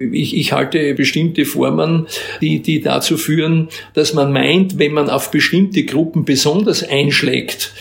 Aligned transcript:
Ich, 0.00 0.36
ich 0.36 0.52
halte 0.52 0.94
bestimmte 0.94 1.44
Formen, 1.44 2.06
die, 2.40 2.62
die 2.62 2.80
dazu 2.80 3.16
führen, 3.16 3.68
dass 3.94 4.14
man 4.14 4.32
meint, 4.32 4.78
wenn 4.78 4.92
man 4.92 5.10
auf 5.10 5.32
bestimmte 5.32 5.84
Gruppen 5.84 6.24
besonders 6.24 6.84
einschlägt, 6.84 7.74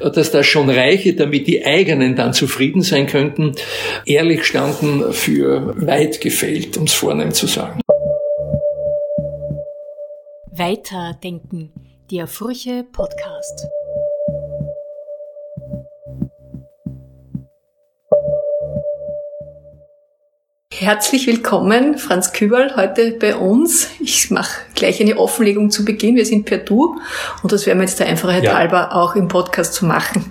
dass 0.00 0.30
das 0.30 0.46
schon 0.46 0.70
reiche, 0.70 1.14
damit 1.14 1.48
die 1.48 1.66
eigenen 1.66 2.14
dann 2.14 2.32
zufrieden 2.32 2.82
sein 2.82 3.08
könnten, 3.08 3.56
ehrlich 4.06 4.44
standen 4.44 5.12
für 5.12 5.74
weit 5.84 6.20
gefällt, 6.20 6.76
um 6.76 6.84
es 6.84 6.92
vornehm 6.92 7.32
zu 7.32 7.48
sagen. 7.48 7.80
Weiterdenken, 10.52 11.72
der 12.08 12.28
Furche 12.28 12.84
Podcast. 12.92 13.66
Herzlich 20.84 21.26
willkommen, 21.26 21.96
Franz 21.96 22.34
Küberl, 22.34 22.76
heute 22.76 23.12
bei 23.12 23.36
uns. 23.36 23.88
Ich 24.00 24.30
mache 24.30 24.60
gleich 24.74 25.00
eine 25.00 25.16
Offenlegung 25.16 25.70
zu 25.70 25.82
Beginn. 25.82 26.14
Wir 26.14 26.26
sind 26.26 26.44
per 26.44 26.58
Du 26.58 27.00
und 27.42 27.50
das 27.50 27.64
werden 27.64 27.78
wir 27.78 27.86
jetzt 27.86 28.00
der 28.00 28.06
Einfachheit 28.06 28.44
ja. 28.44 28.54
halber 28.54 28.94
auch 28.94 29.16
im 29.16 29.28
Podcast 29.28 29.72
zu 29.72 29.86
machen. 29.86 30.30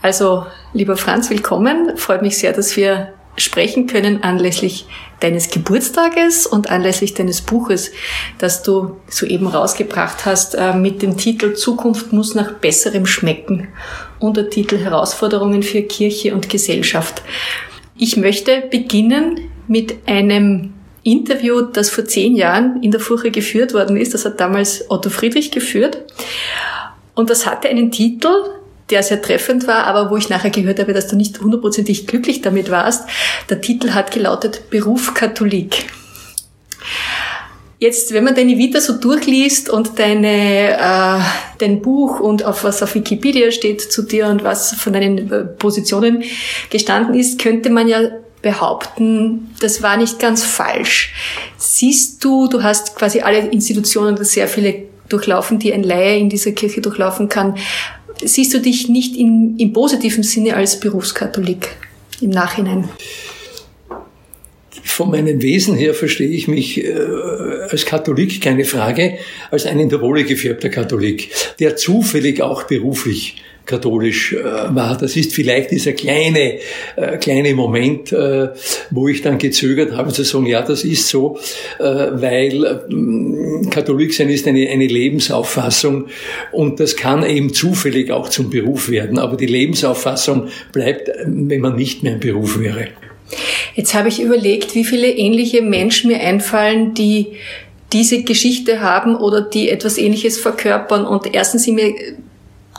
Also, 0.00 0.46
lieber 0.72 0.96
Franz, 0.96 1.28
willkommen. 1.28 1.98
Freut 1.98 2.22
mich 2.22 2.38
sehr, 2.38 2.54
dass 2.54 2.74
wir 2.74 3.12
sprechen 3.36 3.86
können 3.86 4.22
anlässlich 4.22 4.86
deines 5.20 5.50
Geburtstages 5.50 6.46
und 6.46 6.70
anlässlich 6.70 7.12
deines 7.12 7.42
Buches, 7.42 7.92
das 8.38 8.62
du 8.62 8.96
soeben 9.08 9.46
rausgebracht 9.46 10.24
hast 10.24 10.54
äh, 10.54 10.72
mit 10.72 11.02
dem 11.02 11.18
Titel 11.18 11.52
Zukunft 11.52 12.14
muss 12.14 12.34
nach 12.34 12.52
besserem 12.54 13.04
schmecken. 13.04 13.68
Untertitel 14.20 14.78
Herausforderungen 14.78 15.62
für 15.62 15.82
Kirche 15.82 16.32
und 16.32 16.48
Gesellschaft. 16.48 17.20
Ich 17.94 18.16
möchte 18.16 18.62
beginnen 18.70 19.51
mit 19.68 19.96
einem 20.06 20.74
Interview, 21.02 21.62
das 21.62 21.90
vor 21.90 22.04
zehn 22.04 22.36
Jahren 22.36 22.82
in 22.82 22.90
der 22.90 23.00
Furche 23.00 23.30
geführt 23.30 23.74
worden 23.74 23.96
ist. 23.96 24.14
Das 24.14 24.24
hat 24.24 24.40
damals 24.40 24.88
Otto 24.88 25.10
Friedrich 25.10 25.50
geführt. 25.50 25.98
Und 27.14 27.30
das 27.30 27.46
hatte 27.46 27.68
einen 27.68 27.90
Titel, 27.90 28.32
der 28.90 29.02
sehr 29.02 29.20
treffend 29.20 29.66
war, 29.66 29.84
aber 29.84 30.10
wo 30.10 30.16
ich 30.16 30.28
nachher 30.28 30.50
gehört 30.50 30.78
habe, 30.78 30.92
dass 30.92 31.08
du 31.08 31.16
nicht 31.16 31.40
hundertprozentig 31.40 32.06
glücklich 32.06 32.42
damit 32.42 32.70
warst. 32.70 33.08
Der 33.50 33.60
Titel 33.60 33.90
hat 33.90 34.12
gelautet 34.12 34.70
Beruf 34.70 35.14
Katholik. 35.14 35.86
Jetzt, 37.78 38.12
wenn 38.12 38.22
man 38.22 38.36
deine 38.36 38.56
Vita 38.58 38.80
so 38.80 38.92
durchliest 38.92 39.68
und 39.68 39.98
deine, 39.98 40.78
äh, 40.78 41.20
dein 41.58 41.82
Buch 41.82 42.20
und 42.20 42.44
auf 42.44 42.62
was 42.62 42.80
auf 42.80 42.94
Wikipedia 42.94 43.50
steht 43.50 43.80
zu 43.80 44.02
dir 44.02 44.28
und 44.28 44.44
was 44.44 44.74
von 44.74 44.92
deinen 44.92 45.32
äh, 45.32 45.44
Positionen 45.44 46.22
gestanden 46.70 47.14
ist, 47.14 47.40
könnte 47.40 47.70
man 47.70 47.88
ja 47.88 48.02
behaupten, 48.42 49.54
das 49.60 49.82
war 49.82 49.96
nicht 49.96 50.18
ganz 50.18 50.44
falsch. 50.44 51.14
Siehst 51.56 52.22
du, 52.24 52.48
du 52.48 52.62
hast 52.62 52.96
quasi 52.96 53.20
alle 53.20 53.38
Institutionen 53.38 54.22
sehr 54.24 54.48
viele 54.48 54.82
durchlaufen, 55.08 55.58
die 55.58 55.72
ein 55.72 55.84
Laie 55.84 56.18
in 56.18 56.28
dieser 56.28 56.52
Kirche 56.52 56.80
durchlaufen 56.80 57.28
kann. 57.28 57.56
Siehst 58.22 58.52
du 58.54 58.60
dich 58.60 58.88
nicht 58.88 59.16
in, 59.16 59.56
im 59.58 59.72
positiven 59.72 60.22
Sinne 60.22 60.56
als 60.56 60.80
Berufskatholik 60.80 61.68
im 62.20 62.30
Nachhinein? 62.30 62.88
Von 64.84 65.10
meinem 65.10 65.40
Wesen 65.40 65.74
her 65.74 65.94
verstehe 65.94 66.28
ich 66.28 66.48
mich 66.48 66.84
äh, 66.84 66.92
als 67.70 67.86
Katholik, 67.86 68.40
keine 68.40 68.64
Frage, 68.64 69.18
als 69.50 69.64
ein 69.64 69.78
in 69.78 69.88
der 69.88 70.00
Wohle 70.00 70.24
gefärbter 70.24 70.68
Katholik, 70.68 71.30
der 71.60 71.76
zufällig 71.76 72.42
auch 72.42 72.64
beruflich 72.64 73.36
katholisch 73.66 74.32
äh, 74.32 74.44
war. 74.44 74.96
Das 74.98 75.16
ist 75.16 75.32
vielleicht 75.32 75.70
dieser 75.70 75.92
kleine, 75.92 76.58
äh, 76.96 77.16
kleine 77.18 77.54
Moment, 77.54 78.12
äh, 78.12 78.48
wo 78.90 79.08
ich 79.08 79.22
dann 79.22 79.38
gezögert 79.38 79.92
habe 79.92 80.12
zu 80.12 80.24
sagen, 80.24 80.46
ja, 80.46 80.62
das 80.62 80.84
ist 80.84 81.08
so, 81.08 81.38
weil 81.78 82.64
äh, 82.64 83.70
Katholik 83.70 84.14
sein 84.14 84.28
ist 84.28 84.46
eine, 84.46 84.68
eine 84.68 84.86
Lebensauffassung 84.86 86.06
und 86.50 86.80
das 86.80 86.96
kann 86.96 87.24
eben 87.24 87.52
zufällig 87.52 88.10
auch 88.10 88.28
zum 88.28 88.50
Beruf 88.50 88.90
werden. 88.90 89.18
Aber 89.18 89.36
die 89.36 89.46
Lebensauffassung 89.46 90.48
bleibt, 90.72 91.10
wenn 91.24 91.60
man 91.60 91.76
nicht 91.76 92.02
mehr 92.02 92.14
ein 92.14 92.20
Beruf 92.20 92.58
wäre. 92.58 92.88
Jetzt 93.74 93.94
habe 93.94 94.08
ich 94.08 94.20
überlegt, 94.20 94.74
wie 94.74 94.84
viele 94.84 95.08
ähnliche 95.08 95.62
Menschen 95.62 96.10
mir 96.10 96.20
einfallen, 96.20 96.94
die 96.94 97.28
diese 97.92 98.22
Geschichte 98.22 98.80
haben 98.80 99.16
oder 99.16 99.42
die 99.42 99.68
etwas 99.68 99.98
Ähnliches 99.98 100.38
verkörpern. 100.38 101.06
Und 101.06 101.34
erstens 101.34 101.64
sind 101.64 101.74
mir 101.74 101.94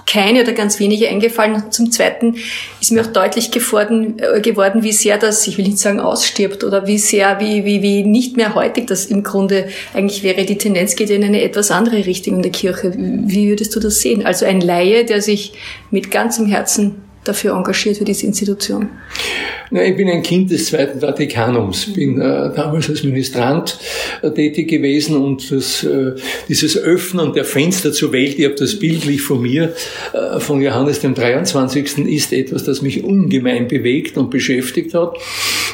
keine 0.06 0.42
oder 0.42 0.54
ganz 0.54 0.80
wenige 0.80 1.08
eingefallen. 1.08 1.72
Zum 1.72 1.92
Zweiten 1.92 2.36
ist 2.82 2.92
mir 2.92 3.02
auch 3.02 3.08
deutlich 3.08 3.52
geworden, 3.52 4.20
äh, 4.20 4.42
geworden, 4.42 4.84
wie 4.84 4.92
sehr 4.92 5.18
das, 5.18 5.48
ich 5.48 5.58
will 5.58 5.66
nicht 5.66 5.80
sagen 5.80 6.00
ausstirbt 6.00 6.64
oder 6.64 6.88
wie 6.88 6.98
sehr, 6.98 7.40
wie, 7.40 7.66
wie, 7.66 7.82
wie 7.82 8.04
nicht 8.04 8.36
mehr 8.36 8.56
heutig 8.56 8.88
das 8.88 9.06
im 9.06 9.24
Grunde 9.24 9.68
eigentlich 9.94 10.24
wäre. 10.24 10.46
Die 10.46 10.58
Tendenz 10.58 10.96
geht 10.96 11.10
in 11.10 11.24
eine 11.24 11.42
etwas 11.42 11.72
andere 11.72 12.06
Richtung 12.06 12.36
in 12.36 12.42
der 12.42 12.52
Kirche. 12.52 12.94
Wie 12.96 13.50
würdest 13.50 13.76
du 13.76 13.80
das 13.80 14.02
sehen? 14.02 14.26
Also 14.26 14.46
ein 14.46 14.62
Laie, 14.62 15.06
der 15.06 15.22
sich 15.22 15.54
mit 15.92 16.12
ganzem 16.12 16.48
Herzen 16.48 16.96
dafür 17.24 17.56
engagiert 17.56 17.98
für 17.98 18.04
diese 18.04 18.26
Institution? 18.26 18.90
Na, 19.72 19.84
ich 19.84 19.96
bin 19.96 20.08
ein 20.10 20.22
Kind 20.22 20.52
des 20.52 20.68
Zweiten 20.68 21.00
Vatikanums, 21.00 21.94
bin 21.94 22.22
äh, 22.22 22.52
damals 22.56 22.90
als 22.90 23.04
Ministrant 23.04 23.80
äh, 24.22 24.30
tätig 24.30 24.68
gewesen 24.70 25.18
und 25.18 25.52
das, 25.52 25.84
äh, 25.84 26.12
dieses 26.48 26.78
Öffnen 26.78 27.34
der 27.34 27.44
Fenster 27.46 27.92
zur 27.92 28.12
Welt, 28.14 28.38
ich 28.38 28.46
habe 28.46 28.56
das 28.56 28.78
bildlich 28.78 29.22
von 29.22 29.42
mir, 29.42 29.74
äh, 30.14 30.40
von 30.40 30.62
Johannes 30.62 31.00
dem 31.00 31.16
23. 31.16 32.06
ist 32.06 32.34
etwas, 32.34 32.66
das 32.66 32.82
mich 32.82 33.04
ungemein 33.04 33.68
bewegt 33.68 34.18
und 34.18 34.30
beschäftigt 34.30 34.94
hat. 34.94 35.18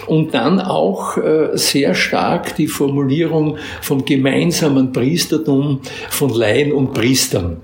Und 0.08 0.34
dann 0.34 0.60
auch 0.60 1.18
äh, 1.18 1.50
sehr 1.54 1.94
stark 1.94 2.56
die 2.56 2.68
Formulierung 2.68 3.58
vom 3.82 4.06
gemeinsamen 4.06 4.92
Priestertum 4.92 5.82
von 6.10 6.30
Laien 6.34 6.72
und 6.72 6.94
Priestern. 6.94 7.58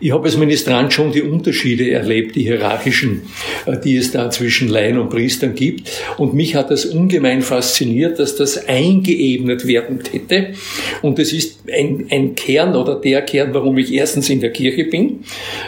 Ich 0.00 0.12
habe 0.12 0.24
als 0.24 0.36
Ministrant 0.36 0.92
schon 0.92 1.12
die 1.12 1.22
Unterschiede 1.22 1.90
erlebt, 1.90 2.36
die 2.36 2.42
hierarchischen, 2.42 3.22
äh, 3.66 3.78
die 3.78 3.96
es 3.96 4.10
da 4.12 4.30
zwischen 4.30 4.68
Laien 4.68 4.98
und 4.98 5.10
Priestern 5.10 5.54
gibt. 5.54 5.90
Und 6.16 6.34
mich 6.34 6.54
hat 6.54 6.70
das 6.70 6.84
ungemein 6.84 7.42
fasziniert, 7.42 8.18
dass 8.18 8.36
das 8.36 8.68
eingeebnet 8.68 9.66
werden 9.66 10.00
hätte. 10.10 10.54
Und 11.02 11.18
das 11.18 11.32
ist 11.32 11.60
ein, 11.72 12.06
ein 12.10 12.34
Kern 12.34 12.74
oder 12.76 12.96
der 12.96 13.22
Kern, 13.22 13.54
warum 13.54 13.78
ich 13.78 13.92
erstens 13.92 14.28
in 14.30 14.40
der 14.40 14.50
Kirche 14.50 14.84
bin 14.84 15.20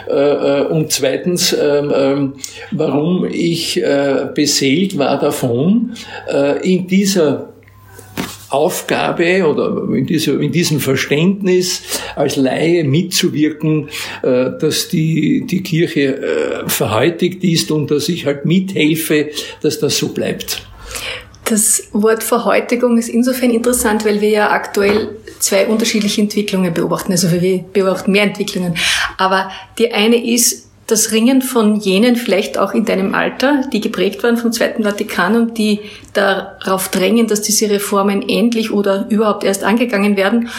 äh, 0.07 0.61
und 0.61 0.91
zweitens, 0.91 1.53
äh, 1.53 1.81
warum 2.71 3.25
ich 3.31 3.81
beseelt 4.33 4.97
war 4.97 5.19
davon, 5.19 5.93
in 6.63 6.87
dieser 6.87 7.55
Aufgabe 8.49 9.45
oder 9.47 9.93
in, 9.93 10.05
dieser, 10.05 10.39
in 10.39 10.51
diesem 10.51 10.79
Verständnis 10.79 11.81
als 12.15 12.35
Laie 12.37 12.83
mitzuwirken, 12.83 13.89
äh, 14.21 14.51
dass 14.59 14.87
die, 14.87 15.45
die 15.45 15.61
Kirche 15.61 16.17
äh, 16.17 16.69
verheitigt 16.69 17.43
ist 17.43 17.71
und 17.71 17.91
dass 17.91 18.07
ich 18.07 18.25
halt 18.25 18.45
mithelfe, 18.45 19.29
dass 19.61 19.79
das 19.79 19.97
so 19.97 20.09
bleibt. 20.09 20.61
Das 21.45 21.89
Wort 21.91 22.23
Verhäutigung 22.23 22.97
ist 22.97 23.09
insofern 23.09 23.51
interessant, 23.51 24.05
weil 24.05 24.19
wir 24.21 24.29
ja 24.29 24.51
aktuell 24.51 25.09
zwei 25.39 25.67
unterschiedliche 25.67 26.21
Entwicklungen 26.21 26.73
beobachten. 26.73 27.11
Also 27.11 27.31
wir 27.31 27.59
beobachten 27.71 28.11
mehr 28.11 28.23
Entwicklungen. 28.23 28.75
Aber 29.17 29.51
die 29.77 29.91
eine 29.91 30.25
ist, 30.25 30.64
das 30.87 31.11
Ringen 31.11 31.41
von 31.41 31.79
jenen, 31.79 32.15
vielleicht 32.15 32.57
auch 32.57 32.73
in 32.73 32.85
deinem 32.85 33.15
Alter, 33.15 33.63
die 33.73 33.81
geprägt 33.81 34.21
waren 34.23 34.37
vom 34.37 34.51
Zweiten 34.51 34.83
Vatikan 34.83 35.35
und 35.35 35.57
die 35.57 35.79
darauf 36.13 36.89
drängen, 36.89 37.27
dass 37.27 37.41
diese 37.41 37.69
Reformen 37.69 38.27
endlich 38.27 38.71
oder 38.71 39.07
überhaupt 39.09 39.43
erst 39.43 39.63
angegangen 39.63 40.15
werden. 40.15 40.49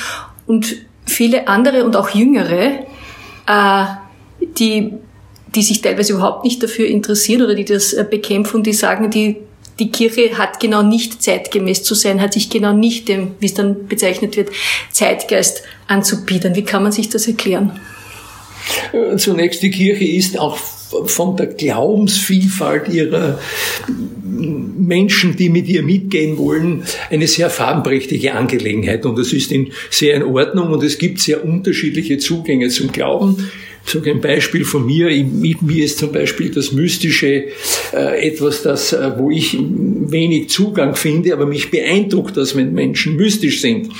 Und 0.47 0.77
viele 1.07 1.47
andere 1.47 1.85
und 1.85 1.95
auch 1.95 2.11
jüngere, 2.11 2.81
äh, 3.47 3.85
die, 4.41 4.95
die 5.55 5.63
sich 5.63 5.81
teilweise 5.81 6.15
überhaupt 6.15 6.45
nicht 6.45 6.61
dafür 6.61 6.87
interessieren 6.87 7.43
oder 7.43 7.55
die 7.55 7.65
das 7.65 7.93
äh, 7.93 8.05
bekämpfen, 8.09 8.65
die 8.65 8.73
sagen, 8.73 9.11
die, 9.11 9.37
die 9.79 9.93
Kirche 9.93 10.39
hat 10.39 10.59
genau 10.59 10.83
nicht 10.83 11.23
zeitgemäß 11.23 11.85
zu 11.85 11.95
sein, 11.95 12.21
hat 12.21 12.33
sich 12.33 12.51
genau 12.51 12.73
nicht 12.73 13.09
dem, 13.09 13.37
wie 13.39 13.47
es 13.47 13.55
dann 13.55 13.87
bezeichnet 13.87 14.37
wird, 14.37 14.51
Zeitgeist 14.91 15.63
anzubieten. 15.87 16.57
Wie 16.57 16.65
kann 16.65 16.83
man 16.83 16.91
sich 16.91 17.09
das 17.09 17.29
erklären? 17.29 17.79
Zunächst, 19.17 19.63
die 19.63 19.71
Kirche 19.71 20.05
ist 20.05 20.39
auch 20.39 20.57
von 20.57 21.37
der 21.37 21.47
Glaubensvielfalt 21.47 22.89
ihrer 22.89 23.39
Menschen, 24.23 25.37
die 25.37 25.49
mit 25.49 25.67
ihr 25.69 25.83
mitgehen 25.83 26.39
wollen, 26.39 26.85
eine 27.11 27.27
sehr 27.27 27.51
farbenprächtige 27.51 28.35
Angelegenheit. 28.35 29.05
Und 29.05 29.19
das 29.19 29.33
ist 29.33 29.51
in, 29.51 29.73
sehr 29.91 30.15
in 30.15 30.23
Ordnung 30.23 30.71
und 30.73 30.83
es 30.83 30.99
gibt 30.99 31.21
sehr 31.21 31.45
unterschiedliche 31.45 32.19
Zugänge 32.19 32.69
zum 32.69 32.93
Glauben. 32.93 33.51
Sage 33.87 34.11
ein 34.11 34.21
Beispiel 34.21 34.65
von 34.65 34.85
mir. 34.85 35.07
mir 35.07 35.85
ist 35.85 35.99
zum 35.99 36.13
Beispiel 36.13 36.51
das 36.51 36.73
Mystische 36.73 37.45
äh, 37.93 38.29
etwas, 38.29 38.63
das, 38.63 38.93
äh, 38.93 39.13
wo 39.17 39.31
ich 39.31 39.57
wenig 39.59 40.51
Zugang 40.51 40.97
finde, 40.97 41.33
aber 41.33 41.47
mich 41.47 41.71
beeindruckt, 41.71 42.37
dass 42.37 42.55
Menschen 42.55 43.17
mystisch 43.17 43.61
sind. 43.61 43.91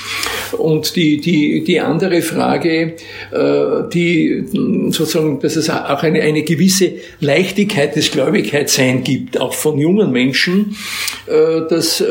Und 0.57 0.95
die, 0.95 1.19
die, 1.19 1.63
die 1.63 1.79
andere 1.79 2.21
Frage, 2.21 2.95
äh, 3.31 3.89
die 3.93 4.43
sozusagen, 4.89 5.39
dass 5.39 5.55
es 5.55 5.69
auch 5.69 6.03
eine, 6.03 6.21
eine 6.21 6.43
gewisse 6.43 6.93
Leichtigkeit 7.19 7.95
des 7.95 8.11
Gläubigkeitsein 8.11 9.03
gibt, 9.03 9.39
auch 9.39 9.53
von 9.53 9.77
jungen 9.77 10.11
Menschen, 10.11 10.75
das 11.69 12.03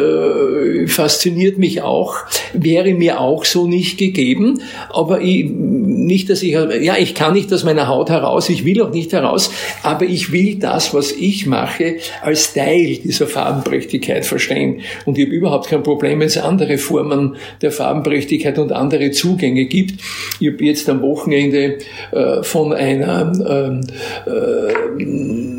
fasziniert 0.87 1.59
mich 1.59 1.83
auch, 1.83 2.17
wäre 2.53 2.93
mir 2.95 3.21
auch 3.21 3.45
so 3.45 3.67
nicht 3.67 3.99
gegeben, 3.99 4.61
aber 4.91 5.21
ich, 5.21 5.47
nicht, 5.51 6.29
dass 6.31 6.43
ich, 6.43 6.53
ja, 6.53 6.97
ich 6.99 7.15
kann 7.15 7.33
nicht 7.33 7.53
aus 7.53 7.65
meiner 7.67 7.89
Haut 7.89 8.09
heraus, 8.09 8.49
ich 8.49 8.65
will 8.65 8.81
auch 8.81 8.91
nicht 8.91 9.13
heraus, 9.13 9.51
aber 9.83 10.07
ich 10.07 10.33
will 10.33 10.57
das, 10.59 10.95
was 10.95 11.13
ich 11.13 11.47
mache, 11.47 11.97
als 12.23 12.55
Teil 12.55 12.97
dieser 12.97 13.27
Farbenprächtigkeit 13.27 14.25
verstehen. 14.25 14.81
Und 15.05 15.19
ich 15.19 15.27
habe 15.27 15.37
überhaupt 15.37 15.69
kein 15.69 15.83
Problem, 15.83 16.21
wenn 16.21 16.29
es 16.29 16.39
andere 16.39 16.79
Formen 16.79 17.37
der 17.61 17.73
Farbenprächtigkeit 17.73 18.59
und 18.59 18.73
andere 18.73 19.11
Zugänge 19.11 19.67
gibt. 19.67 20.01
Ich 20.41 20.49
habe 20.49 20.65
jetzt 20.65 20.89
am 20.89 21.03
Wochenende 21.03 21.79
äh, 22.13 22.43
von 22.43 22.73
einer 22.73 23.33
ähm, 23.49 23.81
äh, 24.27 25.05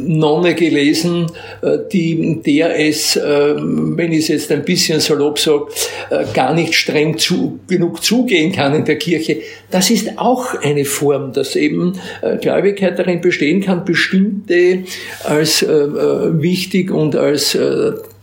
Nonne 0.08 0.56
gelesen, 0.56 1.28
äh, 1.62 1.78
die, 1.92 2.42
der 2.46 2.80
es, 2.80 3.16
äh, 3.16 3.56
wenn 3.58 4.12
ich 4.12 4.20
es 4.20 4.28
jetzt 4.30 4.52
ein 4.52 4.64
bisschen 4.64 5.00
salopp 5.00 5.40
sage, 5.40 5.68
äh, 6.10 6.26
gar 6.34 6.54
nicht 6.54 6.74
streng 6.74 7.18
zu, 7.18 7.60
genug 7.68 8.04
zugehen 8.04 8.52
kann 8.52 8.74
in 8.74 8.86
der 8.86 8.98
Kirche. 8.98 9.38
Das 9.70 9.90
ist 9.90 10.18
auch 10.18 10.56
eine 10.62 10.86
Form, 10.86 11.34
dass 11.34 11.56
eben 11.56 11.97
Gläubigkeit 12.42 12.98
darin 12.98 13.22
bestehen 13.22 13.62
kann, 13.62 13.86
bestimmte 13.86 14.84
als 15.24 15.62
wichtig 15.64 16.92
und 16.92 17.16
als 17.16 17.58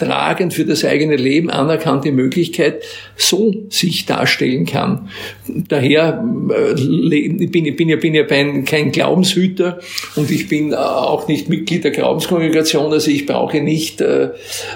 tragend 0.04 0.54
für 0.54 0.64
das 0.64 0.84
eigene 0.84 1.16
Leben 1.16 1.50
anerkannte 1.50 2.12
Möglichkeit 2.12 2.82
so 3.16 3.54
sich 3.68 4.06
darstellen 4.06 4.66
kann. 4.66 5.08
Daher 5.46 6.24
äh, 6.50 7.46
bin, 7.46 7.66
ich 7.66 7.76
bin 7.76 7.88
ja, 7.88 7.96
bin 7.96 8.14
ja 8.14 8.24
kein 8.24 8.92
Glaubenshüter 8.92 9.78
und 10.16 10.30
ich 10.30 10.48
bin 10.48 10.74
auch 10.74 11.28
nicht 11.28 11.48
Mitglied 11.48 11.84
der 11.84 11.90
Glaubenskongregation, 11.90 12.92
also 12.92 13.10
ich 13.10 13.26
brauche 13.26 13.60
nicht 13.60 14.00
äh, 14.00 14.30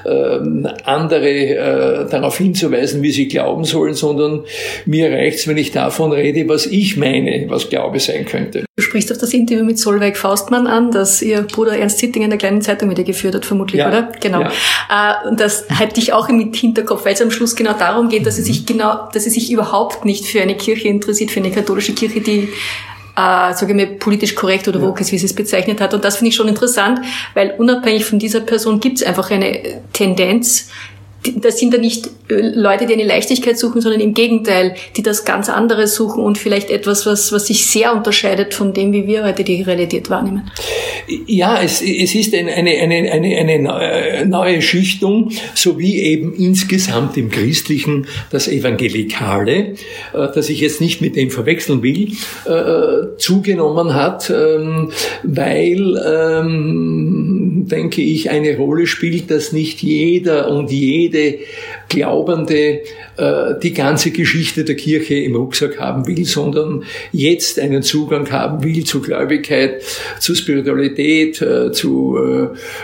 äh, 0.05 0.41
andere 0.85 1.29
äh, 1.29 2.11
darauf 2.11 2.39
hinzuweisen, 2.39 3.03
wie 3.03 3.11
sie 3.11 3.29
glauben 3.29 3.65
sollen, 3.65 3.95
sondern 3.95 4.45
mir 4.87 5.11
reicht's, 5.11 5.47
wenn 5.47 5.57
ich 5.57 5.73
davon 5.73 6.13
rede, 6.13 6.49
was 6.49 6.67
ich 6.67 6.97
meine, 6.97 7.47
was 7.49 7.69
Glaube 7.69 8.01
sein 8.01 8.25
könnte. 8.25 8.65
Du 8.77 8.83
sprichst 8.83 9.11
auf 9.11 9.19
das 9.19 9.35
Interview 9.35 9.65
mit 9.65 9.79
Solveig 9.79 10.17
Faustmann 10.17 10.69
an, 10.69 10.93
das 10.93 11.21
ihr 11.21 11.43
Bruder 11.43 11.77
Ernst 11.77 11.99
Zitting 11.99 12.23
in 12.23 12.31
der 12.31 12.39
kleinen 12.39 12.63
Zeitung 12.63 12.89
wieder 12.91 13.03
geführt 13.03 13.35
hat, 13.35 13.45
vermutlich, 13.45 13.81
ja, 13.81 13.89
oder? 13.89 14.13
Genau. 14.21 14.43
Ja. 14.43 14.53
Und 15.26 15.41
das 15.41 15.69
hatte 15.70 16.00
ich 16.00 16.12
auch 16.12 16.29
im 16.29 16.53
Hinterkopf, 16.53 17.05
weil 17.05 17.15
es 17.15 17.23
am 17.23 17.31
Schluss 17.31 17.56
genau 17.56 17.73
darum 17.73 18.09
geht, 18.09 18.26
dass 18.26 18.37
sie 18.37 18.43
sich 18.43 18.67
genau, 18.67 19.09
dass 19.12 19.25
sie 19.25 19.31
sich 19.31 19.50
überhaupt 19.50 20.05
nicht 20.05 20.26
für 20.26 20.41
eine 20.41 20.56
Kirche 20.56 20.88
interessiert, 20.88 21.31
für 21.31 21.41
eine 21.41 21.50
katholische 21.50 21.94
Kirche, 21.94 22.20
die 22.20 22.49
äh, 23.19 23.53
sage 23.53 23.73
ich 23.73 23.75
mal, 23.75 23.87
politisch 23.97 24.37
korrekt 24.37 24.69
oder 24.69 24.79
ja. 24.79 24.87
woke 24.87 25.00
ist, 25.00 25.11
wie 25.11 25.19
sie 25.19 25.26
es 25.26 25.35
bezeichnet 25.35 25.81
hat. 25.81 25.93
Und 25.93 26.05
das 26.05 26.19
finde 26.19 26.29
ich 26.29 26.37
schon 26.37 26.47
interessant, 26.47 27.00
weil 27.35 27.53
unabhängig 27.59 28.05
von 28.05 28.20
dieser 28.20 28.41
Person 28.41 28.79
gibt 28.79 28.99
es 28.99 29.06
einfach 29.06 29.31
eine 29.32 29.82
Tendenz, 29.93 30.69
das 31.37 31.59
sind 31.59 31.75
da 31.75 31.79
nicht 31.79 32.09
äh, 32.29 32.53
Leute, 32.55 32.87
die 32.87 32.94
eine 32.94 33.05
Leichtigkeit 33.05 33.59
suchen, 33.59 33.81
sondern 33.81 34.00
im 34.00 34.15
Gegenteil, 34.15 34.75
die 34.97 35.03
das 35.03 35.25
ganz 35.25 35.49
andere 35.49 35.87
suchen 35.87 36.23
und 36.23 36.38
vielleicht 36.38 36.70
etwas, 36.70 37.06
was, 37.06 37.32
was 37.32 37.49
sich 37.49 37.67
sehr 37.67 37.94
unterscheidet 37.94 38.55
von 38.55 38.73
dem, 38.73 38.93
wie 38.93 39.06
wir 39.06 39.25
heute 39.25 39.44
die 39.44 39.62
Realität 39.62 40.11
wahrnehmen. 40.11 40.50
Ja, 41.26 41.61
es, 41.62 41.82
es 41.82 42.15
ist 42.15 42.35
eine, 42.35 42.53
eine, 42.53 42.70
eine, 42.70 43.11
eine, 43.11 43.37
eine 43.37 44.26
neue 44.26 44.62
Schichtung, 44.62 45.31
so 45.55 45.79
wie 45.79 46.00
eben 46.00 46.35
insgesamt 46.35 47.17
im 47.17 47.31
Christlichen 47.31 48.06
das 48.31 48.47
Evangelikale, 48.47 49.55
äh, 49.55 49.75
das 50.12 50.49
ich 50.49 50.61
jetzt 50.61 50.81
nicht 50.81 51.00
mit 51.00 51.17
dem 51.17 51.31
verwechseln 51.31 51.82
will, 51.82 52.12
äh, 52.44 53.17
zugenommen 53.19 53.94
hat, 53.94 54.31
ähm, 54.31 54.93
weil, 55.25 56.00
ähm, 56.06 57.48
denke 57.69 58.03
ich, 58.03 58.31
eine 58.31 58.56
Rolle 58.56 58.87
spielt, 58.87 59.31
dass 59.31 59.53
nicht 59.53 59.83
jeder 59.83 60.50
und 60.50 60.71
jede 60.71 61.39
Glaubende 61.88 62.81
äh, 63.17 63.55
die 63.62 63.73
ganze 63.73 64.11
Geschichte 64.11 64.64
der 64.64 64.76
Kirche 64.76 65.14
im 65.14 65.35
Rucksack 65.35 65.81
haben 65.81 66.06
will, 66.06 66.25
sondern 66.25 66.85
jetzt 67.12 67.58
einen 67.58 67.82
Zugang 67.82 68.31
haben 68.31 68.62
will 68.62 68.85
zu 68.85 69.00
Gläubigkeit, 69.00 69.82
zu 70.20 70.35
Spiritualität, 70.35 71.40
äh, 71.40 71.73
zu 71.73 72.19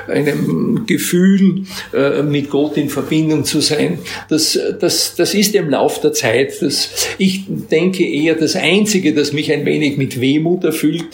äh, 0.08 0.10
einem 0.12 0.86
Gefühl, 0.86 1.64
äh, 1.92 2.22
mit 2.22 2.48
Gott 2.50 2.76
in 2.76 2.88
Verbindung 2.88 3.44
zu 3.44 3.60
sein. 3.60 3.98
Das, 4.28 4.58
das, 4.80 5.14
das 5.14 5.34
ist 5.34 5.54
im 5.54 5.68
Lauf 5.68 6.00
der 6.00 6.12
Zeit. 6.12 6.62
Das, 6.62 7.08
ich 7.18 7.42
denke 7.70 8.04
eher, 8.04 8.34
das 8.34 8.56
Einzige, 8.56 9.12
das 9.12 9.32
mich 9.32 9.52
ein 9.52 9.66
wenig 9.66 9.98
mit 9.98 10.20
Wehmut 10.20 10.64
erfüllt, 10.64 11.04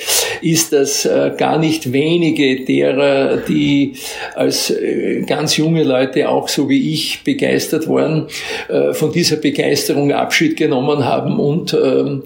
ist, 0.42 0.72
dass 0.72 1.04
äh, 1.04 1.32
gar 1.36 1.58
nicht 1.58 1.92
wenige 1.92 2.64
derer, 2.64 3.38
die 3.38 3.94
als 4.34 4.70
äh, 4.70 5.22
ganz 5.26 5.56
junge 5.56 5.82
Leute 5.82 6.28
auch 6.28 6.48
so 6.48 6.68
wie 6.68 6.92
ich 6.92 7.22
begeistert 7.24 7.79
waren, 7.88 8.26
äh, 8.68 8.92
von 8.92 9.12
dieser 9.12 9.36
Begeisterung 9.36 10.12
Abschied 10.12 10.56
genommen 10.56 11.04
haben 11.04 11.38
und 11.38 11.74
ähm, 11.74 12.22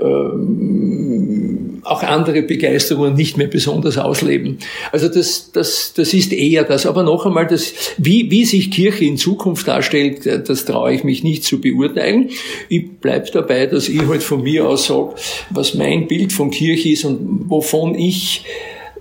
ähm, 0.00 1.80
auch 1.84 2.02
andere 2.02 2.42
Begeisterungen 2.42 3.14
nicht 3.14 3.36
mehr 3.36 3.46
besonders 3.46 3.98
ausleben. 3.98 4.58
Also 4.92 5.08
das, 5.08 5.50
das, 5.52 5.92
das 5.94 6.14
ist 6.14 6.32
eher 6.32 6.64
das. 6.64 6.86
Aber 6.86 7.02
noch 7.02 7.26
einmal, 7.26 7.46
das, 7.46 7.74
wie, 7.98 8.30
wie 8.30 8.44
sich 8.44 8.70
Kirche 8.70 9.04
in 9.04 9.16
Zukunft 9.16 9.68
darstellt, 9.68 10.26
das 10.26 10.64
traue 10.64 10.94
ich 10.94 11.04
mich 11.04 11.22
nicht 11.22 11.44
zu 11.44 11.60
beurteilen. 11.60 12.30
Ich 12.68 12.90
bleibe 13.00 13.30
dabei, 13.32 13.66
dass 13.66 13.88
ich 13.88 14.06
halt 14.06 14.22
von 14.22 14.42
mir 14.42 14.66
aus 14.66 14.86
sage, 14.86 15.14
was 15.50 15.74
mein 15.74 16.06
Bild 16.06 16.32
von 16.32 16.50
Kirche 16.50 16.90
ist 16.90 17.04
und 17.04 17.50
wovon 17.50 17.94
ich 17.94 18.44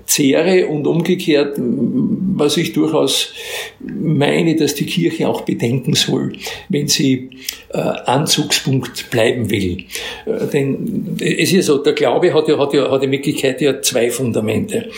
zehre 0.05 0.67
und 0.67 0.85
umgekehrt, 0.87 1.55
was 1.57 2.57
ich 2.57 2.73
durchaus 2.73 3.33
meine, 3.79 4.55
dass 4.55 4.75
die 4.75 4.85
Kirche 4.85 5.27
auch 5.27 5.41
bedenken 5.41 5.93
soll, 5.93 6.33
wenn 6.69 6.87
sie 6.87 7.29
äh, 7.69 7.77
Anzugspunkt 7.77 9.09
bleiben 9.09 9.49
will. 9.49 9.85
Äh, 10.25 10.47
denn 10.51 11.17
es 11.19 11.51
ist 11.51 11.51
ja 11.51 11.61
so, 11.61 11.77
der 11.77 11.93
Glaube 11.93 12.33
hat 12.33 12.47
ja, 12.47 12.57
hat 12.57 12.73
ja, 12.73 12.89
hat 12.91 13.03
in 13.03 13.11
Wirklichkeit 13.11 13.61
ja 13.61 13.81
zwei 13.81 14.09
Fundamente. 14.09 14.89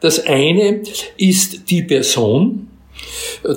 Das 0.00 0.24
eine 0.26 0.82
ist 1.16 1.70
die 1.70 1.82
Person, 1.82 2.68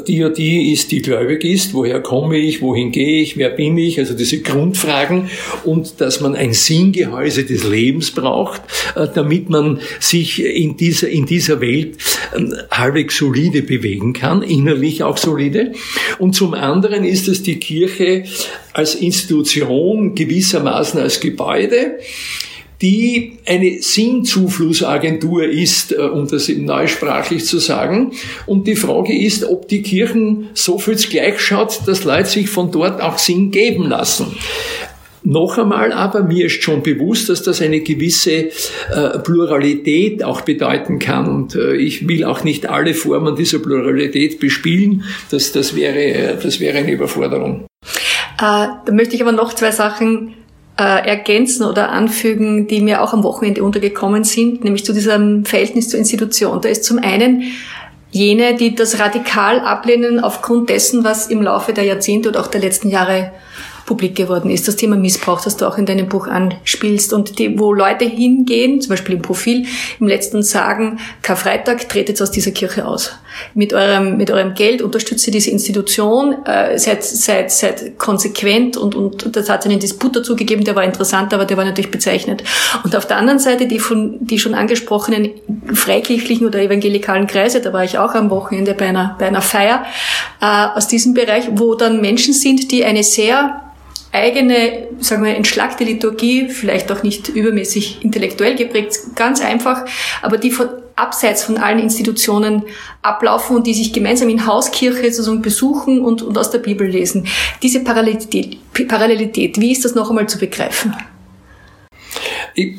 die 0.07 0.23
und 0.23 0.37
die 0.37 0.71
ist, 0.71 0.91
die 0.91 1.01
gläubig 1.01 1.43
ist, 1.43 1.73
woher 1.73 2.01
komme 2.01 2.37
ich, 2.37 2.61
wohin 2.61 2.91
gehe 2.91 3.21
ich, 3.21 3.37
wer 3.37 3.49
bin 3.49 3.77
ich, 3.77 3.99
also 3.99 4.13
diese 4.13 4.41
Grundfragen. 4.41 5.29
Und 5.63 6.01
dass 6.01 6.21
man 6.21 6.35
ein 6.35 6.53
Sinngehäuse 6.53 7.43
des 7.43 7.63
Lebens 7.63 8.11
braucht, 8.11 8.61
äh, 8.95 9.07
damit 9.13 9.49
man 9.49 9.79
sich 9.99 10.43
in 10.43 10.77
dieser, 10.77 11.09
in 11.09 11.25
dieser 11.25 11.61
Welt 11.61 11.97
ähm, 12.35 12.55
halbwegs 12.71 13.17
solide 13.17 13.61
bewegen 13.61 14.13
kann, 14.13 14.41
innerlich 14.41 15.03
auch 15.03 15.17
solide. 15.17 15.73
Und 16.17 16.35
zum 16.35 16.53
anderen 16.53 17.03
ist 17.03 17.27
es 17.27 17.43
die 17.43 17.59
Kirche 17.59 18.25
als 18.73 18.95
Institution 18.95 20.15
gewissermaßen 20.15 20.99
als 20.99 21.19
Gebäude, 21.19 21.99
die 22.81 23.37
eine 23.45 23.81
Sinnzuflussagentur 23.81 25.45
ist, 25.45 25.91
äh, 25.91 25.97
um 25.97 26.27
das 26.27 26.47
neusprachlich 26.47 27.45
zu 27.45 27.59
sagen. 27.59 28.13
Und 28.45 28.67
die 28.67 28.75
Frage 28.75 29.17
ist, 29.17 29.43
ob 29.43 29.67
die 29.67 29.81
Kirchen 29.81 30.49
so 30.53 30.79
viel 30.79 30.95
gleich 30.95 31.39
schaut, 31.39 31.87
dass 31.87 32.03
Leute 32.03 32.29
sich 32.29 32.49
von 32.49 32.71
dort 32.71 33.01
auch 33.01 33.17
Sinn 33.17 33.51
geben 33.51 33.89
lassen. 33.89 34.27
Noch 35.21 35.57
einmal 35.57 35.91
aber, 35.91 36.23
mir 36.23 36.45
ist 36.45 36.63
schon 36.63 36.81
bewusst, 36.81 37.27
dass 37.27 37.43
das 37.43 37.61
eine 37.61 37.81
gewisse 37.81 38.31
äh, 38.91 39.19
Pluralität 39.21 40.23
auch 40.23 40.41
bedeuten 40.41 40.97
kann. 40.97 41.27
Und 41.27 41.55
äh, 41.55 41.75
ich 41.75 42.07
will 42.07 42.23
auch 42.23 42.45
nicht 42.45 42.67
alle 42.67 42.93
Formen 42.93 43.35
dieser 43.35 43.59
Pluralität 43.59 44.39
bespielen. 44.39 45.03
Das, 45.29 45.51
das, 45.51 45.75
wäre, 45.75 46.37
das 46.41 46.61
wäre 46.61 46.77
eine 46.77 46.91
Überforderung. 46.93 47.65
Äh, 47.85 47.87
da 48.37 48.91
möchte 48.93 49.15
ich 49.15 49.21
aber 49.21 49.33
noch 49.33 49.53
zwei 49.53 49.71
Sachen 49.71 50.35
äh, 50.79 51.07
ergänzen 51.07 51.65
oder 51.65 51.89
anfügen, 51.89 52.67
die 52.67 52.79
mir 52.79 53.03
auch 53.03 53.11
am 53.11 53.23
Wochenende 53.23 53.61
untergekommen 53.63 54.23
sind, 54.23 54.63
nämlich 54.63 54.85
zu 54.85 54.93
diesem 54.93 55.43
Verhältnis 55.43 55.89
zur 55.89 55.99
Institution. 55.99 56.61
Da 56.61 56.69
ist 56.69 56.85
zum 56.85 56.99
einen 56.99 57.43
jene, 58.11 58.55
die 58.55 58.75
das 58.75 58.97
radikal 58.97 59.59
ablehnen 59.59 60.21
aufgrund 60.21 60.69
dessen, 60.69 61.03
was 61.03 61.27
im 61.27 61.41
Laufe 61.41 61.73
der 61.73 61.83
Jahrzehnte 61.83 62.29
oder 62.29 62.39
auch 62.39 62.47
der 62.47 62.61
letzten 62.61 62.89
Jahre 62.89 63.31
publik 63.89 64.15
geworden 64.15 64.51
ist. 64.51 64.67
Das 64.67 64.75
Thema 64.75 64.95
Missbrauch, 64.95 65.41
das 65.41 65.57
du 65.57 65.67
auch 65.67 65.79
in 65.79 65.87
deinem 65.87 66.07
Buch 66.07 66.27
anspielst 66.27 67.11
und 67.11 67.39
die, 67.39 67.57
wo 67.57 67.73
Leute 67.73 68.05
hingehen, 68.05 68.81
zum 68.81 68.91
Beispiel 68.91 69.15
im 69.15 69.23
Profil, 69.23 69.65
im 69.99 70.07
letzten 70.07 70.43
sagen, 70.43 70.99
Karfreitag, 71.23 71.89
tretet 71.89 72.21
aus 72.21 72.29
dieser 72.29 72.51
Kirche 72.51 72.85
aus. 72.85 73.11
mit 73.53 73.73
eurem, 73.73 74.17
mit 74.17 74.31
eurem 74.31 74.53
Geld 74.53 74.81
unterstützt 74.81 75.25
ihr 75.27 75.33
diese 75.33 75.51
Institution, 75.51 76.45
äh, 76.45 76.77
seid, 76.77 77.03
seid, 77.03 77.51
seid 77.51 77.97
konsequent 77.97 78.77
und, 78.77 78.95
und 78.95 79.35
das 79.35 79.49
hat 79.49 79.65
einen 79.65 79.79
Disput 79.79 80.15
dazu 80.15 80.35
gegeben, 80.35 80.63
der 80.63 80.75
war 80.75 80.83
interessant, 80.83 81.33
aber 81.33 81.45
der 81.45 81.57
war 81.57 81.65
natürlich 81.65 81.91
bezeichnet. 81.91 82.43
Und 82.83 82.95
auf 82.95 83.07
der 83.07 83.17
anderen 83.17 83.39
Seite 83.39 83.67
die 83.67 83.79
von, 83.79 84.17
die 84.19 84.39
schon 84.39 84.53
angesprochenen 84.53 85.31
freikirchlichen 85.73 86.45
oder 86.47 86.59
evangelikalen 86.59 87.27
Kreise, 87.27 87.61
da 87.61 87.73
war 87.73 87.83
ich 87.83 87.97
auch 87.97 88.13
am 88.13 88.29
Wochenende 88.29 88.73
bei 88.73 88.87
einer, 88.87 89.15
bei 89.19 89.27
einer 89.27 89.41
Feier, 89.41 89.83
äh, 90.41 90.45
aus 90.75 90.87
diesem 90.87 91.13
Bereich, 91.13 91.49
wo 91.53 91.75
dann 91.75 92.01
Menschen 92.01 92.33
sind, 92.33 92.71
die 92.71 92.85
eine 92.85 93.03
sehr 93.03 93.61
eigene, 94.11 94.87
sagen 94.99 95.23
wir, 95.23 95.35
entschlackte 95.35 95.83
Liturgie, 95.83 96.49
vielleicht 96.49 96.91
auch 96.91 97.03
nicht 97.03 97.29
übermäßig 97.29 98.03
intellektuell 98.03 98.55
geprägt, 98.55 98.97
ganz 99.15 99.41
einfach, 99.41 99.85
aber 100.21 100.37
die 100.37 100.51
von 100.51 100.69
abseits 100.95 101.43
von 101.43 101.57
allen 101.57 101.79
Institutionen 101.79 102.63
ablaufen 103.01 103.55
und 103.55 103.67
die 103.67 103.73
sich 103.73 103.93
gemeinsam 103.93 104.29
in 104.29 104.45
Hauskirche 104.45 105.11
sozusagen 105.11 105.41
besuchen 105.41 106.01
und, 106.01 106.21
und 106.21 106.37
aus 106.37 106.51
der 106.51 106.59
Bibel 106.59 106.87
lesen. 106.87 107.27
Diese 107.63 107.83
Parallelität, 107.83 108.57
Parallelität, 108.87 109.59
wie 109.61 109.71
ist 109.71 109.85
das 109.85 109.95
noch 109.95 110.09
einmal 110.09 110.27
zu 110.27 110.37
begreifen? 110.37 110.93
Ich 112.53 112.75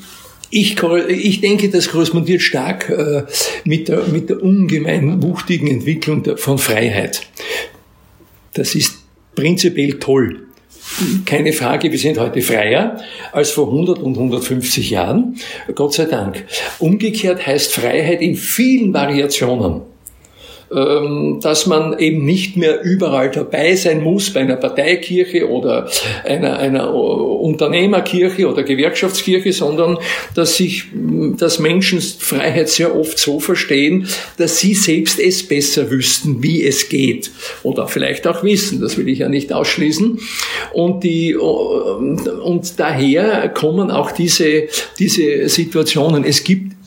ich, 0.51 0.83
ich 0.83 1.41
denke, 1.41 1.71
das 1.71 1.89
korrespondiert 1.89 2.43
stark 2.43 2.91
äh, 2.91 3.23
mit, 3.65 3.89
der, 3.89 4.03
mit 4.09 4.29
der 4.29 4.43
ungemein 4.43 5.23
wuchtigen 5.23 5.69
Entwicklung 5.69 6.25
der, 6.25 6.37
von 6.37 6.59
Freiheit. 6.59 7.23
Das 8.55 8.75
ist 8.75 8.99
prinzipiell 9.37 10.01
toll. 10.01 10.49
Keine 11.25 11.53
Frage, 11.53 11.91
wir 11.91 11.99
sind 11.99 12.19
heute 12.19 12.43
freier 12.43 13.01
als 13.33 13.51
vor 13.51 13.69
100 13.69 13.99
und 14.01 14.17
150 14.17 14.91
Jahren. 14.91 15.37
Gott 15.75 15.95
sei 15.95 16.05
Dank. 16.05 16.45
Umgekehrt 16.79 17.47
heißt 17.47 17.73
Freiheit 17.73 18.21
in 18.21 18.35
vielen 18.35 18.93
Variationen 18.93 19.90
dass 20.71 21.67
man 21.67 21.99
eben 21.99 22.25
nicht 22.25 22.57
mehr 22.57 22.83
überall 22.85 23.31
dabei 23.31 23.75
sein 23.75 24.05
muss 24.05 24.33
bei 24.33 24.41
einer 24.41 24.55
Parteikirche 24.55 25.49
oder 25.49 25.91
einer, 26.25 26.61
einer 26.61 26.95
Unternehmerkirche 26.95 28.49
oder 28.49 28.63
Gewerkschaftskirche, 28.63 29.53
sondern 29.53 29.99
dass 30.37 30.57
sich, 30.57 30.85
dass 31.37 31.59
Menschen 31.59 32.01
Freiheit 32.01 32.69
sehr 32.69 32.95
oft 32.95 33.19
so 33.19 33.41
verstehen, 33.41 34.07
dass 34.37 34.61
sie 34.61 34.75
selbst 34.75 35.19
es 35.19 35.43
besser 35.43 35.91
wüssten, 35.91 36.41
wie 36.41 36.65
es 36.65 36.89
geht. 36.89 37.33
Oder 37.65 37.89
vielleicht 37.89 38.29
auch 38.29 38.45
wissen, 38.45 38.81
das 38.81 38.97
will 38.97 39.09
ich 39.09 39.19
ja 39.19 39.29
nicht 39.29 39.53
ausschließen. 39.53 40.21
Und 40.73 41.03
die, 41.03 41.35
und 41.35 42.79
daher 42.79 43.49
kommen 43.49 43.91
auch 43.91 44.13
diese, 44.13 44.69
diese 45.01 45.49
Situationen. 45.49 46.23
Es 46.23 46.45
gibt 46.45 46.80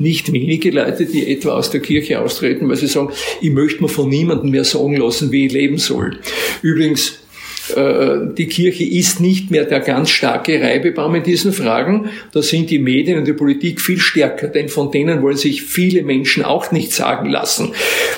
nicht 0.00 0.32
wenige 0.32 0.70
Leute, 0.70 1.06
die 1.06 1.30
etwa 1.30 1.50
aus 1.50 1.70
der 1.70 1.80
Kirche 1.80 2.20
austreten, 2.20 2.68
weil 2.68 2.76
sie 2.76 2.86
sagen, 2.86 3.10
ich 3.40 3.50
möchte 3.50 3.82
mir 3.82 3.88
von 3.88 4.08
niemandem 4.08 4.50
mehr 4.50 4.64
sagen 4.64 4.96
lassen, 4.96 5.30
wie 5.30 5.46
ich 5.46 5.52
leben 5.52 5.78
soll. 5.78 6.18
Übrigens, 6.62 7.19
die 7.76 8.46
Kirche 8.46 8.84
ist 8.84 9.20
nicht 9.20 9.50
mehr 9.50 9.64
der 9.64 9.80
ganz 9.80 10.10
starke 10.10 10.60
Reibebaum 10.60 11.14
in 11.16 11.22
diesen 11.22 11.52
Fragen. 11.52 12.10
Da 12.32 12.42
sind 12.42 12.70
die 12.70 12.78
Medien 12.78 13.18
und 13.18 13.26
die 13.26 13.32
Politik 13.32 13.80
viel 13.80 13.98
stärker, 13.98 14.48
denn 14.48 14.68
von 14.68 14.90
denen 14.90 15.22
wollen 15.22 15.36
sich 15.36 15.62
viele 15.62 16.02
Menschen 16.02 16.44
auch 16.44 16.72
nicht 16.72 16.92
sagen 16.92 17.28
lassen. 17.28 17.72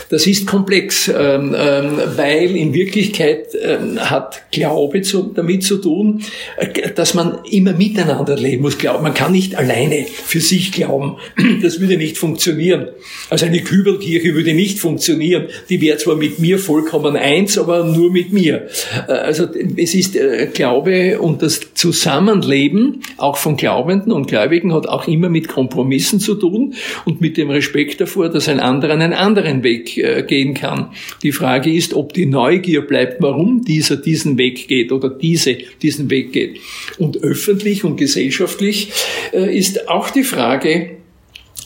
Das 0.08 0.26
ist 0.26 0.46
komplex, 0.46 1.08
ähm, 1.08 1.54
ähm, 1.56 1.98
weil 2.16 2.54
in 2.56 2.74
Wirklichkeit 2.74 3.48
ähm, 3.62 3.98
hat 3.98 4.42
Glaube 4.50 5.02
damit 5.34 5.64
zu 5.64 5.78
tun, 5.78 6.22
äh, 6.58 6.90
dass 6.94 7.14
man 7.14 7.38
immer 7.50 7.72
miteinander 7.72 8.36
leben 8.36 8.62
muss. 8.62 8.76
Man 8.82 9.14
kann 9.14 9.32
nicht 9.32 9.54
alleine 9.56 10.04
für 10.04 10.40
sich 10.40 10.72
glauben. 10.72 11.16
Das 11.62 11.80
würde 11.80 11.96
nicht 11.96 12.18
funktionieren. 12.18 12.88
Also 13.30 13.46
eine 13.46 13.62
Kübelkirche 13.62 14.34
würde 14.34 14.52
nicht 14.52 14.80
funktionieren. 14.80 15.46
Die 15.68 15.80
wäre 15.80 15.96
zwar 15.98 16.16
mit 16.16 16.38
mir 16.38 16.58
vollkommen 16.58 17.16
eins, 17.16 17.56
aber 17.56 17.84
nur 17.84 18.10
mit 18.10 18.32
mir. 18.32 18.68
Äh, 19.08 19.12
also 19.12 19.41
also 19.42 19.58
es 19.76 19.94
ist 19.94 20.16
äh, 20.16 20.48
Glaube 20.52 21.20
und 21.20 21.42
das 21.42 21.74
Zusammenleben 21.74 23.00
auch 23.16 23.36
von 23.36 23.56
Glaubenden 23.56 24.12
und 24.12 24.28
Gläubigen 24.28 24.72
hat 24.72 24.86
auch 24.86 25.06
immer 25.08 25.28
mit 25.28 25.48
Kompromissen 25.48 26.20
zu 26.20 26.34
tun 26.34 26.74
und 27.04 27.20
mit 27.20 27.36
dem 27.36 27.50
Respekt 27.50 28.00
davor, 28.00 28.28
dass 28.28 28.48
ein 28.48 28.60
anderer 28.60 28.92
einen 28.92 29.12
anderen 29.12 29.62
Weg 29.62 29.96
äh, 29.98 30.22
gehen 30.22 30.54
kann. 30.54 30.90
Die 31.22 31.32
Frage 31.32 31.72
ist, 31.72 31.94
ob 31.94 32.12
die 32.12 32.26
Neugier 32.26 32.82
bleibt, 32.82 33.22
warum 33.22 33.64
dieser 33.64 33.96
diesen 33.96 34.38
Weg 34.38 34.68
geht 34.68 34.92
oder 34.92 35.08
diese 35.08 35.58
diesen 35.82 36.10
Weg 36.10 36.32
geht. 36.32 36.58
Und 36.98 37.22
öffentlich 37.22 37.84
und 37.84 37.96
gesellschaftlich 37.96 38.92
äh, 39.32 39.56
ist 39.56 39.88
auch 39.88 40.10
die 40.10 40.24
Frage, 40.24 41.01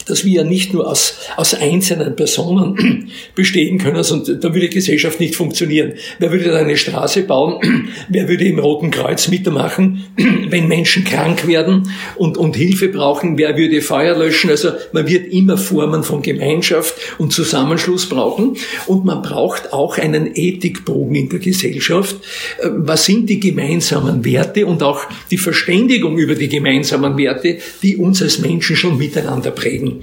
dass 0.07 0.25
wir 0.25 0.33
ja 0.33 0.45
nicht 0.45 0.73
nur 0.73 0.89
aus, 0.89 1.19
aus 1.37 1.55
einzelnen 1.55 2.17
Personen 2.17 3.11
bestehen 3.35 3.79
können, 3.79 4.03
sonst 4.03 4.29
da 4.29 4.55
würde 4.55 4.69
die 4.69 4.71
Gesellschaft 4.71 5.21
nicht 5.21 5.37
funktionieren. 5.37 5.95
Wer 6.19 6.33
würde 6.33 6.51
da 6.51 6.57
eine 6.57 6.77
Straße 6.77 7.25
bauen? 7.25 7.61
Wer 8.09 8.29
würde 8.29 8.45
im 8.45 8.59
Roten 8.59 8.91
Kreuz 8.91 9.29
mitmachen, 9.29 10.05
wenn 10.49 10.69
Menschen 10.69 11.05
krank 11.05 11.47
werden 11.47 11.91
und, 12.15 12.39
und 12.39 12.57
Hilfe 12.57 12.89
brauchen? 12.89 13.37
Wer 13.37 13.57
würde 13.57 13.81
Feuer 13.83 14.17
löschen? 14.17 14.51
Also 14.51 14.71
man 14.93 15.09
wird 15.09 15.33
immer 15.33 15.59
Formen 15.59 16.05
von 16.05 16.23
Gemeinschaft 16.23 16.95
und 17.19 17.33
Zusammenschluss 17.33 18.09
brauchen 18.09 18.57
und 18.87 19.05
man 19.05 19.23
braucht 19.23 19.73
auch 19.73 19.99
einen 19.99 20.31
Ethikbogen 20.35 21.15
in 21.17 21.29
der 21.29 21.41
Gesellschaft. 21.41 22.17
Äh, 22.61 22.69
was 22.77 23.05
sind 23.05 23.29
die 23.29 23.41
gemeinsamen 23.41 24.25
Werte 24.25 24.67
und 24.67 24.83
auch 24.83 25.01
die 25.31 25.39
Verständigung 25.39 26.17
über 26.19 26.35
die 26.35 26.49
gemeinsamen 26.49 27.19
Werte, 27.19 27.59
die 27.83 27.97
uns 27.97 28.23
als 28.23 28.39
Menschen 28.39 28.77
schon 28.77 28.99
miteinander 28.99 29.51
prägen? 29.51 29.96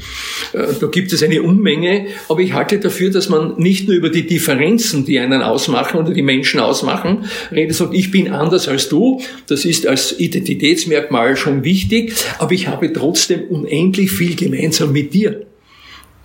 Äh, 0.54 0.74
da 0.80 0.88
gibt 0.88 1.14
es 1.14 1.24
eine 1.24 1.42
Unmenge, 1.42 2.08
aber 2.30 2.42
ich 2.42 2.54
halte 2.54 2.80
dafür, 2.80 3.10
dass 3.12 3.30
man 3.30 3.56
nicht 3.58 3.88
nur 3.88 3.96
über 3.96 4.10
die 4.10 4.26
Differenzen, 4.26 5.06
die 5.06 5.20
einen 5.20 5.42
ausmachen 5.42 6.00
oder 6.00 6.14
die 6.14 6.22
Menschen 6.22 6.60
ausmachen, 6.60 7.26
redet, 7.52 7.76
sagt, 7.76 7.94
ich 7.94 8.12
bin 8.12 8.32
anders 8.32 8.68
als 8.68 8.90
du, 8.90 9.22
das 9.48 9.66
ist 9.66 9.88
als 9.88 10.20
Identitätsmerkmal 10.20 11.36
schon 11.36 11.64
wichtig, 11.64 12.14
aber 12.40 12.52
ich 12.54 12.68
habe 12.68 12.92
trotzdem 12.92 13.44
unendlich 13.50 14.12
viel 14.12 14.36
gemeinsam 14.36 14.92
mit 14.92 15.14
dir. 15.14 15.46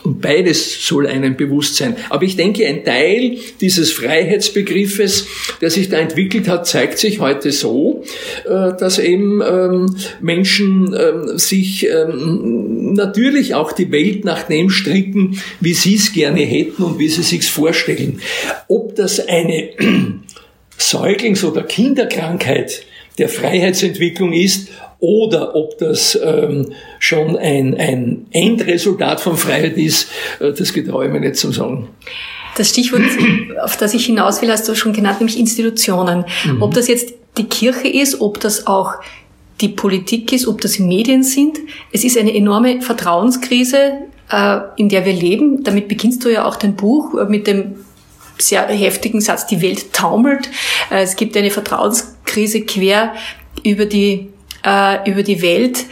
Und 0.04 0.20
beides 0.20 0.86
soll 0.86 1.08
einem 1.08 1.36
bewusst 1.36 1.74
sein. 1.74 1.96
Aber 2.08 2.22
ich 2.22 2.36
denke, 2.36 2.66
ein 2.66 2.84
Teil 2.84 3.36
dieses 3.60 3.92
Freiheitsbegriffes, 3.92 5.26
der 5.60 5.70
sich 5.70 5.88
da 5.88 5.98
entwickelt 5.98 6.46
hat, 6.46 6.68
zeigt 6.68 6.98
sich 6.98 7.18
heute 7.18 7.50
so, 7.50 8.04
äh, 8.44 8.76
dass 8.78 9.00
eben 9.00 9.42
ähm, 9.42 9.96
Menschen 10.20 10.94
ähm, 10.96 11.36
sich 11.36 11.88
ähm, 11.88 12.92
natürlich 12.94 13.54
auch 13.54 13.72
die 13.72 13.90
Welt 13.90 14.24
nach 14.24 14.44
dem 14.44 14.70
stricken, 14.70 15.42
wie 15.60 15.74
sie 15.74 15.96
es 15.96 16.12
gerne 16.12 16.42
hätten 16.42 16.84
und 16.84 17.00
wie 17.00 17.08
sie 17.08 17.24
sich's 17.24 17.48
vorstellen. 17.48 18.20
Ob 18.68 18.94
das 18.94 19.26
eine 19.26 19.70
Säuglings- 20.78 21.44
oder 21.44 21.64
Kinderkrankheit 21.64 22.84
der 23.18 23.28
Freiheitsentwicklung 23.28 24.32
ist 24.32 24.68
oder 25.00 25.54
ob 25.54 25.78
das 25.78 26.18
ähm, 26.22 26.72
schon 26.98 27.36
ein, 27.36 27.76
ein 27.78 28.26
Endresultat 28.32 29.20
von 29.20 29.36
Freiheit 29.36 29.76
ist, 29.76 30.08
äh, 30.40 30.52
das 30.52 30.72
getraue 30.72 31.06
ich 31.06 31.12
mir 31.12 31.20
nicht 31.20 31.36
zu 31.36 31.52
sagen. 31.52 31.88
Das 32.56 32.70
Stichwort, 32.70 33.02
auf 33.62 33.76
das 33.76 33.94
ich 33.94 34.06
hinaus 34.06 34.42
will, 34.42 34.50
hast 34.50 34.68
du 34.68 34.74
schon 34.74 34.92
genannt, 34.92 35.20
nämlich 35.20 35.38
Institutionen. 35.38 36.24
Mhm. 36.44 36.62
Ob 36.62 36.74
das 36.74 36.88
jetzt 36.88 37.14
die 37.36 37.44
Kirche 37.44 37.88
ist, 37.88 38.20
ob 38.20 38.40
das 38.40 38.66
auch 38.66 38.94
die 39.60 39.68
Politik 39.68 40.32
ist, 40.32 40.46
ob 40.46 40.60
das 40.60 40.78
Medien 40.78 41.22
sind. 41.22 41.58
Es 41.92 42.04
ist 42.04 42.16
eine 42.18 42.34
enorme 42.34 42.80
Vertrauenskrise, 42.82 43.92
äh, 44.30 44.58
in 44.76 44.88
der 44.88 45.04
wir 45.04 45.12
leben. 45.12 45.62
Damit 45.64 45.88
beginnst 45.88 46.24
du 46.24 46.28
ja 46.28 46.44
auch 46.44 46.56
dein 46.56 46.74
Buch 46.74 47.14
äh, 47.14 47.24
mit 47.24 47.46
dem 47.46 47.76
sehr 48.38 48.66
heftigen 48.68 49.20
Satz, 49.20 49.46
die 49.46 49.60
Welt 49.62 49.92
taumelt. 49.92 50.48
Äh, 50.90 51.02
es 51.02 51.16
gibt 51.16 51.36
eine 51.36 51.50
Vertrauenskrise 51.50 52.62
quer 52.62 53.14
über 53.64 53.86
die 53.86 54.28
äh, 54.64 55.10
über 55.10 55.22
die 55.22 55.42
Welt. 55.42 55.86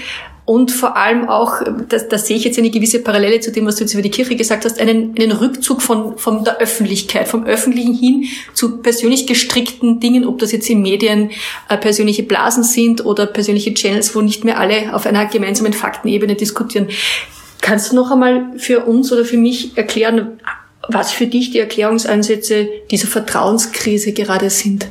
Und 0.46 0.70
vor 0.70 0.96
allem 0.96 1.28
auch, 1.28 1.60
da, 1.88 1.98
da 1.98 2.18
sehe 2.18 2.36
ich 2.36 2.44
jetzt 2.44 2.56
eine 2.56 2.70
gewisse 2.70 3.00
Parallele 3.00 3.40
zu 3.40 3.50
dem, 3.50 3.66
was 3.66 3.76
du 3.76 3.82
jetzt 3.82 3.94
über 3.94 4.02
die 4.02 4.12
Kirche 4.12 4.36
gesagt 4.36 4.64
hast, 4.64 4.80
einen, 4.80 5.12
einen 5.18 5.32
Rückzug 5.32 5.82
von, 5.82 6.16
von 6.18 6.44
der 6.44 6.58
Öffentlichkeit, 6.58 7.26
vom 7.26 7.44
Öffentlichen 7.44 7.94
hin 7.94 8.24
zu 8.54 8.78
persönlich 8.78 9.26
gestrickten 9.26 9.98
Dingen, 9.98 10.24
ob 10.24 10.38
das 10.38 10.52
jetzt 10.52 10.70
in 10.70 10.82
Medien 10.82 11.32
äh, 11.68 11.76
persönliche 11.76 12.22
Blasen 12.22 12.62
sind 12.62 13.04
oder 13.04 13.26
persönliche 13.26 13.74
Channels, 13.74 14.14
wo 14.14 14.20
nicht 14.20 14.44
mehr 14.44 14.60
alle 14.60 14.94
auf 14.94 15.04
einer 15.04 15.26
gemeinsamen 15.26 15.72
Faktenebene 15.72 16.36
diskutieren. 16.36 16.86
Kannst 17.60 17.90
du 17.90 17.96
noch 17.96 18.12
einmal 18.12 18.56
für 18.56 18.84
uns 18.84 19.12
oder 19.12 19.24
für 19.24 19.38
mich 19.38 19.76
erklären, 19.76 20.38
was 20.88 21.10
für 21.10 21.26
dich 21.26 21.50
die 21.50 21.58
Erklärungsansätze 21.58 22.68
dieser 22.92 23.08
Vertrauenskrise 23.08 24.12
gerade 24.12 24.50
sind? 24.50 24.86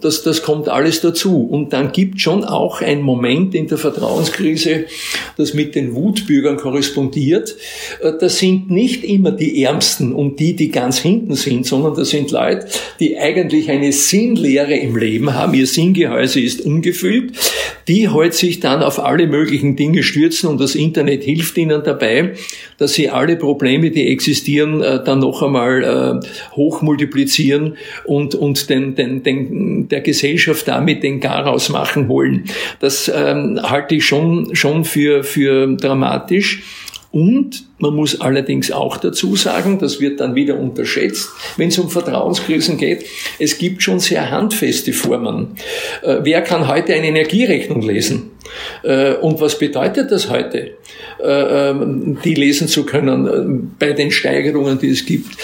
das, 0.00 0.22
das 0.22 0.42
kommt 0.42 0.68
alles 0.68 1.00
dazu. 1.00 1.46
Und 1.46 1.72
dann 1.72 1.92
gibt 1.92 2.20
schon 2.20 2.44
auch 2.44 2.80
ein 2.80 3.02
Moment 3.02 3.54
in 3.54 3.68
der 3.68 3.78
Vertrauenskrise, 3.78 4.86
das 5.36 5.54
mit 5.54 5.74
den 5.74 5.94
Wutbürgern 5.94 6.56
korrespondiert. 6.56 7.56
Äh, 8.00 8.12
das 8.20 8.38
sind 8.38 8.70
nicht 8.70 9.04
immer 9.04 9.32
die 9.32 9.62
Ärmsten 9.62 10.12
und 10.12 10.40
die, 10.40 10.54
die 10.54 10.70
ganz 10.70 10.98
hinten 10.98 11.34
sind, 11.34 11.66
sondern 11.66 11.94
das 11.94 12.10
sind 12.10 12.30
Leute, 12.30 12.66
die 13.00 13.18
eigentlich 13.18 13.70
eine 13.70 13.92
Sinnlehre 13.92 14.74
im 14.74 14.96
Leben 14.96 15.34
haben. 15.34 15.54
Ihr 15.54 15.66
Sinngehäuse 15.66 16.40
ist 16.40 16.62
ungefüllt. 16.62 17.32
Die 17.88 18.08
heute 18.08 18.36
sich 18.36 18.60
dann 18.60 18.82
auf 18.82 19.00
alle 19.00 19.26
möglichen 19.26 19.74
Dinge 19.74 20.04
stürzen 20.04 20.48
und 20.48 20.60
das 20.60 20.76
Internet 20.76 21.24
hilft 21.24 21.58
ihnen 21.58 21.82
dabei, 21.82 22.34
dass 22.78 22.92
sie 22.92 23.10
alle 23.10 23.36
Probleme, 23.36 23.90
die 23.90 24.08
existieren, 24.08 24.82
äh, 24.82 25.02
dann 25.02 25.18
noch 25.18 25.42
einmal 25.42 26.20
äh, 26.22 26.56
hochmultiplizieren 26.56 27.76
und, 28.04 28.34
und 28.34 28.68
den, 28.70 28.94
den, 28.94 29.22
den, 29.22 29.88
der 29.88 30.00
Gesellschaft 30.00 30.68
damit 30.68 31.02
den 31.02 31.20
Garaus 31.20 31.68
machen 31.68 32.08
wollen. 32.08 32.44
Das 32.80 33.10
ähm, 33.14 33.60
halte 33.62 33.96
ich 33.96 34.06
schon, 34.06 34.54
schon 34.54 34.84
für, 34.84 35.24
für 35.24 35.74
dramatisch. 35.76 36.62
Und 37.10 37.64
man 37.82 37.96
muss 37.96 38.20
allerdings 38.20 38.70
auch 38.70 38.96
dazu 38.96 39.34
sagen, 39.34 39.80
das 39.80 40.00
wird 40.00 40.20
dann 40.20 40.36
wieder 40.36 40.56
unterschätzt, 40.56 41.30
wenn 41.56 41.68
es 41.68 41.78
um 41.80 41.90
Vertrauenskrisen 41.90 42.78
geht, 42.78 43.06
es 43.40 43.58
gibt 43.58 43.82
schon 43.82 43.98
sehr 43.98 44.30
handfeste 44.30 44.92
Formen. 44.92 45.56
Äh, 46.02 46.18
wer 46.22 46.42
kann 46.42 46.68
heute 46.68 46.94
eine 46.94 47.08
Energierechnung 47.08 47.82
lesen? 47.82 48.30
Äh, 48.82 49.14
und 49.14 49.40
was 49.40 49.58
bedeutet 49.58 50.10
das 50.10 50.30
heute? 50.30 50.72
Äh, 51.22 51.70
ähm, 51.70 52.18
die 52.24 52.34
lesen 52.34 52.68
zu 52.68 52.84
können 52.84 53.72
bei 53.78 53.92
den 53.92 54.10
Steigerungen, 54.10 54.78
die 54.78 54.90
es 54.90 55.06
gibt. 55.06 55.36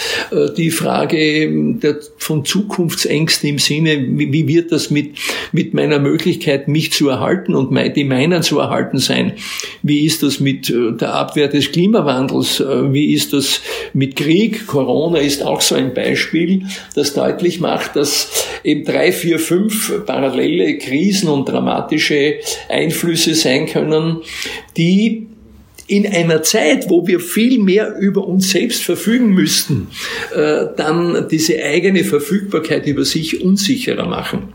Die 0.57 0.71
Frage 0.71 1.75
von 2.17 2.45
Zukunftsängsten 2.45 3.49
im 3.49 3.59
Sinne, 3.59 3.97
wie, 3.99 4.47
wird 4.47 4.71
das 4.71 4.91
mit, 4.91 5.17
mit 5.51 5.73
meiner 5.73 5.99
Möglichkeit, 5.99 6.67
mich 6.67 6.91
zu 6.91 7.09
erhalten 7.09 7.55
und 7.55 7.75
die 7.95 8.03
meinen 8.03 8.43
zu 8.43 8.59
erhalten 8.59 8.99
sein? 8.99 9.33
Wie 9.81 10.05
ist 10.05 10.23
das 10.23 10.39
mit 10.39 10.69
der 10.69 11.13
Abwehr 11.13 11.47
des 11.47 11.71
Klimawandels? 11.71 12.28
Wie 12.31 13.13
ist 13.13 13.33
das 13.33 13.61
mit 13.93 14.15
Krieg? 14.15 14.67
Corona 14.67 15.19
ist 15.19 15.43
auch 15.43 15.61
so 15.61 15.75
ein 15.75 15.93
Beispiel, 15.93 16.63
das 16.95 17.13
deutlich 17.13 17.59
macht, 17.59 17.95
dass 17.95 18.45
eben 18.63 18.85
drei, 18.85 19.11
vier, 19.11 19.39
fünf 19.39 20.05
parallele 20.05 20.77
Krisen 20.77 21.29
und 21.29 21.47
dramatische 21.47 22.35
Einflüsse 22.69 23.35
sein 23.35 23.65
können, 23.65 24.21
die 24.77 25.27
in 25.89 26.05
einer 26.05 26.43
Zeit, 26.43 26.89
wo 26.89 27.07
wir 27.07 27.19
viel 27.19 27.59
mehr 27.59 27.97
über 27.97 28.25
uns 28.27 28.51
selbst 28.51 28.83
verfügen 28.83 29.33
müssten, 29.33 29.87
äh, 30.35 30.67
dann 30.77 31.27
diese 31.29 31.61
eigene 31.63 32.03
Verfügbarkeit 32.03 32.85
über 32.85 33.03
sich 33.03 33.41
unsicherer 33.41 34.05
machen. 34.05 34.53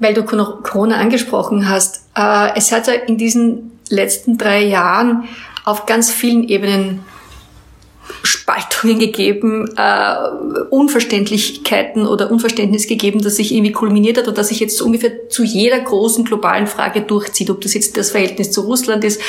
Weil 0.00 0.12
du 0.12 0.24
Corona 0.24 0.96
angesprochen 0.96 1.68
hast, 1.68 2.08
äh, 2.16 2.48
es 2.56 2.72
hat 2.72 2.88
ja 2.88 2.94
in 2.94 3.16
diesen 3.16 3.70
letzten 3.88 4.36
drei 4.36 4.64
Jahren 4.64 5.24
auf 5.64 5.86
ganz 5.86 6.10
vielen 6.10 6.44
Ebenen 6.48 7.04
Spaltungen 8.22 8.98
gegeben, 8.98 9.68
äh, 9.76 10.14
Unverständlichkeiten 10.70 12.06
oder 12.06 12.30
Unverständnis 12.30 12.86
gegeben, 12.86 13.22
das 13.22 13.36
sich 13.36 13.52
irgendwie 13.52 13.72
kulminiert 13.72 14.18
hat 14.18 14.26
oder 14.28 14.36
das 14.36 14.48
sich 14.48 14.60
jetzt 14.60 14.80
ungefähr 14.82 15.28
zu 15.28 15.44
jeder 15.44 15.80
großen 15.80 16.24
globalen 16.24 16.66
Frage 16.66 17.02
durchzieht, 17.02 17.50
ob 17.50 17.60
das 17.60 17.74
jetzt 17.74 17.96
das 17.96 18.10
Verhältnis 18.10 18.50
zu 18.50 18.62
Russland 18.62 19.04
ist, 19.04 19.20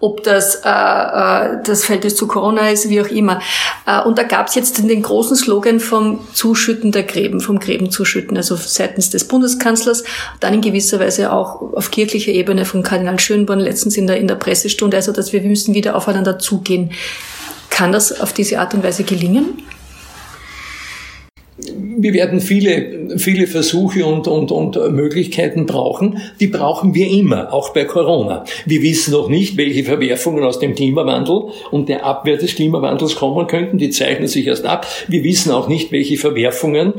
ob 0.00 0.22
das 0.22 0.56
äh, 0.56 0.68
äh, 0.68 1.62
das 1.64 1.84
Verhältnis 1.84 2.16
zu 2.16 2.26
Corona 2.26 2.70
ist, 2.70 2.88
wie 2.88 3.00
auch 3.00 3.08
immer. 3.08 3.40
Äh, 3.86 4.02
und 4.02 4.18
da 4.18 4.22
gab 4.22 4.48
es 4.48 4.54
jetzt 4.54 4.78
den 4.78 5.02
großen 5.02 5.36
Slogan 5.36 5.80
vom 5.80 6.20
Zuschütten 6.32 6.92
der 6.92 7.04
Gräben, 7.04 7.40
vom 7.40 7.58
Gräben 7.58 7.90
zuschütten, 7.90 8.36
also 8.36 8.56
seitens 8.56 9.10
des 9.10 9.26
Bundeskanzlers, 9.26 10.04
dann 10.40 10.54
in 10.54 10.60
gewisser 10.60 11.00
Weise 11.00 11.32
auch 11.32 11.74
auf 11.74 11.90
kirchlicher 11.90 12.32
Ebene 12.32 12.64
von 12.64 12.82
Kardinal 12.82 13.18
Schönborn 13.18 13.60
letztens 13.60 13.96
in 13.96 14.06
der, 14.06 14.18
in 14.18 14.28
der 14.28 14.36
Pressestunde, 14.36 14.96
also 14.96 15.12
dass 15.12 15.32
wir 15.32 15.40
müssen 15.42 15.74
wieder 15.74 15.96
aufeinander 15.96 16.38
zugehen. 16.38 16.90
Kann 17.78 17.92
das 17.92 18.20
auf 18.20 18.32
diese 18.32 18.58
Art 18.58 18.74
und 18.74 18.82
Weise 18.82 19.04
gelingen? 19.04 19.62
Wir 21.60 22.14
werden 22.14 22.40
viele, 22.40 23.18
viele 23.18 23.46
Versuche 23.46 24.06
und, 24.06 24.28
und, 24.28 24.52
und 24.52 24.76
Möglichkeiten 24.92 25.66
brauchen. 25.66 26.18
Die 26.38 26.46
brauchen 26.46 26.94
wir 26.94 27.08
immer, 27.10 27.52
auch 27.52 27.70
bei 27.70 27.84
Corona. 27.84 28.44
Wir 28.64 28.82
wissen 28.82 29.12
noch 29.12 29.28
nicht, 29.28 29.56
welche 29.56 29.82
Verwerfungen 29.82 30.44
aus 30.44 30.60
dem 30.60 30.74
Klimawandel 30.74 31.50
und 31.72 31.88
der 31.88 32.04
Abwehr 32.04 32.36
des 32.36 32.54
Klimawandels 32.54 33.16
kommen 33.16 33.46
könnten. 33.48 33.78
Die 33.78 33.90
zeichnen 33.90 34.28
sich 34.28 34.46
erst 34.46 34.66
ab. 34.66 34.86
Wir 35.08 35.24
wissen 35.24 35.50
auch 35.50 35.68
nicht, 35.68 35.90
welche 35.90 36.16
Verwerfungen, 36.16 36.92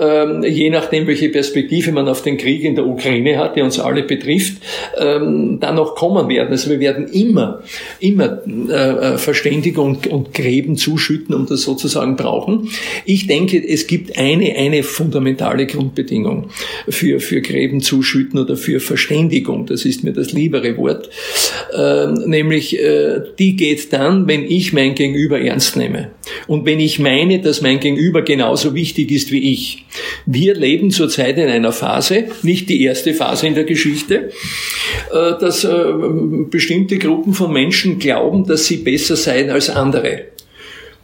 ähm, 0.00 0.44
je 0.44 0.70
nachdem, 0.70 1.08
welche 1.08 1.28
Perspektive 1.30 1.90
man 1.90 2.08
auf 2.08 2.22
den 2.22 2.36
Krieg 2.36 2.62
in 2.62 2.76
der 2.76 2.86
Ukraine 2.86 3.38
hat, 3.38 3.56
der 3.56 3.64
uns 3.64 3.80
alle 3.80 4.04
betrifft, 4.04 4.58
ähm, 4.96 5.58
dann 5.60 5.74
noch 5.74 5.96
kommen 5.96 6.28
werden. 6.28 6.50
Also 6.50 6.70
wir 6.70 6.78
werden 6.78 7.08
immer, 7.08 7.62
immer 7.98 8.38
äh, 8.46 9.18
Verständigung 9.18 9.84
und, 9.84 10.06
und 10.06 10.34
Gräben 10.34 10.76
zuschütten, 10.76 11.34
um 11.34 11.46
das 11.46 11.62
sozusagen 11.62 12.16
brauchen. 12.16 12.68
Ich 13.04 13.26
denke, 13.26 13.62
es 13.66 13.86
gibt 13.86 14.03
eine 14.16 14.34
eine, 14.34 14.56
eine 14.56 14.82
fundamentale 14.82 15.66
Grundbedingung 15.66 16.50
für, 16.88 17.20
für 17.20 17.40
Gräben 17.40 17.80
zuschütten 17.80 18.38
oder 18.38 18.56
für 18.56 18.80
Verständigung. 18.80 19.66
Das 19.66 19.84
ist 19.84 20.04
mir 20.04 20.12
das 20.12 20.32
liebere 20.32 20.76
Wort. 20.76 21.08
Ähm, 21.76 22.14
nämlich, 22.26 22.78
äh, 22.78 23.20
die 23.38 23.56
geht 23.56 23.92
dann, 23.92 24.26
wenn 24.26 24.44
ich 24.44 24.72
mein 24.72 24.94
Gegenüber 24.94 25.40
ernst 25.40 25.76
nehme. 25.76 26.10
Und 26.46 26.66
wenn 26.66 26.80
ich 26.80 26.98
meine, 26.98 27.40
dass 27.40 27.60
mein 27.60 27.80
Gegenüber 27.80 28.22
genauso 28.22 28.74
wichtig 28.74 29.10
ist 29.10 29.30
wie 29.30 29.52
ich. 29.52 29.84
Wir 30.26 30.54
leben 30.54 30.90
zurzeit 30.90 31.38
in 31.38 31.48
einer 31.48 31.72
Phase, 31.72 32.24
nicht 32.42 32.68
die 32.68 32.82
erste 32.82 33.14
Phase 33.14 33.46
in 33.46 33.54
der 33.54 33.64
Geschichte, 33.64 34.30
äh, 35.12 35.38
dass 35.40 35.64
äh, 35.64 35.92
bestimmte 36.50 36.98
Gruppen 36.98 37.34
von 37.34 37.52
Menschen 37.52 37.98
glauben, 37.98 38.46
dass 38.46 38.66
sie 38.66 38.78
besser 38.78 39.16
seien 39.16 39.50
als 39.50 39.70
andere. 39.70 40.26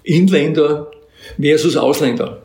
Inländer 0.03 0.91
versus 1.39 1.77
Ausländer. 1.77 2.43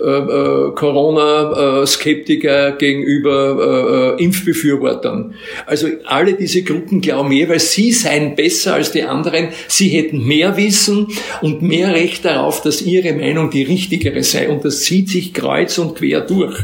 Äh, 0.00 0.04
äh, 0.04 0.72
Corona-Skeptiker 0.74 2.72
gegenüber 2.72 4.16
äh, 4.18 4.22
Impfbefürwortern. 4.22 5.34
Also 5.66 5.88
alle 6.06 6.32
diese 6.34 6.62
Gruppen 6.62 7.02
glauben 7.02 7.32
jeweils, 7.32 7.72
sie 7.72 7.92
seien 7.92 8.34
besser 8.34 8.74
als 8.74 8.92
die 8.92 9.02
anderen, 9.02 9.48
sie 9.68 9.88
hätten 9.88 10.26
mehr 10.26 10.56
Wissen 10.56 11.08
und 11.42 11.60
mehr 11.60 11.92
Recht 11.92 12.24
darauf, 12.24 12.62
dass 12.62 12.80
ihre 12.80 13.12
Meinung 13.12 13.50
die 13.50 13.62
richtigere 13.62 14.22
sei. 14.22 14.48
Und 14.48 14.64
das 14.64 14.80
zieht 14.80 15.10
sich 15.10 15.34
kreuz 15.34 15.76
und 15.76 15.96
quer 15.96 16.22
durch. 16.22 16.56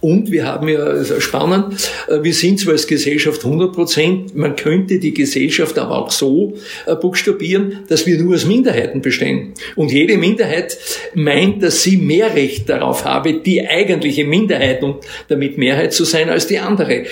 Und 0.00 0.30
wir 0.30 0.44
haben 0.46 0.68
ja, 0.68 1.02
spannend, 1.20 1.90
wir 2.08 2.34
sind 2.34 2.60
zwar 2.60 2.74
als 2.74 2.86
Gesellschaft 2.86 3.44
100 3.44 3.72
Prozent, 3.72 4.36
man 4.36 4.56
könnte 4.56 4.98
die 4.98 5.14
Gesellschaft 5.14 5.78
aber 5.78 5.96
auch 5.96 6.10
so 6.10 6.54
buchstabieren, 7.00 7.78
dass 7.88 8.06
wir 8.06 8.18
nur 8.18 8.34
aus 8.34 8.44
Minderheiten 8.44 9.00
bestehen. 9.00 9.54
Und 9.74 9.90
jede 9.90 10.18
Minderheit 10.18 10.76
meint, 11.14 11.62
dass 11.62 11.82
sie 11.82 11.96
mehr 11.96 12.34
Recht 12.34 12.43
darauf 12.66 13.04
habe, 13.04 13.34
die 13.34 13.66
eigentliche 13.66 14.24
Minderheit 14.24 14.82
und 14.82 15.04
damit 15.28 15.58
Mehrheit 15.58 15.92
zu 15.92 16.04
sein 16.04 16.30
als 16.30 16.46
die 16.46 16.58
andere. 16.58 17.04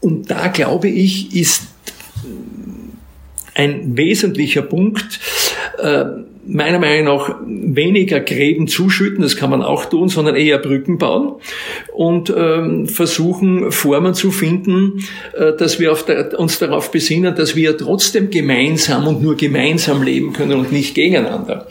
Und 0.00 0.30
da 0.30 0.48
glaube 0.48 0.88
ich, 0.88 1.34
ist 1.34 1.64
ein 3.54 3.96
wesentlicher 3.96 4.62
Punkt, 4.62 5.20
äh, 5.78 6.04
meiner 6.46 6.78
Meinung 6.78 7.04
nach 7.04 7.36
weniger 7.46 8.20
Gräben 8.20 8.66
zuschütten, 8.66 9.22
das 9.22 9.36
kann 9.36 9.50
man 9.50 9.62
auch 9.62 9.84
tun, 9.84 10.08
sondern 10.08 10.34
eher 10.34 10.58
Brücken 10.58 10.98
bauen 10.98 11.34
und 11.92 12.32
ähm, 12.36 12.88
versuchen, 12.88 13.70
Formen 13.70 14.14
zu 14.14 14.30
finden, 14.30 15.04
äh, 15.34 15.52
dass 15.56 15.78
wir 15.78 15.94
uns 16.38 16.58
darauf 16.58 16.90
besinnen, 16.90 17.34
dass 17.34 17.54
wir 17.54 17.76
trotzdem 17.76 18.30
gemeinsam 18.30 19.06
und 19.06 19.22
nur 19.22 19.36
gemeinsam 19.36 20.02
leben 20.02 20.32
können 20.32 20.52
und 20.52 20.72
nicht 20.72 20.94
gegeneinander. 20.94 21.68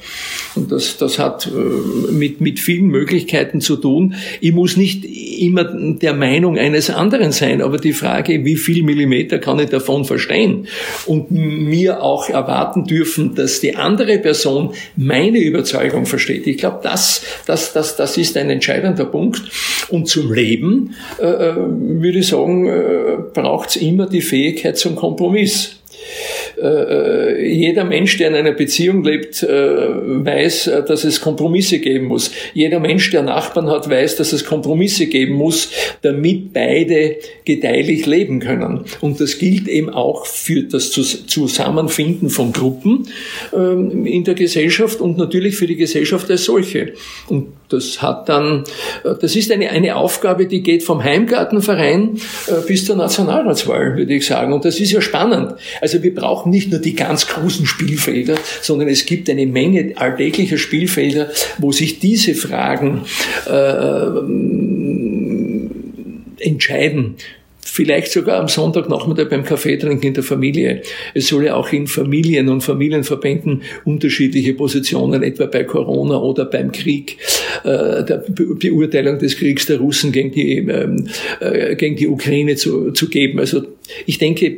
Und 0.56 0.72
das, 0.72 0.98
das 0.98 1.20
hat 1.20 1.48
äh, 1.48 2.12
mit, 2.12 2.42
mit 2.42 2.60
vielen 2.60 2.88
Möglichkeiten 2.88 3.62
zu 3.62 3.78
tun. 3.78 4.16
Ich 4.42 4.52
muss 4.52 4.78
nicht 4.78 5.06
immer 5.06 5.64
der 5.64 6.14
Meinung 6.14 6.58
eines 6.58 6.90
anderen 6.90 7.32
sein, 7.32 7.62
aber 7.62 7.78
die 7.78 7.94
Frage, 7.94 8.44
wie 8.46 8.56
viel 8.56 8.84
Millimeter 8.84 9.40
kann 9.40 9.60
ich 9.60 9.70
davon 9.70 10.06
verstehen 10.06 10.68
und 11.06 11.32
mir 11.32 12.02
auch 12.02 12.30
erwarten 12.30 12.86
dürfen, 12.86 13.36
dass 13.36 13.60
die 13.60 13.76
andere 13.76 14.20
Person 14.20 14.74
meine 14.96 15.40
Überzeugung 15.40 16.06
versteht. 16.06 16.48
Ich 16.48 16.58
glaube, 16.58 16.80
das, 16.84 17.24
das, 17.46 17.74
das, 17.74 17.96
das 17.96 18.18
ist 18.18 18.36
ein 18.38 18.50
entscheidender 18.50 19.06
Punkt. 19.06 19.42
Und 19.90 20.08
zum 20.08 20.34
Leben, 20.34 20.96
äh, 21.20 21.26
äh 21.26 21.56
würde 21.58 22.20
ich 22.20 22.28
sagen, 22.28 22.68
äh, 22.68 23.18
braucht 23.34 23.70
es 23.70 23.76
immer 23.78 24.08
die 24.08 24.22
Fähigkeit 24.22 24.78
zum 24.78 24.96
Kompromiss. 24.96 25.80
Äh, 26.62 26.68
äh, 26.68 27.48
jeder 27.48 27.86
Mensch, 27.86 28.18
der 28.18 28.30
in 28.30 28.36
einer 28.36 28.52
Beziehung 28.52 29.04
lebt, 29.04 29.44
äh, 29.44 29.48
weiß, 29.48 30.72
dass 30.88 31.04
es 31.04 31.22
Kompromisse 31.22 31.80
geben 31.80 32.08
muss. 32.08 32.32
Jeder 32.54 32.80
Mensch, 32.80 33.10
der 33.12 33.22
Nachbarn 33.22 33.70
hat, 33.70 33.90
weiß, 33.90 34.18
dass 34.18 34.34
es 34.34 34.46
Kompromisse 34.46 35.08
geben 35.08 35.36
muss, 35.36 35.72
damit 36.02 36.54
beide 36.54 37.18
gedeihlich 37.46 38.06
leben 38.06 38.40
können. 38.40 38.86
Und 39.02 39.22
das 39.22 39.38
gilt 39.38 39.68
eben 39.68 39.90
auch 39.90 40.26
für 40.26 40.64
das 40.64 40.92
Zusammenfinden 40.92 42.30
von 42.30 42.52
Gruppen 42.52 43.08
ähm, 43.54 44.06
in 44.06 44.24
der 44.24 44.34
Gesellschaft 44.34 45.00
und 45.00 45.18
natürlich 45.18 45.56
für 45.56 45.68
die 45.68 45.78
Gesellschaft 45.78 46.30
als 46.30 46.44
solche. 46.44 46.94
Und 47.28 47.48
das 47.70 48.02
hat 48.02 48.28
dann, 48.30 48.64
das 49.04 49.36
ist 49.36 49.52
eine, 49.52 49.70
eine 49.70 49.96
Aufgabe, 49.96 50.48
die 50.48 50.62
geht 50.64 50.84
vom 50.84 51.04
Heimgartenverein 51.04 52.20
bis 52.68 52.86
zur 52.86 52.96
Nationalratswahl, 52.96 53.96
würde 53.96 54.14
ich 54.14 54.26
sagen. 54.26 54.54
Und 54.54 54.66
das 54.66 54.80
ist 54.80 54.92
ja 54.92 55.02
spannend. 55.02 55.54
Also 55.80 56.02
wir 56.02 56.14
brauchen 56.14 56.50
nicht 56.50 56.72
nur 56.72 56.80
die 56.80 56.96
ganz 56.96 57.28
großen 57.28 57.66
Spielfelder, 57.66 58.38
sondern 58.62 58.88
es 58.88 59.06
gibt 59.06 59.30
eine 59.30 59.46
Menge 59.46 59.94
alltäglicher 59.96 60.58
Spielfelder, 60.58 61.30
wo 61.60 61.72
sich 61.72 62.00
diese 62.00 62.34
Fragen 62.34 63.06
äh, 63.48 64.10
entscheiden 66.44 67.16
vielleicht 67.62 68.12
sogar 68.12 68.40
am 68.40 68.48
Sonntagnachmittag 68.48 69.30
beim 69.30 69.44
Kaffee 69.44 69.78
trinken 69.78 70.08
in 70.08 70.14
der 70.14 70.24
Familie. 70.24 70.82
Es 71.14 71.28
soll 71.28 71.46
ja 71.46 71.56
auch 71.56 71.72
in 71.72 71.88
Familien 71.88 72.50
und 72.50 72.62
Familienverbänden 72.62 73.64
unterschiedliche 73.86 74.54
Positionen, 74.54 75.24
etwa 75.24 75.46
bei 75.46 75.64
Corona 75.64 76.18
oder 76.18 76.46
beim 76.46 76.72
Krieg, 76.72 77.18
äh, 77.64 78.04
der 78.04 78.24
Beurteilung 78.30 79.20
des 79.20 79.38
Kriegs 79.38 79.66
der 79.66 79.80
Russen 79.80 80.12
gegen 80.12 80.32
die, 80.32 80.58
ähm, 80.58 81.08
äh, 81.40 81.76
gegen 81.76 81.96
die 81.96 82.08
Ukraine 82.08 82.56
zu, 82.56 82.92
zu 82.92 83.10
geben. 83.10 83.40
Also 83.40 83.64
ich 84.06 84.18
denke, 84.18 84.58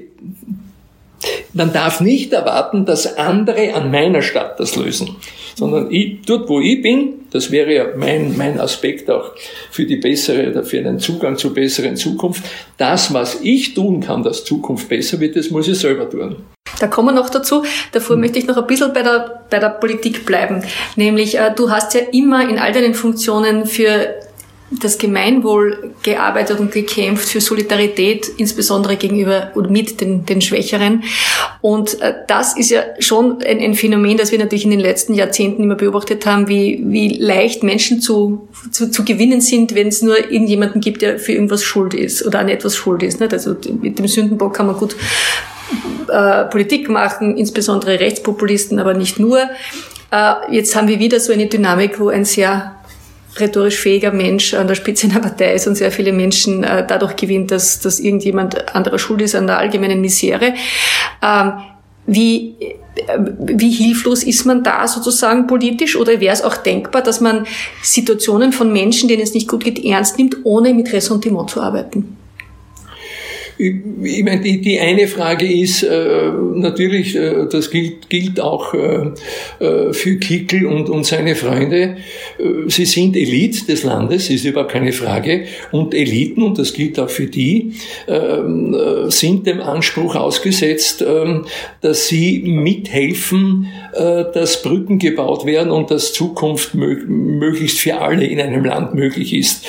man 1.54 1.74
darf 1.74 2.02
nicht 2.02 2.34
erwarten, 2.34 2.86
dass 2.86 3.18
andere 3.18 3.74
an 3.74 3.92
meiner 3.92 4.22
Stadt 4.22 4.60
das 4.60 4.76
lösen, 4.76 5.16
sondern 5.56 5.92
ich, 5.92 6.22
dort, 6.26 6.50
wo 6.50 6.60
ich 6.60 6.82
bin, 6.82 7.14
das 7.32 7.52
wäre 7.52 7.74
ja 7.74 7.86
mein, 7.96 8.36
mein 8.38 8.60
Aspekt 8.60 9.10
auch 9.10 9.32
für 9.70 9.86
die 9.86 9.98
bessere, 9.98 10.64
für 10.64 10.80
einen 10.80 11.00
Zugang 11.00 11.38
zur 11.38 11.54
besseren 11.54 11.96
Zukunft. 11.96 12.44
Das, 12.78 13.14
was 13.14 13.40
ich 13.42 13.74
tun 13.74 14.02
kann, 14.02 14.24
dass 14.24 14.44
Zukunft 14.44 14.90
besser 14.90 15.20
wird, 15.20 15.36
das 15.36 15.50
muss 15.50 15.68
ich 15.68 15.80
selber 15.80 16.10
tun. 16.10 16.38
Da 16.80 16.88
kommen 16.88 17.10
wir 17.10 17.22
noch 17.22 17.30
dazu. 17.30 17.64
Davor 17.92 18.18
möchte 18.18 18.40
ich 18.40 18.48
noch 18.48 18.58
ein 18.58 18.68
bisschen 18.68 18.94
bei 18.94 19.04
der, 19.04 19.44
bei 19.50 19.60
der 19.60 19.70
Politik 19.70 20.26
bleiben. 20.26 20.64
Nämlich, 20.96 21.38
äh, 21.38 21.52
du 21.56 21.70
hast 21.70 21.94
ja 21.94 22.02
immer 22.12 22.48
in 22.48 22.58
all 22.58 22.72
deinen 22.72 22.94
Funktionen 22.94 23.66
für 23.66 24.16
das 24.80 24.98
Gemeinwohl 24.98 25.94
gearbeitet 26.02 26.60
und 26.60 26.72
gekämpft 26.72 27.28
für 27.28 27.42
Solidarität, 27.42 28.28
insbesondere 28.38 28.96
gegenüber 28.96 29.52
und 29.54 29.70
mit 29.70 30.00
den, 30.00 30.26
den 30.26 30.42
Schwächeren. 30.42 31.04
Und 31.60 32.00
äh, 32.02 32.14
das 32.28 32.58
ist 32.58 32.72
ja 32.72 32.84
schon 33.00 33.42
ein, 33.42 33.60
ein, 33.60 33.74
Phänomen, 33.74 34.18
das 34.18 34.32
wir 34.32 34.40
natürlich 34.40 34.64
in 34.64 34.72
den 34.72 34.80
letzten 34.80 35.14
Jahrzehnten 35.14 35.64
immer 35.64 35.76
beobachtet 35.76 36.26
haben, 36.26 36.48
wie, 36.48 36.82
wie 36.86 37.18
leicht 37.18 37.64
Menschen 37.64 38.00
zu, 38.00 38.48
zu, 38.72 38.90
zu 38.90 39.04
gewinnen 39.04 39.42
sind, 39.42 39.76
wenn 39.76 39.90
es 39.90 40.02
nur 40.02 40.18
irgendjemanden 40.18 40.80
gibt, 40.80 41.02
der 41.02 41.20
für 41.20 41.34
irgendwas 41.34 41.64
schuld 41.64 41.94
ist 41.94 42.26
oder 42.26 42.40
an 42.40 42.48
etwas 42.48 42.76
schuld 42.76 43.04
ist. 43.04 43.20
Nicht? 43.20 43.34
Also 43.34 43.56
mit 43.82 44.00
dem 44.00 44.08
Sündenbock 44.08 44.54
kann 44.54 44.68
man 44.68 44.78
gut 44.78 44.96
äh, 46.08 46.46
Politik 46.46 46.90
machen, 46.90 47.38
insbesondere 47.38 48.00
Rechtspopulisten, 48.00 48.80
aber 48.80 48.94
nicht 48.94 49.20
nur. 49.20 49.50
Äh, 50.12 50.34
jetzt 50.50 50.76
haben 50.76 50.88
wir 50.88 51.00
wieder 51.00 51.20
so 51.20 51.34
eine 51.34 51.48
Dynamik, 51.48 52.00
wo 52.00 52.08
ein 52.10 52.26
sehr 52.26 52.76
rhetorisch 53.38 53.78
fähiger 53.78 54.12
Mensch 54.12 54.54
an 54.54 54.68
der 54.68 54.76
Spitze 54.76 55.08
einer 55.08 55.20
Partei 55.20 55.54
ist 55.54 55.68
und 55.68 55.76
sehr 55.76 55.92
viele 55.92 56.14
Menschen 56.14 56.64
äh, 56.64 56.86
dadurch 56.86 57.16
gewinnt, 57.16 57.52
dass, 57.52 57.80
dass 57.80 58.00
irgendjemand 58.00 58.76
anderer 58.76 59.00
schuld 59.00 59.22
ist 59.22 59.36
an 59.36 59.48
der 59.48 59.58
allgemeinen 59.58 60.02
Misere. 60.02 60.54
Ähm, 61.22 61.54
wie, 62.08 62.56
äh, 62.60 63.18
wie 63.40 63.72
hilflos 63.72 64.24
ist 64.24 64.46
man 64.46 64.64
da 64.64 64.88
sozusagen 64.88 65.48
politisch 65.48 65.96
oder 65.96 66.20
wäre 66.20 66.34
es 66.34 66.44
auch 66.44 66.58
denkbar, 66.58 67.02
dass 67.02 67.22
man 67.22 67.46
Situationen 67.82 68.52
von 68.52 68.74
Menschen, 68.74 69.08
denen 69.08 69.22
es 69.22 69.34
nicht 69.34 69.48
gut 69.48 69.64
geht, 69.64 69.84
ernst 69.84 70.18
nimmt, 70.18 70.38
ohne 70.44 70.74
mit 70.74 70.92
Ressentiment 70.92 71.50
zu 71.50 71.62
arbeiten? 71.62 72.18
Ich 73.62 74.24
meine, 74.24 74.42
die, 74.42 74.60
die 74.60 74.80
eine 74.80 75.08
Frage 75.08 75.46
ist 75.46 75.84
äh, 75.84 76.32
natürlich, 76.56 77.16
äh, 77.16 77.46
das 77.50 77.70
gilt, 77.70 78.10
gilt 78.10 78.40
auch 78.40 78.74
äh, 78.74 79.12
äh, 79.60 79.94
für 79.94 80.18
Kickel 80.18 80.66
und, 80.66 80.90
und 80.90 81.06
seine 81.06 81.36
Freunde. 81.36 81.98
Äh, 82.40 82.70
sie 82.70 82.86
sind 82.86 83.16
Elite 83.16 83.66
des 83.68 83.84
Landes, 83.84 84.30
ist 84.32 84.46
überhaupt 84.46 84.72
keine 84.72 84.94
Frage. 84.94 85.46
Und 85.72 85.94
Eliten, 85.94 86.42
und 86.42 86.58
das 86.58 86.74
gilt 86.74 87.00
auch 87.00 87.10
für 87.10 87.28
die, 87.28 87.74
ähm, 88.08 88.74
äh, 88.74 89.12
sind 89.12 89.46
dem 89.46 89.62
Anspruch 89.62 90.16
ausgesetzt, 90.16 91.04
äh, 91.04 91.42
dass 91.82 92.08
sie 92.08 92.40
mithelfen, 92.40 93.68
dass 94.34 94.62
Brücken 94.62 95.00
gebaut 95.00 95.46
werden 95.46 95.72
und 95.72 95.92
dass 95.92 96.14
Zukunft 96.14 96.74
mög 96.76 97.08
möglichst 97.10 97.80
für 97.80 98.00
alle 98.00 98.26
in 98.26 98.40
einem 98.40 98.64
Land 98.64 98.94
möglich 98.94 99.34
ist. 99.34 99.66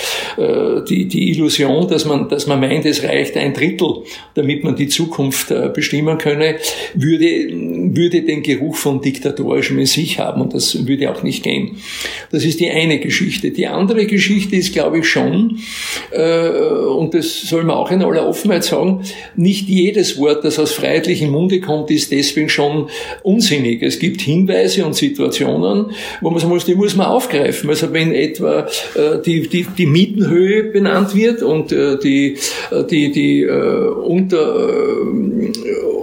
Die, 0.89 1.07
die 1.09 1.31
Illusion, 1.31 1.89
dass 1.89 2.05
man, 2.05 2.29
dass 2.29 2.47
man 2.47 2.61
meint, 2.61 2.87
es 2.87 3.03
reicht 3.03 3.37
ein 3.37 3.53
Drittel 3.53 3.82
Mittel, 3.83 4.03
damit 4.35 4.65
man 4.65 4.77
die 4.77 4.89
Zukunft 4.89 5.51
äh, 5.51 5.71
bestimmen 5.73 6.19
könne, 6.19 6.57
würde, 6.95 7.49
würde 7.95 8.23
den 8.23 8.43
Geruch 8.43 8.77
von 8.77 9.01
diktatorischem 9.01 9.79
in 9.79 9.87
sich 9.87 10.19
haben 10.19 10.41
und 10.41 10.55
das 10.55 10.87
würde 10.87 11.11
auch 11.11 11.23
nicht 11.23 11.43
gehen. 11.43 11.77
Das 12.31 12.45
ist 12.45 12.61
die 12.61 12.71
eine 12.71 12.99
Geschichte. 12.99 13.51
Die 13.51 13.67
andere 13.67 14.07
Geschichte 14.07 14.57
ist, 14.57 14.73
glaube 14.73 15.01
ich, 15.01 15.09
schon, 15.09 15.59
äh, 16.13 16.49
und 16.49 17.15
das 17.15 17.43
soll 17.43 17.65
man 17.65 17.77
auch 17.77 17.91
in 17.91 18.03
aller 18.03 18.27
Offenheit 18.27 18.65
sagen, 18.65 19.03
nicht 19.37 19.69
jedes 19.69 20.19
Wort, 20.19 20.45
das 20.45 20.59
aus 20.59 20.73
freiheitlichem 20.73 21.31
Munde 21.31 21.61
kommt, 21.61 21.91
ist 21.91 22.13
deswegen 22.13 22.49
schon 22.49 22.89
unsinnig. 23.23 23.83
Es 23.83 23.99
gibt 23.99 24.21
Hinweise 24.21 24.85
und 24.87 24.95
Situationen, 24.95 25.87
wo 26.21 26.31
man 26.31 26.41
sagen 26.41 26.53
muss, 26.53 26.65
die 26.65 26.75
muss 26.75 26.97
man 26.97 27.07
aufgreifen. 27.07 27.69
Also 27.69 27.93
wenn 27.93 28.13
etwa 28.13 28.67
äh, 28.95 29.21
die, 29.25 29.49
die, 29.49 29.67
die 29.77 29.87
Mietenhöhe 29.87 30.65
benannt 30.65 31.15
wird 31.15 31.43
und 31.43 31.73
die, 31.73 32.37
die, 32.91 33.13
die 33.13 33.43
unter, 33.73 35.03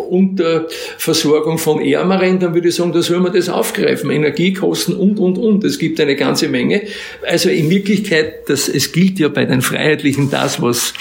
unter 0.10 0.68
Versorgung 0.98 1.58
von 1.58 1.82
Ärmeren, 1.82 2.40
dann 2.40 2.54
würde 2.54 2.70
ich 2.70 2.76
sagen, 2.76 2.92
da 2.92 3.02
soll 3.02 3.20
man 3.20 3.34
das 3.34 3.50
aufgreifen. 3.50 4.10
Energiekosten 4.10 4.96
und, 4.96 5.20
und, 5.20 5.38
und. 5.38 5.64
Es 5.64 5.80
gibt 5.80 6.00
eine 6.00 6.16
ganze 6.16 6.48
Menge. 6.48 6.82
Also 7.28 7.50
in 7.50 7.70
Wirklichkeit, 7.70 8.50
das, 8.50 8.68
es 8.68 8.92
gilt 8.92 9.20
ja 9.20 9.30
bei 9.30 9.46
den 9.46 9.62
Freiheitlichen 9.62 10.30
das, 10.30 10.62
was 10.62 10.94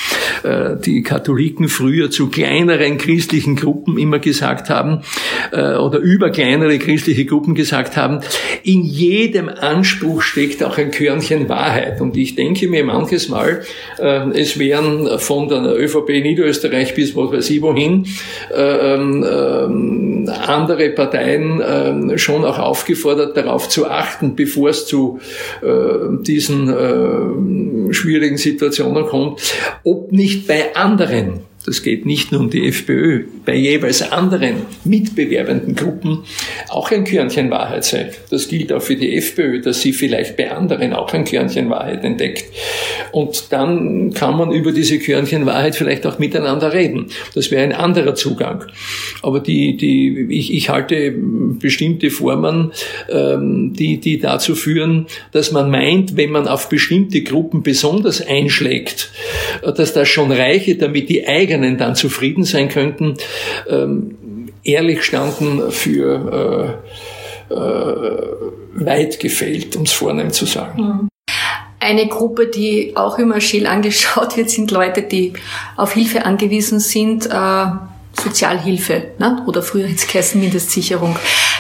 äh, 0.43 0.77
die 0.85 1.03
Katholiken 1.03 1.69
früher 1.69 2.11
zu 2.11 2.29
kleineren 2.29 2.99
christlichen 2.99 3.57
Gruppen 3.57 3.99
immer 3.99 4.19
gesagt 4.19 4.71
haben, 4.71 5.03
äh, 5.53 5.75
oder 5.77 5.99
über 5.99 6.31
kleinere 6.31 6.79
christliche 6.79 7.25
Gruppen 7.25 7.55
gesagt 7.55 7.97
haben, 7.97 8.21
in 8.63 8.83
jedem 8.83 9.49
Anspruch 9.49 10.23
steckt 10.23 10.63
auch 10.63 10.77
ein 10.79 10.91
Körnchen 10.91 11.49
Wahrheit. 11.49 12.01
Und 12.01 12.17
ich 12.17 12.35
denke 12.35 12.69
mir 12.69 12.85
manches 12.85 13.29
Mal, 13.29 13.63
äh, 13.99 14.31
es 14.39 14.59
wären 14.59 15.19
von 15.19 15.49
der 15.49 15.79
ÖVP 15.79 16.09
Niederösterreich 16.09 16.48
Österreich 16.49 16.95
bis 16.95 17.15
was 17.15 17.33
weiß 17.33 17.51
ich 17.51 17.63
wohin, 17.63 18.07
äh, 18.55 18.95
ähm, 18.95 20.27
äh, 20.27 20.31
andere 20.31 20.91
Parteien 20.91 21.61
äh, 21.61 22.19
schon 22.19 22.45
auch 22.45 22.59
aufgefordert, 22.59 23.37
darauf 23.37 23.69
zu 23.69 23.87
achten, 23.87 24.35
bevor 24.35 24.71
es 24.71 24.87
zu 24.87 25.21
äh, 25.63 26.23
diesen 26.23 26.69
äh, 26.69 27.93
schwierigen 27.93 28.37
Situationen 28.37 29.07
kommt, 29.07 29.41
ob 29.85 30.13
nicht 30.13 30.47
bei 30.47 30.75
anderen 30.75 31.48
das 31.65 31.83
geht 31.83 32.07
nicht 32.07 32.33
nur 32.33 32.41
um 32.41 32.51
die 32.51 32.67
FPÖ, 32.69 33.25
bei 33.45 33.55
jeweils 33.55 34.01
anderen 34.13 34.63
mitbewerbenden 34.85 35.75
Gruppen 35.75 36.21
auch 36.69 36.91
ein 36.91 37.05
Körnchen 37.05 37.51
Wahrheit 37.51 37.85
sei. 37.85 38.11
Das 38.31 38.49
gilt 38.49 38.73
auch 38.73 38.83
für 38.83 38.97
die 38.97 39.17
FPÖ, 39.17 39.61
dass 39.61 39.83
sie 39.83 39.93
vielleicht 39.93 40.37
bei 40.37 40.51
anderen 40.51 40.93
auch 40.93 41.13
ein 41.13 41.25
Körnchen 41.25 41.69
Wahrheit 41.71 42.05
entdeckt. 42.05 42.45
Und 43.13 43.53
dann 43.53 44.13
kann 44.15 44.37
man 44.37 44.53
über 44.53 44.73
diese 44.73 44.99
Körnchen 44.99 45.47
Wahrheit 45.47 45.77
vielleicht 45.77 46.07
auch 46.07 46.19
miteinander 46.19 46.73
reden. 46.73 47.07
Das 47.35 47.51
wäre 47.51 47.63
ein 47.63 47.73
anderer 47.73 48.15
Zugang. 48.15 48.65
Aber 49.23 49.41
die, 49.41 49.77
die, 49.77 50.27
ich, 50.31 50.53
ich 50.53 50.69
halte 50.69 51.15
bestimmte 51.17 52.11
Formen, 52.11 52.73
ähm, 53.11 53.73
die, 53.75 53.99
die 53.99 54.19
dazu 54.19 54.55
führen, 54.55 55.07
dass 55.33 55.53
man 55.53 55.71
meint, 55.71 56.17
wenn 56.17 56.31
man 56.31 56.49
auf 56.49 56.69
bestimmte 56.69 57.23
Gruppen 57.23 57.63
besonders 57.63 58.27
einschlägt, 58.27 59.11
dass 59.63 59.93
das 59.93 60.09
schon 60.09 60.33
reiche, 60.33 60.77
damit 60.77 61.09
die 61.09 61.25
eigenen 61.49 61.79
dann 61.79 61.95
zufrieden 61.95 62.45
sein 62.45 62.69
könnten, 62.69 63.15
ähm, 63.69 64.51
ehrlich 64.63 65.03
standen 65.03 65.71
für 65.71 66.81
äh, 67.51 67.55
äh, 67.55 68.85
weit 68.85 69.21
gefehlt, 69.21 69.77
um 69.77 69.83
es 69.83 69.93
vornehm 69.93 70.33
zu 70.33 70.47
sagen. 70.47 70.83
Mhm. 70.83 71.09
Eine 71.81 72.09
Gruppe, 72.09 72.49
die 72.49 72.97
auch 72.97 73.19
immer 73.19 73.41
scheel 73.41 73.67
angeschaut 73.67 74.37
wird, 74.37 74.51
sind 74.51 74.71
Leute, 74.71 75.03
die 75.03 75.33
auf 75.77 75.93
Hilfe 75.93 76.25
angewiesen 76.25 76.81
sind. 76.81 77.27
Äh, 77.27 77.67
Sozialhilfe 78.21 79.13
ne? 79.19 79.45
oder 79.47 79.63
früher 79.63 79.87
jetzt 79.87 80.11
geheißen 80.11 80.41
Mindestsicherung. 80.41 81.17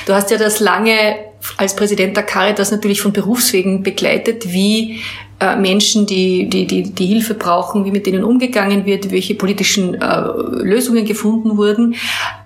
Du 0.06 0.12
hast 0.12 0.32
ja 0.32 0.38
das 0.38 0.58
lange 0.58 1.14
als 1.56 1.76
Präsident 1.76 2.16
der 2.16 2.24
Caritas 2.24 2.72
natürlich 2.72 3.00
von 3.00 3.12
Berufswegen 3.12 3.84
begleitet, 3.84 4.52
wie 4.52 5.00
äh, 5.40 5.54
Menschen, 5.54 6.04
die, 6.04 6.48
die, 6.48 6.66
die, 6.66 6.82
die 6.82 7.06
Hilfe 7.06 7.34
brauchen, 7.34 7.84
wie 7.84 7.92
mit 7.92 8.06
denen 8.06 8.24
umgegangen 8.24 8.84
wird, 8.86 9.12
welche 9.12 9.36
politischen 9.36 9.94
äh, 9.94 10.20
Lösungen 10.62 11.04
gefunden 11.04 11.56
wurden. 11.56 11.94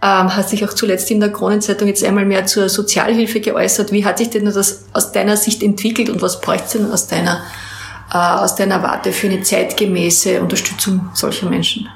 Ähm, 0.03 0.37
hast 0.37 0.53
dich 0.53 0.63
auch 0.65 0.75
zuletzt 0.75 1.11
in 1.11 1.21
der 1.21 1.33
Kronenzeitung 1.33 1.89
jetzt 1.89 2.05
einmal 2.05 2.27
mehr 2.27 2.45
zur 2.45 2.69
Sozialhilfe 2.69 3.41
geäußert. 3.41 3.93
Wie 3.93 4.05
hat 4.05 4.19
sich 4.19 4.29
denn 4.29 4.45
das 4.45 4.85
aus 4.93 5.11
deiner 5.11 5.39
Sicht 5.39 5.63
entwickelt 5.63 6.11
und 6.11 6.21
was 6.21 6.43
bräuchte 6.43 6.79
denn 6.79 6.91
aus 6.91 7.07
deiner, 7.07 7.43
äh, 8.13 8.19
aus 8.19 8.57
deiner 8.57 8.83
Warte 8.83 9.13
für 9.13 9.29
eine 9.29 9.41
zeitgemäße 9.41 10.43
Unterstützung 10.43 11.09
solcher 11.15 11.49
Menschen? 11.49 11.89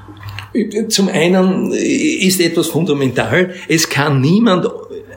Zum 0.88 1.08
einen 1.08 1.72
ist 1.72 2.40
etwas 2.40 2.68
fundamental. 2.68 3.54
Es 3.68 3.90
kann 3.90 4.22
niemand 4.22 4.66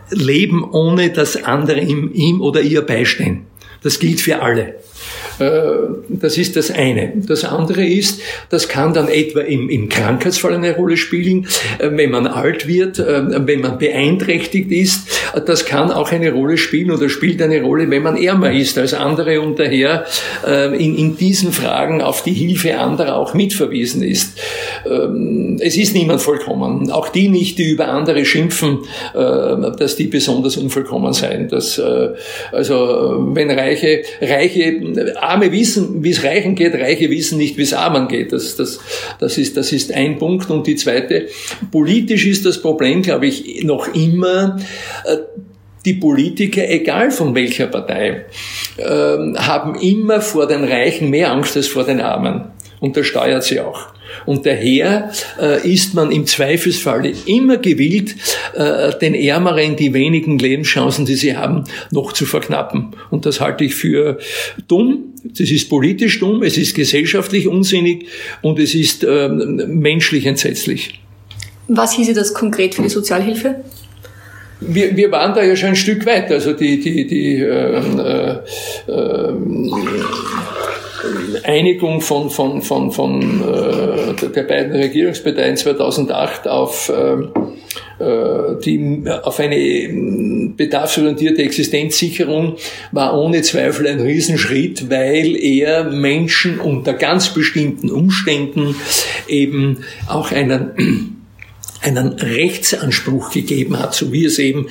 leben, 0.10 0.70
ohne 0.70 1.12
dass 1.12 1.42
andere 1.42 1.80
ihm, 1.80 2.12
ihm 2.14 2.42
oder 2.42 2.60
ihr 2.60 2.82
beistehen. 2.82 3.46
Das 3.82 4.00
gilt 4.00 4.20
für 4.20 4.42
alle. 4.42 4.76
Äh, 5.40 5.62
das 6.10 6.38
ist 6.38 6.56
das 6.56 6.72
eine. 6.72 7.14
Das 7.16 7.44
andere 7.44 7.86
ist, 7.86 8.22
das 8.50 8.68
kann 8.68 8.94
dann 8.94 9.08
etwa 9.08 9.42
im, 9.42 9.70
im 9.70 9.90
Krankheitsfall 9.90 10.54
eine 10.54 10.76
Rolle 10.76 10.98
spielen, 10.98 11.48
äh, 11.80 11.90
wenn 11.92 12.12
man 12.12 12.28
alt 12.28 12.68
wird, 12.68 13.00
äh, 13.00 13.48
wenn 13.48 13.62
man 13.62 13.78
beeinträchtigt 13.78 14.72
ist. 14.72 15.08
Das 15.46 15.66
kann 15.66 15.92
auch 15.92 16.12
eine 16.12 16.32
Rolle 16.32 16.58
spielen 16.58 16.92
oder 16.92 17.10
spielt 17.10 17.42
eine 17.42 17.62
Rolle, 17.62 17.90
wenn 17.90 18.04
man 18.04 18.18
ärmer 18.18 18.52
ist 18.52 18.78
als 18.78 18.94
andere 18.94 19.42
und 19.42 19.60
daher 19.60 20.06
in, 20.46 20.98
in 20.98 21.18
diesen 21.18 21.52
Fragen 21.52 22.02
auf 22.02 22.24
die 22.24 22.34
Hilfe 22.34 22.78
anderer 22.78 23.16
auch 23.16 23.34
mitverwiesen 23.34 24.02
ist. 24.04 24.40
Ähm, 24.90 25.58
es 25.60 25.78
ist 25.78 25.94
niemand 25.94 26.22
vollkommen. 26.22 26.90
Auch 26.92 27.10
die 27.10 27.30
nicht, 27.30 27.58
die 27.58 27.70
über 27.72 27.90
andere 27.90 28.26
schimpfen, 28.26 28.80
dass 29.14 29.96
die 29.96 30.08
besonders 30.08 30.58
unvollkommen 30.58 31.14
seien. 31.14 31.48
Das, 31.50 31.82
also, 32.52 33.30
wenn 33.34 33.52
Reiche, 33.52 34.04
Reiche 34.22 34.80
Arme 35.18 35.52
wissen, 35.52 36.04
wie 36.04 36.12
es 36.12 36.24
Reichen 36.24 36.56
geht, 36.56 36.74
Reiche 36.74 37.10
wissen 37.10 37.38
nicht, 37.38 37.58
wie 37.58 37.64
es 37.64 37.74
Armen 37.74 38.08
geht. 38.08 38.32
Das, 38.32 38.56
das, 38.56 38.80
das, 39.20 39.38
ist, 39.38 39.58
das 39.58 39.72
ist 39.72 39.94
ein 39.94 40.18
Punkt. 40.18 40.50
Und 40.50 40.68
die 40.68 40.76
zweite, 40.76 41.28
politisch 41.72 42.26
ist 42.26 42.46
das 42.46 42.62
Problem, 42.62 43.02
glaube 43.02 43.28
ich, 43.28 43.64
noch 43.64 43.94
immer, 43.94 44.58
äh, 45.06 45.18
die 45.86 45.94
Politiker, 45.94 46.68
egal 46.68 47.12
von 47.12 47.34
welcher 47.36 47.68
Partei, 47.68 48.26
ähm, 48.78 49.36
haben 49.38 49.76
immer 49.76 50.22
vor 50.22 50.48
den 50.48 50.64
Reichen 50.64 51.10
mehr 51.10 51.32
Angst 51.32 51.56
als 51.56 51.68
vor 51.68 51.84
den 51.84 52.02
Armen. 52.02 52.52
Und 52.80 52.98
das 52.98 53.08
steuert 53.08 53.44
sie 53.44 53.60
auch. 53.60 53.88
Und 54.26 54.46
daher 54.46 55.12
äh, 55.40 55.72
ist 55.72 55.94
man 55.94 56.12
im 56.12 56.26
Zweifelsfalle 56.26 57.14
immer 57.26 57.58
gewillt, 57.58 58.16
äh, 58.54 58.98
den 59.00 59.16
Ärmeren 59.16 59.76
die 59.76 59.94
wenigen 59.94 60.40
Lebenschancen, 60.40 61.06
die 61.06 61.16
sie 61.16 61.36
haben, 61.36 61.66
noch 61.92 62.14
zu 62.14 62.26
verknappen. 62.26 62.96
Und 63.10 63.26
das 63.26 63.42
halte 63.42 63.64
ich 63.64 63.76
für 63.76 64.20
dumm. 64.68 65.06
Das 65.24 65.52
ist 65.52 65.70
politisch 65.70 66.20
dumm, 66.20 66.44
es 66.44 66.58
ist 66.58 66.76
gesellschaftlich 66.76 67.48
unsinnig 67.48 68.08
und 68.42 68.60
es 68.60 68.74
ist 68.74 69.04
äh, 69.04 69.28
menschlich 69.28 70.26
entsetzlich. 70.26 71.00
Was 71.68 71.94
hieße 71.94 72.14
das 72.14 72.34
konkret 72.34 72.76
für 72.76 72.82
die 72.82 72.90
Sozialhilfe? 72.90 73.64
wir, 74.62 74.96
wir 74.96 75.12
waren 75.12 75.34
da 75.34 75.44
ja 75.44 75.56
schon 75.56 75.70
ein 75.70 75.76
Stück 75.76 76.06
weit. 76.06 76.32
Also 76.32 76.54
die, 76.54 76.80
die, 76.80 77.08
die 77.08 77.36
äh, 77.38 77.78
äh, 77.78 78.40
äh, 78.88 79.34
Einigung 81.44 82.02
von, 82.02 82.30
von, 82.30 82.62
von, 82.62 82.92
von 82.92 83.42
äh, 83.42 84.30
der 84.30 84.44
beiden 84.44 84.74
Regierungsparteien 84.74 85.58
2008 85.58 86.48
auf, 86.48 86.90
äh, 86.90 88.04
äh, 88.04 88.60
die, 88.64 89.04
auf 89.24 89.40
eine 89.40 89.90
bedarfsorientierte 90.56 91.44
Existenzsicherung 91.44 92.56
war 92.92 93.18
ohne 93.18 93.42
Zweifel 93.42 93.88
ein 93.88 94.00
Riesenschritt, 94.00 94.90
weil 94.90 95.36
er 95.36 95.86
Menschen 95.86 96.60
unter 96.60 96.94
ganz 96.94 97.34
bestimmten 97.34 97.92
Umständen 97.92 98.76
eben 99.28 99.84
auch 100.08 100.32
einen 100.32 101.19
einen 101.82 102.14
Rechtsanspruch 102.14 103.32
gegeben 103.32 103.80
hat, 103.80 103.96
so 103.96 104.12
wie 104.12 104.26
es 104.26 104.38
eben 104.38 104.68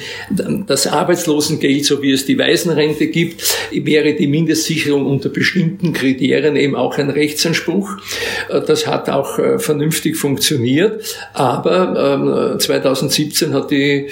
das 0.67 0.87
Arbeitslosengeld, 0.87 1.85
so 1.85 2.03
wie 2.03 2.13
es 2.13 2.27
die 2.27 2.39
Waisenrente 2.39 3.07
gibt, 3.07 3.43
wäre 3.73 4.15
die 4.15 4.27
Mindestsicherung 4.27 5.07
unter 5.07 5.31
bestimmten 5.31 5.93
Kriterien 5.93 6.57
eben 6.57 6.75
auch 6.75 6.99
ein 6.99 7.11
Rechtsanspruch. 7.11 7.97
Äh, 8.51 8.61
das 8.61 8.87
hat 8.87 9.09
auch 9.09 9.39
äh, 9.39 9.59
vernünftig 9.59 10.17
funktioniert, 10.17 11.03
aber 11.33 12.59
2017 12.59 13.49
ähm, 13.49 13.55
hat 13.55 13.71
die 13.71 14.09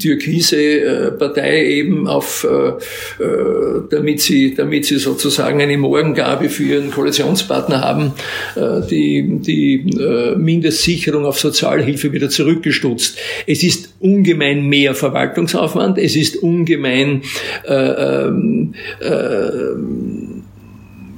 türkise 0.00 0.56
äh, 0.56 1.10
Partei 1.12 1.66
eben 1.66 2.06
auf, 2.06 2.46
damit 3.90 4.20
sie, 4.20 4.54
damit 4.54 4.84
sie 4.84 4.98
sozusagen 4.98 5.60
eine 5.60 5.76
Morgengabe 5.78 6.48
für 6.48 6.64
ihren 6.64 6.90
Koalitionspartner 6.90 7.80
haben, 7.80 8.12
die, 8.90 9.40
die 9.40 10.34
Mindestsicherung 10.36 11.24
auf 11.24 11.38
Sozialhilfe 11.38 12.12
wieder 12.12 12.28
zurückgestutzt. 12.36 13.18
Es 13.46 13.62
ist 13.62 13.94
ungemein 14.00 14.66
mehr 14.66 14.94
Verwaltungsaufwand, 14.94 15.98
es 15.98 16.14
ist 16.14 16.36
ungemein 16.36 17.22
äh, 17.66 17.74
ähm, 17.74 18.74
äh, 19.00 19.74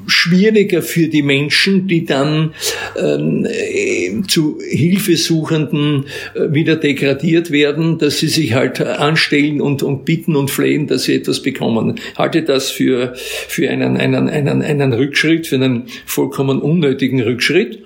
schwieriger 0.09 0.83
für 0.83 1.09
die 1.09 1.22
Menschen, 1.22 1.87
die 1.87 2.04
dann 2.04 2.54
ähm, 2.96 3.46
äh, 3.48 4.22
zu 4.26 4.59
Hilfesuchenden 4.66 6.07
äh, 6.35 6.52
wieder 6.52 6.76
degradiert 6.76 7.50
werden, 7.50 7.98
dass 7.98 8.18
sie 8.18 8.28
sich 8.28 8.54
halt 8.54 8.81
anstellen 8.81 9.61
und, 9.61 9.83
und 9.83 10.04
bitten 10.04 10.35
und 10.35 10.50
flehen, 10.50 10.87
dass 10.87 11.04
sie 11.04 11.14
etwas 11.14 11.42
bekommen. 11.42 12.00
Halte 12.16 12.42
das 12.42 12.70
für, 12.70 13.12
für 13.16 13.68
einen, 13.68 13.96
einen, 13.96 14.28
einen, 14.28 14.62
einen 14.62 14.92
Rückschritt, 14.94 15.46
für 15.46 15.57
einen 15.57 15.85
vollkommen 16.07 16.61
unnötigen 16.61 17.20
Rückschritt. 17.20 17.85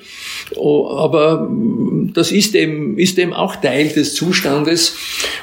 Oh, 0.57 0.89
aber 0.89 1.49
das 2.15 2.33
ist 2.33 2.55
eben, 2.55 2.99
ist 2.99 3.19
eben 3.19 3.33
auch 3.33 3.57
Teil 3.57 3.89
des 3.89 4.15
Zustandes. 4.15 4.97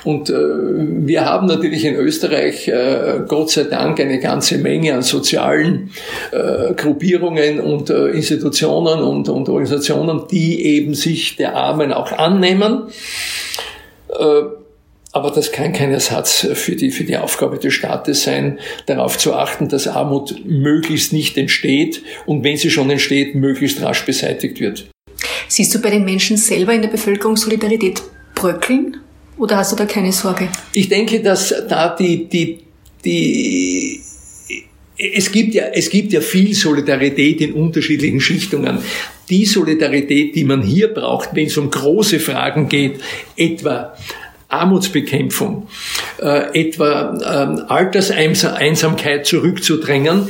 Und 0.04 0.30
äh, 0.30 0.34
wir 0.34 1.26
haben 1.26 1.48
natürlich 1.48 1.86
in 1.86 1.96
Österreich 1.96 2.68
äh, 2.68 3.22
Gott 3.28 3.50
sei 3.52 3.64
Dank 3.64 4.00
eine 4.00 4.20
ganze 4.20 4.58
Menge 4.58 4.94
an 4.94 5.02
sozialen 5.02 5.92
äh, 6.32 6.74
Gruppierungen 6.74 7.60
und 7.60 7.90
Institutionen 7.90 9.02
und, 9.02 9.30
und 9.30 9.50
Organisationen, 9.50 10.24
die 10.32 10.66
eben 10.66 10.94
sich 10.94 11.36
der 11.36 11.56
Armen 11.56 11.92
auch 11.92 12.12
annehmen. 12.12 12.84
Aber 15.12 15.32
das 15.32 15.52
kann 15.52 15.74
kein 15.74 15.92
Ersatz 15.92 16.48
für 16.54 16.76
die, 16.76 16.92
für 16.92 17.04
die 17.04 17.18
Aufgabe 17.18 17.58
des 17.58 17.74
Staates 17.74 18.24
sein, 18.24 18.60
darauf 18.86 19.18
zu 19.18 19.34
achten, 19.34 19.68
dass 19.68 19.88
Armut 19.88 20.46
möglichst 20.46 21.14
nicht 21.14 21.36
entsteht 21.38 22.04
und 22.28 22.44
wenn 22.44 22.58
sie 22.58 22.70
schon 22.70 22.90
entsteht, 22.92 23.34
möglichst 23.34 23.82
rasch 23.82 24.06
beseitigt 24.06 24.60
wird. 24.60 24.88
Siehst 25.48 25.74
du 25.74 25.80
bei 25.80 25.90
den 25.90 26.06
Menschen 26.06 26.38
selber 26.38 26.74
in 26.74 26.84
der 26.84 26.90
Bevölkerung 26.90 27.36
Solidarität 27.38 28.02
bröckeln 28.36 28.98
oder 29.38 29.58
hast 29.58 29.72
du 29.72 29.76
da 29.76 29.86
keine 29.86 30.12
Sorge? 30.12 30.48
Ich 30.74 30.90
denke, 30.90 31.22
dass 31.22 31.56
da 31.68 31.96
die, 31.96 32.26
die, 32.26 32.60
die, 33.04 34.00
es 34.96 35.32
gibt 35.32 35.56
ja, 35.56 35.66
es 35.74 35.90
gibt 35.90 36.14
ja 36.14 36.22
viel 36.22 36.54
Solidarität 36.54 37.42
in 37.42 37.54
unterschiedlichen 37.54 38.20
Schichtungen. 38.20 38.78
Die 39.30 39.46
Solidarität, 39.46 40.36
die 40.36 40.44
man 40.44 40.62
hier 40.62 40.94
braucht, 40.94 41.30
wenn 41.34 41.48
es 41.48 41.58
um 41.58 41.72
große 41.72 42.20
Fragen 42.20 42.70
geht, 42.70 43.00
etwa 43.36 43.96
Armutsbekämpfung, 44.50 45.68
äh, 46.20 46.60
etwa 46.60 47.18
ähm, 47.24 47.66
Alterseinsamkeit 47.68 49.26
zurückzudrängen, 49.26 50.28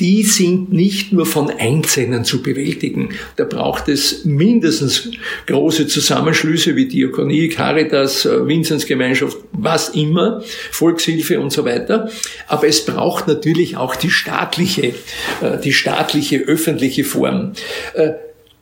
die 0.00 0.22
sind 0.22 0.72
nicht 0.72 1.12
nur 1.12 1.26
von 1.26 1.50
Einzelnen 1.50 2.24
zu 2.24 2.42
bewältigen. 2.42 3.10
Da 3.36 3.44
braucht 3.44 3.88
es 3.88 4.24
mindestens 4.24 5.10
große 5.46 5.86
Zusammenschlüsse 5.88 6.76
wie 6.76 6.86
Diakonie, 6.86 7.48
Caritas, 7.48 8.24
äh, 8.24 8.46
Vinzensgemeinschaft, 8.46 9.36
was 9.52 9.88
immer, 9.90 10.42
Volkshilfe 10.70 11.40
und 11.40 11.52
so 11.52 11.64
weiter. 11.64 12.10
Aber 12.46 12.68
es 12.68 12.84
braucht 12.84 13.26
natürlich 13.26 13.76
auch 13.76 13.96
die 13.96 14.10
staatliche, 14.10 14.94
äh, 15.40 15.58
die 15.62 15.72
staatliche 15.72 16.38
öffentliche 16.40 17.04
Form 17.04 17.52
äh, 17.94 18.12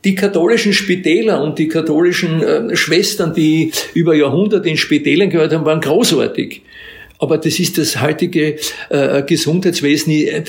die 0.07 0.15
katholischen 0.15 0.73
Spitäler 0.73 1.43
und 1.43 1.59
die 1.59 1.67
katholischen 1.67 2.75
Schwestern, 2.75 3.33
die 3.33 3.71
über 3.93 4.15
Jahrhunderte 4.15 4.69
in 4.69 4.77
Spitälern 4.77 5.29
gehört 5.29 5.53
haben, 5.53 5.65
waren 5.65 5.81
großartig. 5.81 6.61
Aber 7.19 7.37
das 7.37 7.59
ist 7.59 7.77
das 7.77 8.01
heutige 8.01 8.57
äh, 8.89 9.23
Gesundheitswesen, 9.23 10.13
äh, 10.13 10.43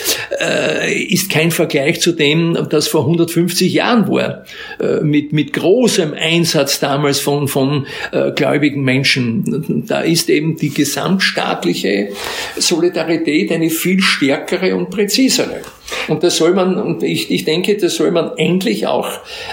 ist 1.09 1.31
kein 1.31 1.51
Vergleich 1.51 2.01
zu 2.01 2.13
dem, 2.13 2.59
das 2.69 2.89
vor 2.89 3.03
150 3.03 3.73
Jahren 3.73 4.09
war. 4.09 4.45
Äh, 4.79 5.01
mit, 5.03 5.33
mit 5.33 5.53
großem 5.55 6.13
Einsatz 6.13 6.79
damals 6.79 7.21
von, 7.21 7.49
von 7.49 7.87
äh, 8.13 8.33
gläubigen 8.33 8.83
Menschen. 8.83 9.85
Da 9.87 10.01
ist 10.01 10.29
eben 10.29 10.57
die 10.57 10.71
gesamtstaatliche 10.71 12.11
Solidarität 12.57 13.51
eine 13.51 13.71
viel 13.71 14.01
stärkere 14.01 14.77
und 14.77 14.91
präzisere. 14.91 15.63
Und 16.09 16.23
das 16.23 16.37
soll 16.37 16.55
man, 16.55 16.81
und 16.81 17.03
ich, 17.03 17.31
ich 17.31 17.45
denke, 17.45 17.77
das 17.77 17.97
soll 17.97 18.11
man 18.11 18.33
endlich 18.37 18.87
auch 18.87 19.09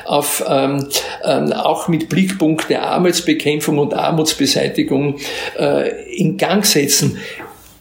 auf, 0.05 0.43
ähm, 0.47 0.87
ähm, 1.23 1.53
auch 1.53 1.87
mit 1.87 2.09
Blickpunkt 2.09 2.69
der 2.69 2.83
Armutsbekämpfung 2.87 3.77
und 3.77 3.93
Armutsbeseitigung 3.93 5.17
äh, 5.59 6.15
in 6.15 6.37
Gang 6.37 6.65
setzen. 6.65 7.17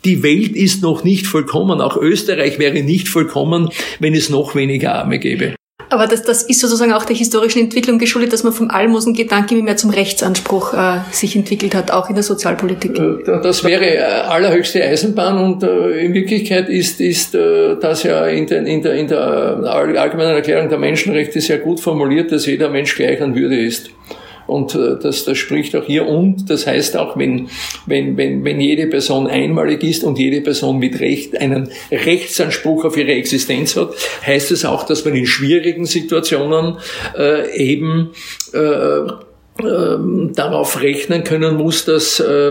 Die 0.04 0.22
Welt 0.22 0.54
ist 0.54 0.82
noch 0.82 1.02
nicht 1.02 1.26
vollkommen. 1.26 1.80
Auch 1.80 1.96
Österreich 1.96 2.58
wäre 2.58 2.82
nicht 2.82 3.08
vollkommen, 3.08 3.70
wenn 4.00 4.14
es 4.14 4.28
noch 4.28 4.54
weniger 4.54 4.94
Arme 4.94 5.18
gäbe. 5.18 5.54
Aber 5.90 6.06
das, 6.06 6.22
das 6.22 6.42
ist 6.42 6.60
sozusagen 6.60 6.92
auch 6.92 7.04
der 7.04 7.16
historischen 7.16 7.60
Entwicklung 7.60 7.98
geschuldet, 7.98 8.32
dass 8.32 8.42
man 8.42 8.52
vom 8.52 8.70
Almosengedanke 8.70 9.54
mehr 9.56 9.76
zum 9.76 9.90
Rechtsanspruch 9.90 10.74
äh, 10.74 10.98
sich 11.10 11.36
entwickelt 11.36 11.74
hat, 11.74 11.90
auch 11.90 12.08
in 12.08 12.14
der 12.14 12.24
Sozialpolitik. 12.24 12.98
Äh, 12.98 13.40
das 13.42 13.64
wäre 13.64 13.84
äh, 13.84 13.98
allerhöchste 14.00 14.82
Eisenbahn 14.82 15.38
und 15.38 15.62
äh, 15.62 16.04
in 16.04 16.14
Wirklichkeit 16.14 16.68
ist, 16.68 17.00
ist 17.00 17.34
äh, 17.34 17.76
das 17.80 18.02
ja 18.02 18.26
in, 18.26 18.46
den, 18.46 18.66
in, 18.66 18.82
der, 18.82 18.94
in 18.94 19.08
der 19.08 19.20
Allgemeinen 19.20 20.34
Erklärung 20.34 20.68
der 20.68 20.78
Menschenrechte 20.78 21.40
sehr 21.40 21.58
gut 21.58 21.80
formuliert, 21.80 22.32
dass 22.32 22.46
jeder 22.46 22.68
Mensch 22.68 22.94
gleich 22.96 23.20
an 23.20 23.34
Würde 23.34 23.60
ist. 23.60 23.90
Und 24.46 24.74
äh, 24.74 24.96
das, 25.00 25.24
das 25.24 25.38
spricht 25.38 25.74
auch 25.76 25.84
hier. 25.84 26.06
Und 26.06 26.50
das 26.50 26.66
heißt 26.66 26.96
auch, 26.96 27.16
wenn, 27.16 27.48
wenn, 27.86 28.16
wenn, 28.16 28.44
wenn 28.44 28.60
jede 28.60 28.86
Person 28.86 29.26
einmalig 29.26 29.82
ist 29.82 30.04
und 30.04 30.18
jede 30.18 30.40
Person 30.40 30.78
mit 30.78 31.00
Recht 31.00 31.36
einen 31.38 31.70
Rechtsanspruch 31.90 32.84
auf 32.84 32.96
ihre 32.96 33.12
Existenz 33.12 33.76
hat, 33.76 33.94
heißt 34.26 34.50
es 34.52 34.64
auch, 34.64 34.84
dass 34.84 35.04
man 35.04 35.14
in 35.14 35.26
schwierigen 35.26 35.86
Situationen 35.86 36.78
äh, 37.16 37.56
eben 37.56 38.10
äh, 38.52 38.58
äh, 38.58 39.98
darauf 40.32 40.80
rechnen 40.82 41.22
können 41.22 41.56
muss, 41.56 41.84
dass, 41.84 42.18
äh, 42.20 42.50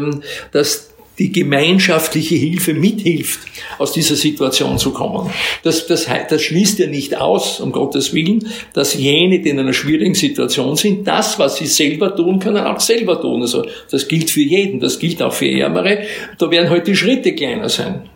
dass 0.51 0.92
die 1.19 1.31
gemeinschaftliche 1.31 2.35
Hilfe 2.35 2.73
mithilft, 2.73 3.39
aus 3.77 3.91
dieser 3.91 4.15
Situation 4.15 4.77
zu 4.77 4.91
kommen. 4.91 5.29
Das, 5.63 5.85
das, 5.85 6.07
das 6.29 6.41
schließt 6.41 6.79
ja 6.79 6.87
nicht 6.87 7.17
aus, 7.17 7.59
um 7.59 7.71
Gottes 7.71 8.13
Willen, 8.13 8.47
dass 8.73 8.95
jene, 8.95 9.39
die 9.39 9.49
in 9.49 9.59
einer 9.59 9.73
schwierigen 9.73 10.15
Situation 10.15 10.75
sind, 10.75 11.07
das, 11.07 11.37
was 11.37 11.57
sie 11.57 11.67
selber 11.67 12.15
tun 12.15 12.39
können, 12.39 12.57
auch 12.57 12.79
selber 12.79 13.21
tun. 13.21 13.41
Also 13.41 13.65
das 13.91 14.07
gilt 14.07 14.31
für 14.31 14.41
jeden, 14.41 14.79
das 14.79 14.97
gilt 14.97 15.21
auch 15.21 15.33
für 15.33 15.49
Ärmere. 15.49 15.99
Da 16.37 16.49
werden 16.49 16.65
heute 16.65 16.77
halt 16.77 16.87
die 16.87 16.95
Schritte 16.95 17.33
kleiner 17.35 17.69
sein. 17.69 18.09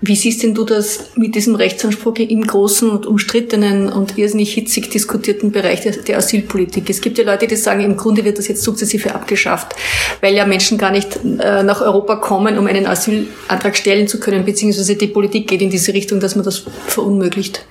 Wie 0.00 0.14
siehst 0.14 0.42
denn 0.42 0.54
du 0.54 0.64
das 0.64 1.16
mit 1.16 1.34
diesem 1.34 1.56
Rechtsanspruch 1.56 2.16
im 2.16 2.46
großen 2.46 2.88
und 2.88 3.06
umstrittenen 3.06 3.88
und 3.88 4.16
irrsinnig 4.16 4.54
hitzig 4.54 4.90
diskutierten 4.90 5.50
Bereich 5.50 5.80
der, 5.80 6.16
Asylpolitik? 6.16 6.88
Es 6.88 7.00
gibt 7.00 7.18
ja 7.18 7.24
Leute, 7.24 7.48
die 7.48 7.56
sagen, 7.56 7.82
im 7.82 7.96
Grunde 7.96 8.24
wird 8.24 8.38
das 8.38 8.46
jetzt 8.46 8.62
sukzessive 8.62 9.14
abgeschafft, 9.14 9.74
weil 10.20 10.34
ja 10.34 10.46
Menschen 10.46 10.78
gar 10.78 10.92
nicht 10.92 11.16
äh, 11.16 11.62
nach 11.62 11.80
Europa 11.80 12.16
kommen, 12.16 12.58
um 12.58 12.66
einen 12.66 12.86
Asylantrag 12.86 13.76
stellen 13.76 14.06
zu 14.06 14.20
können, 14.20 14.44
beziehungsweise 14.44 14.94
die 14.94 15.08
Politik 15.08 15.48
geht 15.48 15.62
in 15.62 15.70
diese 15.70 15.92
Richtung, 15.92 16.20
dass 16.20 16.36
man 16.36 16.44
das 16.44 16.64
verunmöglicht. 16.86 17.64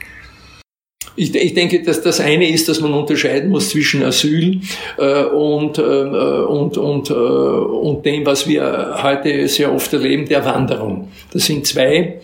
Ich, 1.20 1.34
ich, 1.34 1.56
denke, 1.56 1.82
dass 1.82 2.02
das 2.04 2.20
eine 2.20 2.48
ist, 2.48 2.70
dass 2.70 2.80
man 2.80 2.94
unterscheiden 2.94 3.50
muss 3.50 3.70
zwischen 3.70 4.04
Asyl 4.04 4.62
äh, 5.00 5.24
und, 5.24 5.80
äh, 5.80 5.82
und, 5.82 6.78
und, 6.78 7.10
äh, 7.10 7.14
und 7.14 8.06
dem, 8.06 8.24
was 8.26 8.48
wir 8.48 9.00
heute 9.02 9.48
sehr 9.48 9.74
oft 9.74 9.92
erleben, 9.92 10.28
der 10.28 10.46
Wanderung. 10.46 11.08
Das 11.34 11.48
sind 11.48 11.66
zwei 11.66 12.20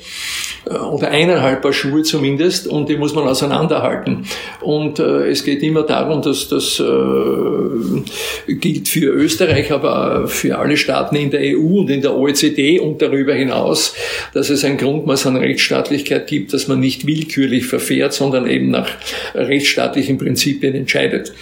oder 0.65 1.09
eineinhalb 1.09 1.73
Schuhe 1.73 2.03
zumindest 2.03 2.67
und 2.67 2.89
die 2.89 2.97
muss 2.97 3.13
man 3.13 3.27
auseinanderhalten. 3.27 4.25
Und 4.61 4.99
äh, 4.99 5.27
es 5.27 5.43
geht 5.43 5.61
immer 5.63 5.83
darum, 5.83 6.21
dass 6.21 6.47
das 6.47 6.79
äh, 6.79 8.53
gilt 8.53 8.87
für 8.87 9.11
Österreich, 9.11 9.71
aber 9.71 10.27
für 10.27 10.57
alle 10.57 10.77
Staaten 10.77 11.15
in 11.15 11.31
der 11.31 11.41
EU 11.41 11.79
und 11.79 11.89
in 11.89 12.01
der 12.01 12.15
OECD 12.15 12.79
und 12.79 13.01
darüber 13.01 13.33
hinaus, 13.33 13.93
dass 14.33 14.49
es 14.49 14.63
ein 14.63 14.77
Grundmaß 14.77 15.27
an 15.27 15.35
Rechtsstaatlichkeit 15.35 16.27
gibt, 16.27 16.53
dass 16.53 16.67
man 16.67 16.79
nicht 16.79 17.07
willkürlich 17.07 17.65
verfährt, 17.65 18.13
sondern 18.13 18.47
eben 18.47 18.69
nach 18.69 18.89
rechtsstaatlichen 19.35 20.17
Prinzipien 20.17 20.75
entscheidet. 20.75 21.33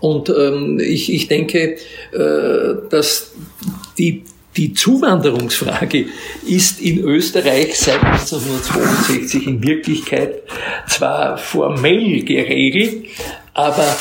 Und 0.00 0.30
ähm, 0.30 0.80
ich, 0.80 1.12
ich 1.12 1.28
denke, 1.28 1.76
äh, 2.12 2.88
dass 2.90 3.32
die 3.98 4.24
die 4.56 4.74
Zuwanderungsfrage 4.74 6.06
ist 6.46 6.80
in 6.80 6.98
Österreich 6.98 7.78
seit 7.78 8.02
1962 8.02 9.46
in 9.46 9.62
Wirklichkeit 9.62 10.42
zwar 10.88 11.38
formell 11.38 12.22
geregelt, 12.22 13.06
aber 13.54 13.96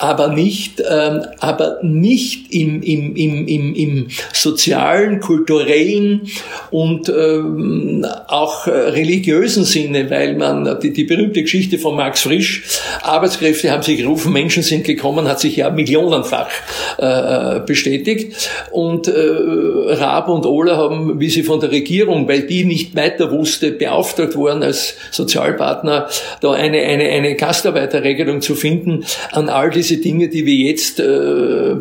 aber 0.00 0.28
nicht, 0.28 0.82
ähm, 0.90 1.26
aber 1.40 1.78
nicht 1.82 2.52
im, 2.52 2.82
im, 2.82 3.14
im, 3.14 3.46
im, 3.46 3.74
im 3.74 4.08
sozialen, 4.32 5.20
kulturellen 5.20 6.22
und 6.70 7.10
ähm, 7.10 8.06
auch 8.26 8.66
äh, 8.66 8.70
religiösen 8.70 9.64
Sinne, 9.64 10.08
weil 10.10 10.36
man 10.36 10.78
die, 10.82 10.92
die 10.92 11.04
berühmte 11.04 11.42
Geschichte 11.42 11.78
von 11.78 11.96
Max 11.96 12.22
Frisch, 12.22 12.62
Arbeitskräfte 13.02 13.70
haben 13.70 13.82
sich 13.82 13.98
gerufen, 13.98 14.32
Menschen 14.32 14.62
sind 14.62 14.84
gekommen, 14.84 15.28
hat 15.28 15.38
sich 15.38 15.56
ja 15.56 15.68
millionenfach 15.68 16.48
äh, 16.98 17.04
äh 17.04 17.60
bestätigt. 17.60 18.50
Und 18.70 19.06
äh, 19.06 19.12
Raab 19.12 20.28
und 20.28 20.46
Ola 20.46 20.76
haben, 20.76 21.20
wie 21.20 21.28
sie 21.28 21.42
von 21.42 21.60
der 21.60 21.70
Regierung, 21.70 22.26
weil 22.26 22.42
die 22.42 22.64
nicht 22.64 22.96
weiter 22.96 23.30
wusste, 23.30 23.70
beauftragt 23.70 24.34
worden 24.34 24.62
als 24.62 24.96
Sozialpartner, 25.10 26.08
da 26.40 26.52
eine, 26.52 26.78
eine, 26.78 27.04
eine 27.04 27.34
Gastarbeiterregelung 27.34 28.40
zu 28.40 28.54
finden, 28.54 29.04
an 29.32 29.48
all 29.50 29.70
diese 29.70 29.89
diese 29.90 30.00
Dinge, 30.00 30.28
die 30.28 30.46
wir 30.46 30.54
jetzt 30.54 31.00
äh, 31.00 31.74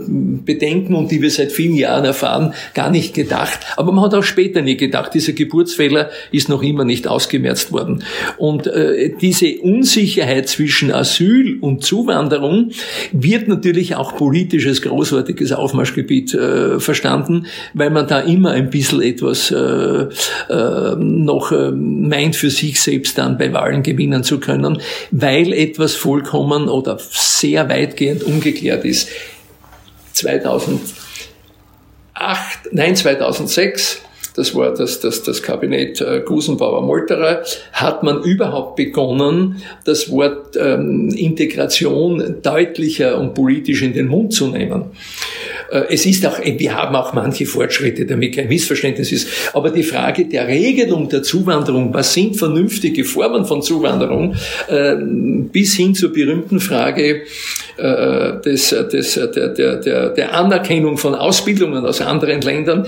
bedenken 0.45 0.95
und 0.95 1.11
die 1.11 1.21
wir 1.21 1.29
seit 1.29 1.51
vielen 1.51 1.75
Jahren 1.75 2.05
erfahren, 2.05 2.53
gar 2.73 2.89
nicht 2.89 3.13
gedacht. 3.13 3.59
Aber 3.77 3.91
man 3.91 4.05
hat 4.05 4.13
auch 4.13 4.23
später 4.23 4.61
nie 4.61 4.77
gedacht, 4.77 5.13
dieser 5.13 5.33
Geburtsfehler 5.33 6.09
ist 6.31 6.49
noch 6.49 6.63
immer 6.63 6.85
nicht 6.85 7.07
ausgemerzt 7.07 7.71
worden. 7.71 8.03
Und 8.37 8.67
äh, 8.67 9.13
diese 9.21 9.59
Unsicherheit 9.59 10.49
zwischen 10.49 10.91
Asyl 10.91 11.59
und 11.61 11.83
Zuwanderung 11.83 12.71
wird 13.11 13.47
natürlich 13.47 13.95
auch 13.95 14.15
politisch 14.15 14.65
als 14.67 14.81
großartiges 14.81 15.51
Aufmarschgebiet 15.51 16.33
äh, 16.33 16.79
verstanden, 16.79 17.45
weil 17.73 17.89
man 17.89 18.07
da 18.07 18.19
immer 18.19 18.51
ein 18.51 18.69
bisschen 18.69 19.01
etwas 19.01 19.51
äh, 19.51 20.07
äh, 20.49 20.95
noch 20.95 21.51
äh, 21.51 21.71
meint, 21.71 22.35
für 22.35 22.49
sich 22.49 22.81
selbst 22.81 23.17
dann 23.17 23.37
bei 23.37 23.53
Wahlen 23.53 23.83
gewinnen 23.83 24.23
zu 24.23 24.39
können, 24.39 24.79
weil 25.11 25.53
etwas 25.53 25.93
vollkommen 25.95 26.69
oder 26.69 26.97
sehr 27.11 27.69
weit 27.69 27.98
weitgehend 27.99 28.23
ungeklärt 28.23 28.85
ist. 28.85 29.09
2008, 30.13 30.93
nein, 32.71 32.95
2006 32.95 34.01
das 34.39 34.55
war 34.55 34.73
das, 34.73 35.01
das, 35.01 35.23
das 35.23 35.43
Kabinett 35.43 35.99
äh, 35.99 36.21
Gusenbauer-Molterer, 36.25 37.43
hat 37.73 38.03
man 38.03 38.23
überhaupt 38.23 38.77
begonnen, 38.77 39.61
das 39.83 40.09
Wort 40.11 40.55
ähm, 40.57 41.09
Integration 41.09 42.37
deutlicher 42.41 43.19
und 43.19 43.33
politisch 43.33 43.81
in 43.81 43.91
den 43.91 44.07
Mund 44.07 44.31
zu 44.31 44.47
nehmen. 44.47 44.91
Äh, 45.71 45.81
es 45.89 46.05
ist 46.05 46.25
auch, 46.25 46.39
wir 46.39 46.73
haben 46.73 46.95
auch 46.95 47.13
manche 47.13 47.45
Fortschritte, 47.45 48.05
damit 48.05 48.35
kein 48.35 48.47
Missverständnis 48.47 49.11
ist. 49.11 49.27
Aber 49.53 49.71
die 49.71 49.83
Frage 49.83 50.25
der 50.25 50.47
Regelung 50.47 51.09
der 51.09 51.21
Zuwanderung, 51.21 51.93
was 51.93 52.13
sind 52.13 52.37
vernünftige 52.37 53.03
Formen 53.03 53.45
von 53.45 53.61
Zuwanderung, 53.61 54.35
äh, 54.67 54.95
bis 55.51 55.75
hin 55.75 55.95
zur 55.95 56.13
berühmten 56.13 56.61
Frage, 56.61 57.23
äh, 57.79 58.41
des, 58.41 58.69
des, 58.69 59.13
der, 59.13 59.47
der, 59.49 59.75
der, 59.77 60.09
der 60.09 60.33
Anerkennung 60.33 60.97
von 60.97 61.15
Ausbildungen 61.15 61.85
aus 61.85 62.01
anderen 62.01 62.41
Ländern 62.41 62.85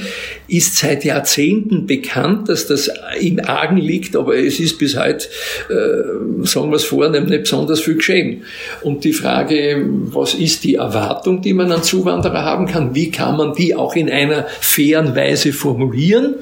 ist 0.47 0.77
seit 0.77 1.05
Jahrzehnten 1.05 1.87
bekannt, 1.87 2.49
dass 2.49 2.67
das 2.67 2.91
im 3.19 3.39
Argen 3.39 3.77
liegt, 3.77 4.15
aber 4.15 4.35
es 4.35 4.59
ist 4.59 4.77
bis 4.77 4.97
heute, 4.97 5.27
äh, 5.69 6.45
sagen 6.45 6.69
wir 6.69 6.75
es 6.75 6.83
vornehm, 6.83 7.25
nicht 7.25 7.43
besonders 7.43 7.79
viel 7.79 7.95
geschehen. 7.95 8.43
Und 8.81 9.03
die 9.03 9.13
Frage, 9.13 9.85
was 10.11 10.33
ist 10.33 10.63
die 10.63 10.75
Erwartung, 10.75 11.41
die 11.41 11.53
man 11.53 11.71
an 11.71 11.83
Zuwanderer 11.83 12.43
haben 12.43 12.67
kann, 12.67 12.93
wie 12.93 13.11
kann 13.11 13.37
man 13.37 13.53
die 13.53 13.75
auch 13.75 13.95
in 13.95 14.09
einer 14.09 14.45
fairen 14.59 15.15
Weise 15.15 15.53
formulieren, 15.53 16.35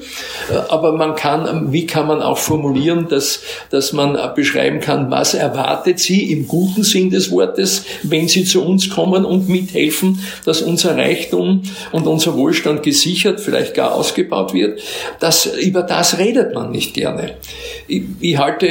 äh, 0.50 0.54
aber 0.68 0.92
man 0.92 1.14
kann, 1.14 1.72
wie 1.72 1.86
kann 1.86 2.06
man 2.06 2.20
auch 2.20 2.38
formulieren, 2.38 3.06
dass, 3.08 3.42
dass 3.70 3.92
man 3.92 4.18
beschreiben 4.34 4.80
kann, 4.80 5.10
was 5.10 5.34
erwartet 5.34 5.98
sie 5.98 6.32
im 6.32 6.48
guten 6.48 6.82
Sinn 6.82 7.10
des 7.10 7.30
Wortes, 7.30 7.84
wenn 8.02 8.28
sie 8.28 8.39
zu 8.44 8.64
uns 8.64 8.90
kommen 8.90 9.24
und 9.24 9.48
mithelfen, 9.48 10.20
dass 10.44 10.62
unser 10.62 10.96
Reichtum 10.96 11.62
und 11.92 12.06
unser 12.06 12.34
Wohlstand 12.34 12.82
gesichert, 12.82 13.40
vielleicht 13.40 13.74
gar 13.74 13.94
ausgebaut 13.94 14.54
wird. 14.54 14.80
Das, 15.18 15.46
über 15.46 15.82
das 15.82 16.18
redet 16.18 16.54
man 16.54 16.70
nicht 16.70 16.94
gerne. 16.94 17.34
Ich, 17.90 18.04
ich 18.20 18.38
halte, 18.38 18.66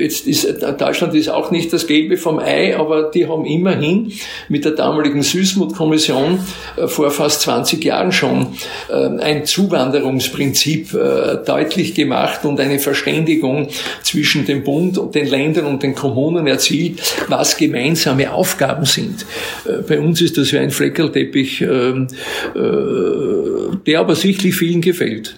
jetzt 0.00 0.28
ist, 0.28 0.46
Deutschland 0.78 1.14
ist 1.16 1.28
auch 1.28 1.50
nicht 1.50 1.72
das 1.72 1.88
Gelbe 1.88 2.16
vom 2.16 2.38
Ei, 2.38 2.76
aber 2.76 3.10
die 3.10 3.26
haben 3.26 3.44
immerhin 3.44 4.12
mit 4.48 4.64
der 4.64 4.72
damaligen 4.72 5.22
Süßmut-Kommission 5.22 6.38
äh, 6.76 6.86
vor 6.86 7.10
fast 7.10 7.40
20 7.40 7.84
Jahren 7.84 8.12
schon 8.12 8.54
äh, 8.88 8.94
ein 9.18 9.44
Zuwanderungsprinzip 9.44 10.94
äh, 10.94 11.38
deutlich 11.44 11.94
gemacht 11.94 12.44
und 12.44 12.60
eine 12.60 12.78
Verständigung 12.78 13.68
zwischen 14.02 14.46
dem 14.46 14.62
Bund 14.62 14.96
und 14.96 15.16
den 15.16 15.26
Ländern 15.26 15.66
und 15.66 15.82
den 15.82 15.96
Kommunen 15.96 16.46
erzielt, 16.46 17.02
was 17.26 17.56
gemeinsame 17.56 18.32
Aufgaben 18.32 18.84
sind. 18.84 19.26
Bei 19.88 19.98
uns 19.98 20.20
ist 20.20 20.38
das 20.38 20.52
ja 20.52 20.60
ein 20.60 20.70
Fleckerlteppich, 20.70 21.62
ähm, 21.62 22.06
der 22.54 24.00
aber 24.00 24.14
sichtlich 24.14 24.54
vielen 24.54 24.80
gefällt. 24.80 25.36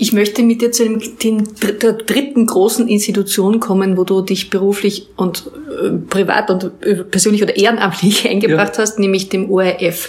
Ich 0.00 0.14
möchte 0.14 0.42
mit 0.42 0.62
dir 0.62 0.72
zu 0.72 0.84
dem, 0.84 1.18
dem, 1.18 1.46
der 1.82 1.92
dritten 1.92 2.46
großen 2.46 2.88
Institution 2.88 3.60
kommen, 3.60 3.98
wo 3.98 4.04
du 4.04 4.22
dich 4.22 4.48
beruflich 4.48 5.08
und 5.16 5.50
äh, 5.68 5.90
privat 5.90 6.48
und 6.50 6.70
äh, 6.80 7.04
persönlich 7.04 7.42
oder 7.42 7.54
ehrenamtlich 7.54 8.26
eingebracht 8.30 8.76
ja. 8.76 8.82
hast, 8.82 8.98
nämlich 8.98 9.28
dem 9.28 9.50
ORF. 9.50 10.08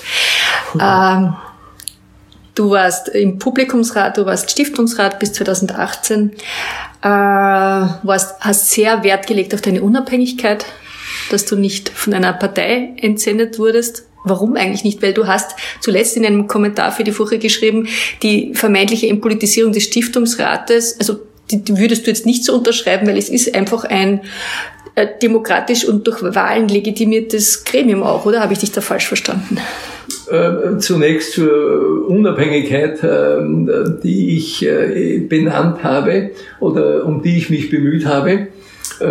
Ähm, 0.79 1.33
du 2.55 2.69
warst 2.69 3.09
im 3.09 3.37
Publikumsrat, 3.37 4.17
du 4.17 4.25
warst 4.25 4.49
Stiftungsrat 4.49 5.19
bis 5.19 5.33
2018, 5.33 6.31
äh, 7.01 7.05
warst, 7.09 8.39
hast 8.39 8.71
sehr 8.71 9.03
Wert 9.03 9.27
gelegt 9.27 9.53
auf 9.53 9.59
deine 9.59 9.81
Unabhängigkeit, 9.81 10.65
dass 11.31 11.43
du 11.43 11.57
nicht 11.57 11.89
von 11.89 12.13
einer 12.13 12.31
Partei 12.31 12.93
entsendet 12.95 13.59
wurdest 13.59 14.05
Warum 14.23 14.55
eigentlich 14.55 14.83
nicht? 14.83 15.01
Weil 15.01 15.13
du 15.13 15.27
hast 15.27 15.55
zuletzt 15.79 16.15
in 16.15 16.25
einem 16.25 16.47
Kommentar 16.47 16.91
für 16.91 17.03
die 17.03 17.11
Furche 17.11 17.39
geschrieben, 17.39 17.87
die 18.21 18.53
vermeintliche 18.53 19.07
Entpolitisierung 19.07 19.73
des 19.73 19.83
Stiftungsrates, 19.83 20.99
also 20.99 21.19
die, 21.49 21.63
die 21.63 21.77
würdest 21.77 22.05
du 22.05 22.11
jetzt 22.11 22.25
nicht 22.25 22.45
so 22.45 22.55
unterschreiben, 22.55 23.07
weil 23.07 23.17
es 23.17 23.29
ist 23.29 23.55
einfach 23.55 23.83
ein 23.83 24.21
äh, 24.95 25.07
demokratisch 25.21 25.85
und 25.85 26.05
durch 26.07 26.21
Wahlen 26.21 26.67
legitimiertes 26.67 27.63
Gremium 27.63 28.03
auch, 28.03 28.25
oder 28.25 28.41
habe 28.41 28.53
ich 28.53 28.59
dich 28.59 28.71
da 28.71 28.81
falsch 28.81 29.07
verstanden? 29.07 29.57
Äh, 30.29 30.77
zunächst 30.79 31.33
zur 31.33 32.07
Unabhängigkeit, 32.07 33.03
äh, 33.03 33.37
die 34.03 34.37
ich 34.37 34.65
äh, 34.65 35.19
benannt 35.19 35.83
habe 35.83 36.31
oder 36.59 37.05
um 37.05 37.21
die 37.21 37.37
ich 37.37 37.49
mich 37.49 37.69
bemüht 37.69 38.05
habe 38.05 38.47
äh, 38.99 39.05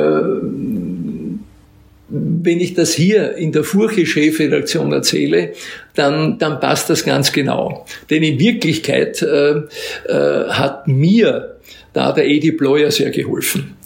wenn 2.10 2.60
ich 2.60 2.74
das 2.74 2.92
hier 2.92 3.36
in 3.36 3.52
der 3.52 3.64
Furche-Chefredaktion 3.64 4.92
erzähle, 4.92 5.52
dann, 5.94 6.38
dann 6.38 6.60
passt 6.60 6.90
das 6.90 7.04
ganz 7.04 7.32
genau. 7.32 7.86
Denn 8.10 8.22
in 8.22 8.38
Wirklichkeit 8.38 9.22
äh, 9.22 9.62
äh, 10.06 10.48
hat 10.48 10.88
mir 10.88 11.56
da 11.92 12.12
der 12.12 12.26
Edi 12.26 12.52
Bleuer 12.52 12.90
sehr 12.90 13.10
geholfen. 13.10 13.76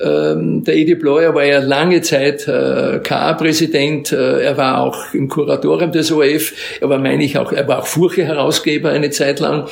Ähm, 0.00 0.64
der 0.64 0.76
Edi 0.76 0.94
Bleuer 0.94 1.34
war 1.34 1.44
ja 1.44 1.60
lange 1.60 2.02
Zeit 2.02 2.48
äh, 2.48 3.00
KA-Präsident. 3.02 4.12
Äh, 4.12 4.42
er 4.42 4.56
war 4.56 4.80
auch 4.80 5.14
im 5.14 5.28
Kuratorium 5.28 5.92
des 5.92 6.10
ORF. 6.10 6.52
Er 6.80 6.88
war, 6.88 6.98
meine 6.98 7.24
ich, 7.24 7.38
auch, 7.38 7.52
er 7.52 7.66
war 7.68 7.80
auch 7.80 7.86
Furche-Herausgeber 7.86 8.90
eine 8.90 9.10
Zeit 9.10 9.40
lang. 9.40 9.68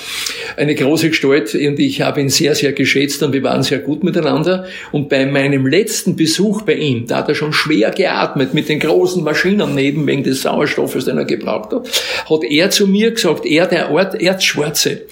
Eine 0.56 0.74
große 0.74 1.10
Gestalt 1.10 1.54
und 1.54 1.78
ich 1.78 2.02
habe 2.02 2.20
ihn 2.20 2.28
sehr, 2.28 2.54
sehr 2.54 2.72
geschätzt 2.72 3.22
und 3.22 3.32
wir 3.32 3.42
waren 3.42 3.62
sehr 3.62 3.78
gut 3.78 4.04
miteinander. 4.04 4.66
Und 4.92 5.08
bei 5.08 5.26
meinem 5.26 5.66
letzten 5.66 6.16
Besuch 6.16 6.62
bei 6.62 6.74
ihm, 6.74 7.06
da 7.06 7.18
hat 7.18 7.28
er 7.28 7.34
schon 7.34 7.52
schwer 7.52 7.90
geatmet 7.90 8.54
mit 8.54 8.68
den 8.68 8.78
großen 8.78 9.24
Maschinen 9.24 9.74
neben 9.74 10.06
wegen 10.06 10.22
des 10.22 10.42
Sauerstoffes, 10.42 11.06
den 11.06 11.18
er 11.18 11.24
gebraucht 11.24 11.72
hat, 11.72 11.88
hat 12.30 12.44
er 12.44 12.70
zu 12.70 12.86
mir 12.86 13.10
gesagt, 13.10 13.46
er, 13.46 13.66
der 13.66 13.90
Ort 13.90 14.20
Erzschwarze, 14.20 15.02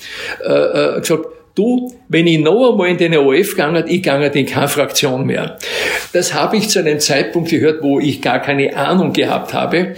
äh, 0.44 0.52
äh, 0.52 1.00
gesagt, 1.00 1.26
du, 1.54 1.92
wenn 2.08 2.26
ich 2.26 2.38
noch 2.38 2.72
einmal 2.72 2.88
in 2.88 2.98
den 2.98 3.16
OF 3.16 3.50
gegangen, 3.50 3.84
ich 3.88 4.02
gehe 4.02 4.26
in 4.26 4.46
keine 4.46 4.68
Fraktion 4.68 5.26
mehr. 5.26 5.58
Das 6.12 6.34
habe 6.34 6.56
ich 6.56 6.68
zu 6.68 6.78
einem 6.78 7.00
Zeitpunkt 7.00 7.50
gehört, 7.50 7.82
wo 7.82 8.00
ich 8.00 8.22
gar 8.22 8.40
keine 8.40 8.76
Ahnung 8.76 9.12
gehabt 9.12 9.52
habe, 9.54 9.94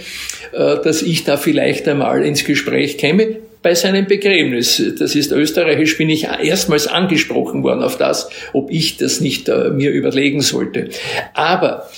äh, 0.51 0.77
dass 0.83 1.01
ich 1.01 1.23
da 1.23 1.37
vielleicht 1.37 1.87
einmal 1.87 2.23
ins 2.25 2.43
Gespräch 2.43 2.97
käme 2.97 3.37
bei 3.63 3.73
seinem 3.73 4.05
Begräbnis. 4.05 4.83
Das 4.99 5.15
ist 5.15 5.31
österreichisch, 5.31 5.97
bin 5.97 6.09
ich 6.09 6.25
erstmals 6.25 6.85
angesprochen 6.85 7.63
worden 7.63 7.81
auf 7.81 7.97
das, 7.97 8.29
ob 8.51 8.69
ich 8.69 8.97
das 8.97 9.21
nicht 9.21 9.49
äh, 9.49 9.69
mir 9.69 9.91
überlegen 9.91 10.41
sollte. 10.41 10.89
Aber 11.33 11.89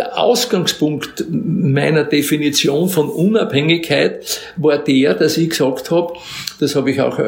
der 0.00 0.18
Ausgangspunkt 0.18 1.26
meiner 1.30 2.04
Definition 2.04 2.88
von 2.88 3.10
Unabhängigkeit 3.10 4.40
war 4.56 4.78
der, 4.78 5.12
dass 5.12 5.36
ich 5.36 5.50
gesagt 5.50 5.90
habe, 5.90 6.14
das 6.58 6.74
habe 6.74 6.90
ich 6.90 7.02
auch 7.02 7.18
äh, 7.18 7.22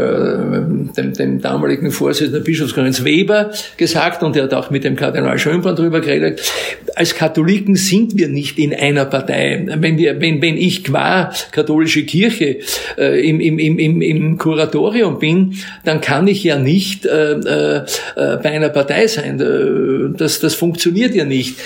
dem, 0.97 1.13
dem 1.13 1.43
damaligen 1.43 1.91
Vorsitzenden 1.91 2.43
Bischofskonferenz 2.43 3.05
Weber 3.05 3.51
gesagt 3.77 4.23
und 4.23 4.37
er 4.37 4.45
hat 4.45 4.55
auch 4.55 4.71
mit 4.71 4.85
dem 4.85 4.97
Kardinal 4.97 5.39
Schönborn 5.39 5.77
darüber 5.77 6.01
geredet. 6.01 6.41
Als 6.95 7.15
Katholiken 7.15 7.77
sind 7.77 8.17
wir 8.17 8.29
nicht 8.29 8.59
in 8.59 8.75
einer 8.75 9.05
Partei. 9.05 9.67
Wenn, 9.77 9.99
wir, 9.99 10.19
wenn, 10.23 10.41
wenn 10.41 10.57
ich 10.57 10.83
qua 10.83 11.31
katholische 11.51 12.05
Kirche 12.05 12.61
äh, 12.97 13.29
im, 13.29 13.39
im, 13.39 13.59
im, 13.59 14.01
im 14.01 14.39
Kuratorium 14.39 15.19
bin, 15.19 15.59
dann 15.85 16.01
kann 16.01 16.27
ich 16.27 16.43
ja 16.43 16.59
nicht 16.59 17.05
äh, 17.05 17.33
äh, 17.33 17.85
bei 18.15 18.51
einer 18.51 18.71
Partei 18.71 19.07
sein. 19.09 19.39
Äh, 19.41 20.17
das, 20.17 20.41
das 20.41 20.55
funktioniert 20.55 21.15
ja 21.15 21.27
nicht. 21.27 21.57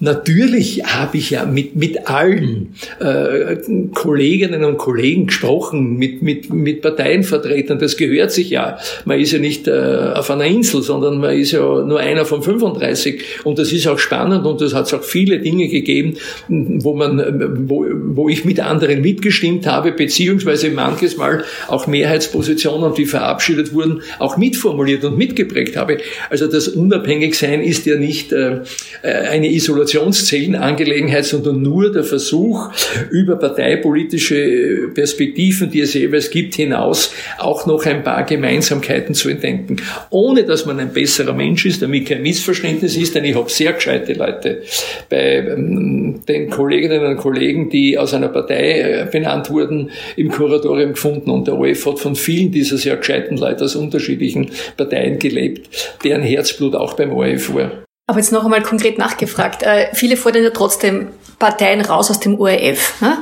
Natürlich 0.00 0.82
habe 0.84 1.16
ich 1.16 1.30
ja 1.30 1.46
mit, 1.46 1.74
mit 1.74 2.08
allen 2.08 2.74
äh, 3.00 3.56
Kolleginnen 3.94 4.64
und 4.64 4.76
Kollegen 4.76 5.26
gesprochen, 5.28 5.96
mit, 5.96 6.22
mit, 6.22 6.52
mit 6.52 6.82
Parteienvertretern. 6.82 7.78
Das 7.78 7.96
gehört 7.96 8.30
sich 8.30 8.50
ja. 8.50 8.78
Man 9.04 9.18
ist 9.18 9.32
ja 9.32 9.38
nicht 9.38 9.68
äh, 9.68 10.12
auf 10.14 10.30
einer 10.30 10.44
Insel, 10.44 10.82
sondern 10.82 11.18
man 11.18 11.36
ist 11.36 11.52
ja 11.52 11.60
nur 11.60 11.98
einer 11.98 12.26
von 12.26 12.42
35. 12.42 13.22
Und 13.44 13.58
das 13.58 13.72
ist 13.72 13.86
auch 13.86 13.98
spannend 13.98 14.44
und 14.44 14.60
das 14.60 14.74
hat 14.74 14.92
auch 14.92 15.02
viele 15.02 15.38
Dinge 15.38 15.68
gegeben, 15.68 16.14
wo 16.48 16.94
man, 16.94 17.68
wo, 17.68 17.86
wo 17.88 18.28
ich 18.28 18.44
mit 18.44 18.60
anderen 18.60 19.00
mitgestimmt 19.00 19.66
habe, 19.66 19.92
beziehungsweise 19.92 20.70
manches 20.70 21.16
Mal 21.16 21.44
auch 21.68 21.86
Mehrheitspositionen, 21.86 22.94
die 22.94 23.06
verabschiedet 23.06 23.72
wurden, 23.72 24.02
auch 24.18 24.36
mitformuliert 24.36 25.04
und 25.04 25.16
mitgeprägt 25.16 25.76
habe. 25.76 25.98
Also 26.28 26.46
das 26.46 26.68
Unabhängigsein 26.68 27.62
ist 27.62 27.86
ja 27.86 27.96
nicht 27.96 28.32
äh, 28.32 28.60
eine 29.02 29.50
Isolation 29.50 29.85
Informationszellenangelegenheit, 29.86 31.24
sondern 31.24 31.62
nur 31.62 31.92
der 31.92 32.04
Versuch, 32.04 32.70
über 33.10 33.36
parteipolitische 33.36 34.88
Perspektiven, 34.94 35.70
die 35.70 35.80
es 35.80 35.94
jeweils 35.94 36.30
gibt, 36.30 36.54
hinaus 36.54 37.12
auch 37.38 37.66
noch 37.66 37.84
ein 37.86 38.02
paar 38.02 38.24
Gemeinsamkeiten 38.24 39.14
zu 39.14 39.28
entdecken. 39.28 39.76
Ohne 40.10 40.44
dass 40.44 40.66
man 40.66 40.80
ein 40.80 40.92
besserer 40.92 41.32
Mensch 41.32 41.66
ist, 41.66 41.82
damit 41.82 42.08
kein 42.08 42.22
Missverständnis 42.22 42.96
ist, 42.96 43.14
denn 43.14 43.24
ich 43.24 43.36
habe 43.36 43.50
sehr 43.50 43.72
gescheite 43.72 44.14
Leute 44.14 44.62
bei 45.08 45.36
ähm, 45.36 46.20
den 46.28 46.50
Kolleginnen 46.50 47.04
und 47.04 47.16
Kollegen, 47.16 47.70
die 47.70 47.96
aus 47.98 48.14
einer 48.14 48.28
Partei 48.28 48.80
äh, 48.80 49.08
benannt 49.10 49.50
wurden, 49.50 49.90
im 50.16 50.30
Kuratorium 50.30 50.92
gefunden. 50.92 51.30
Und 51.30 51.46
der 51.46 51.58
OF 51.58 51.86
hat 51.86 51.98
von 51.98 52.16
vielen 52.16 52.50
dieser 52.50 52.76
sehr 52.76 52.96
gescheiten 52.96 53.36
Leute 53.36 53.64
aus 53.64 53.76
unterschiedlichen 53.76 54.50
Parteien 54.76 55.18
gelebt, 55.18 55.68
deren 56.04 56.22
Herzblut 56.22 56.74
auch 56.74 56.94
beim 56.94 57.12
ORF 57.12 57.54
war. 57.54 57.85
Aber 58.06 58.18
jetzt 58.18 58.32
noch 58.32 58.44
einmal 58.44 58.62
konkret 58.62 58.98
nachgefragt. 58.98 59.62
Äh, 59.62 59.88
viele 59.92 60.16
fordern 60.16 60.44
ja 60.44 60.50
trotzdem 60.50 61.08
Parteien 61.38 61.80
raus 61.80 62.10
aus 62.10 62.20
dem 62.20 62.38
ORF. 62.38 63.00
Ne? 63.00 63.18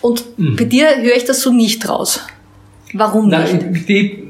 Und 0.00 0.38
mhm. 0.38 0.56
bei 0.56 0.64
dir 0.64 1.02
höre 1.02 1.16
ich 1.16 1.24
das 1.24 1.40
so 1.40 1.50
nicht 1.50 1.88
raus. 1.88 2.26
Warum 2.92 3.28
Nein, 3.28 3.72
nicht? 3.72 3.88
Die, 3.88 4.27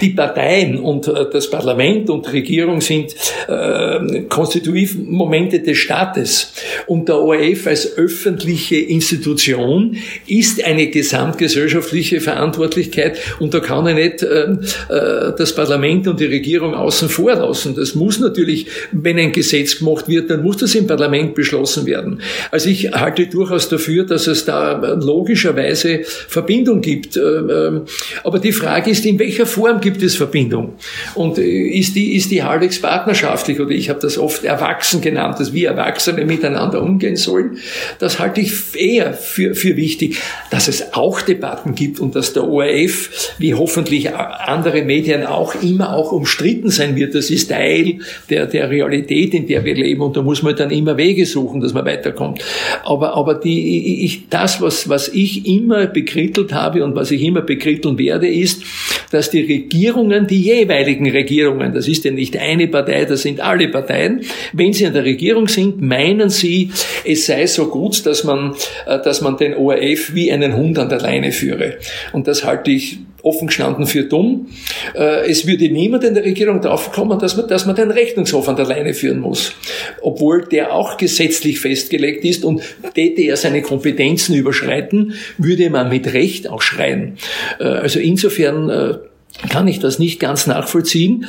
die 0.00 0.10
Parteien 0.10 0.78
und 0.78 1.08
äh, 1.08 1.26
das 1.32 1.50
Parlament 1.50 2.10
und 2.10 2.32
Regierung 2.32 2.80
sind 2.80 3.14
äh, 3.48 4.22
Konstitutivmomente 4.28 5.60
des 5.60 5.78
Staates. 5.78 6.52
Und 6.86 7.08
der 7.08 7.18
ORF 7.18 7.66
als 7.66 7.96
öffentliche 7.96 8.76
Institution 8.76 9.96
ist 10.26 10.64
eine 10.64 10.88
gesamtgesellschaftliche 10.88 12.20
Verantwortlichkeit 12.20 13.18
und 13.38 13.54
da 13.54 13.60
kann 13.60 13.86
er 13.86 13.94
nicht 13.94 14.22
äh, 14.22 14.52
äh, 14.88 15.32
das 15.36 15.54
Parlament 15.54 16.06
und 16.08 16.20
die 16.20 16.26
Regierung 16.26 16.74
außen 16.74 17.08
vor 17.08 17.34
lassen. 17.34 17.74
Das 17.74 17.94
muss 17.94 18.20
natürlich, 18.20 18.66
wenn 18.92 19.18
ein 19.18 19.32
Gesetz 19.32 19.78
gemacht 19.78 20.08
wird, 20.08 20.30
dann 20.30 20.42
muss 20.42 20.58
das 20.58 20.74
im 20.74 20.86
Parlament 20.86 21.34
beschlossen 21.34 21.86
werden. 21.86 22.20
Also 22.50 22.68
ich 22.68 22.92
halte 22.92 23.26
durchaus 23.26 23.68
dafür, 23.68 24.04
dass 24.04 24.26
es 24.26 24.44
da 24.44 24.94
logischerweise 24.94 26.00
Verbindung 26.04 26.80
gibt. 26.80 27.16
Äh, 27.16 27.20
ähm, 27.20 27.82
aber 28.22 28.38
die 28.38 28.52
Frage 28.52 28.90
ist, 28.90 29.04
in 29.06 29.18
welcher 29.18 29.43
Form 29.46 29.80
gibt 29.80 30.02
es 30.02 30.16
Verbindung? 30.16 30.74
Und 31.14 31.38
äh, 31.38 31.42
ist 31.42 31.96
die, 31.96 32.14
ist 32.14 32.30
die 32.30 32.42
halbwegs 32.42 32.80
partnerschaftlich 32.80 33.60
oder 33.60 33.70
ich 33.70 33.88
habe 33.88 34.00
das 34.00 34.18
oft 34.18 34.44
erwachsen 34.44 35.00
genannt, 35.00 35.40
dass 35.40 35.52
wir 35.52 35.70
Erwachsene 35.70 36.24
miteinander 36.24 36.82
umgehen 36.82 37.16
sollen? 37.16 37.58
Das 37.98 38.18
halte 38.18 38.40
ich 38.40 38.52
eher 38.74 39.14
für, 39.14 39.54
für 39.54 39.76
wichtig. 39.76 40.18
Dass 40.50 40.68
es 40.68 40.94
auch 40.94 41.22
Debatten 41.22 41.74
gibt 41.74 42.00
und 42.00 42.14
dass 42.14 42.32
der 42.32 42.48
ORF, 42.48 43.34
wie 43.38 43.54
hoffentlich 43.54 44.14
andere 44.14 44.82
Medien 44.82 45.24
auch 45.24 45.54
immer 45.62 45.94
auch 45.94 46.12
umstritten 46.12 46.70
sein 46.70 46.96
wird, 46.96 47.14
das 47.14 47.30
ist 47.30 47.50
Teil 47.50 47.98
der, 48.30 48.46
der 48.46 48.70
Realität, 48.70 49.34
in 49.34 49.46
der 49.46 49.64
wir 49.64 49.74
leben 49.74 50.00
und 50.00 50.16
da 50.16 50.22
muss 50.22 50.42
man 50.42 50.56
dann 50.56 50.70
immer 50.70 50.96
Wege 50.96 51.26
suchen, 51.26 51.60
dass 51.60 51.72
man 51.72 51.84
weiterkommt. 51.84 52.42
Aber, 52.84 53.14
aber 53.14 53.34
die, 53.34 54.04
ich, 54.04 54.28
das, 54.28 54.60
was, 54.60 54.88
was 54.88 55.08
ich 55.08 55.46
immer 55.46 55.86
bekrittelt 55.86 56.52
habe 56.52 56.84
und 56.84 56.94
was 56.94 57.10
ich 57.10 57.22
immer 57.22 57.42
bekritteln 57.42 57.98
werde, 57.98 58.28
ist, 58.28 58.62
dass 59.10 59.30
die 59.34 59.42
Regierungen, 59.42 60.26
die 60.26 60.40
jeweiligen 60.40 61.10
Regierungen, 61.10 61.74
das 61.74 61.88
ist 61.88 62.04
ja 62.04 62.10
nicht 62.10 62.36
eine 62.36 62.68
Partei, 62.68 63.04
das 63.04 63.22
sind 63.22 63.40
alle 63.40 63.68
Parteien, 63.68 64.22
wenn 64.52 64.72
sie 64.72 64.86
an 64.86 64.94
der 64.94 65.04
Regierung 65.04 65.48
sind, 65.48 65.82
meinen 65.82 66.30
sie, 66.30 66.70
es 67.04 67.26
sei 67.26 67.46
so 67.46 67.66
gut, 67.66 68.06
dass 68.06 68.24
man, 68.24 68.54
äh, 68.86 68.98
dass 69.02 69.20
man 69.20 69.36
den 69.36 69.54
ORF 69.54 70.14
wie 70.14 70.32
einen 70.32 70.56
Hund 70.56 70.78
an 70.78 70.88
der 70.88 71.00
Leine 71.00 71.32
führe. 71.32 71.78
Und 72.12 72.28
das 72.28 72.44
halte 72.44 72.70
ich 72.70 72.98
offen 73.24 73.48
gestanden 73.48 73.86
für 73.86 74.04
dumm. 74.04 74.48
Äh, 74.94 75.30
es 75.30 75.46
würde 75.46 75.68
niemand 75.70 76.04
in 76.04 76.14
der 76.14 76.24
Regierung 76.24 76.60
darauf 76.60 76.92
kommen, 76.92 77.18
dass 77.18 77.36
man, 77.36 77.48
dass 77.48 77.66
man 77.66 77.74
den 77.74 77.90
Rechnungshof 77.90 78.48
an 78.48 78.56
der 78.56 78.66
Leine 78.66 78.94
führen 78.94 79.20
muss. 79.20 79.54
Obwohl 80.02 80.44
der 80.44 80.72
auch 80.72 80.96
gesetzlich 80.96 81.58
festgelegt 81.58 82.24
ist 82.24 82.44
und 82.44 82.62
täte 82.94 83.22
er 83.22 83.36
seine 83.36 83.62
Kompetenzen 83.62 84.34
überschreiten, 84.34 85.14
würde 85.38 85.70
man 85.70 85.88
mit 85.88 86.12
Recht 86.12 86.48
auch 86.48 86.62
schreien. 86.62 87.16
Äh, 87.58 87.64
also 87.64 87.98
insofern 87.98 89.00
kann 89.48 89.68
ich 89.68 89.80
das 89.80 89.98
nicht 89.98 90.20
ganz 90.20 90.46
nachvollziehen. 90.46 91.26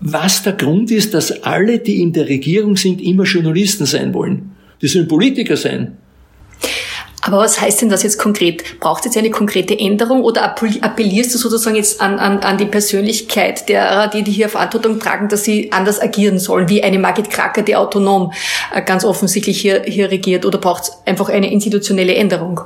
Was 0.00 0.42
der 0.42 0.54
Grund 0.54 0.90
ist, 0.90 1.14
dass 1.14 1.42
alle, 1.44 1.78
die 1.78 2.02
in 2.02 2.12
der 2.12 2.28
Regierung 2.28 2.76
sind, 2.76 3.00
immer 3.00 3.24
Journalisten 3.24 3.86
sein 3.86 4.12
wollen. 4.14 4.52
Die 4.80 4.88
sollen 4.88 5.06
Politiker 5.06 5.56
sein. 5.56 5.96
Aber 7.24 7.38
was 7.38 7.60
heißt 7.60 7.82
denn 7.82 7.88
das 7.88 8.02
jetzt 8.02 8.18
konkret? 8.18 8.80
Braucht 8.80 9.00
es 9.00 9.14
jetzt 9.14 9.16
eine 9.16 9.30
konkrete 9.30 9.78
Änderung 9.78 10.24
oder 10.24 10.42
appellierst 10.44 11.32
du 11.32 11.38
sozusagen 11.38 11.76
jetzt 11.76 12.00
an, 12.00 12.18
an, 12.18 12.40
an 12.40 12.58
die 12.58 12.64
Persönlichkeit 12.64 13.68
derer, 13.68 14.08
die, 14.08 14.24
die 14.24 14.32
hier 14.32 14.48
Verantwortung 14.48 14.98
tragen, 14.98 15.28
dass 15.28 15.44
sie 15.44 15.70
anders 15.70 16.00
agieren 16.02 16.40
sollen, 16.40 16.68
wie 16.68 16.82
eine 16.82 16.98
Margit 16.98 17.30
Kracker, 17.30 17.62
die 17.62 17.76
autonom 17.76 18.32
äh, 18.74 18.82
ganz 18.82 19.04
offensichtlich 19.04 19.60
hier, 19.60 19.84
hier 19.86 20.10
regiert? 20.10 20.44
Oder 20.44 20.58
braucht 20.58 20.82
es 20.82 20.92
einfach 21.06 21.28
eine 21.28 21.52
institutionelle 21.52 22.16
Änderung? 22.16 22.60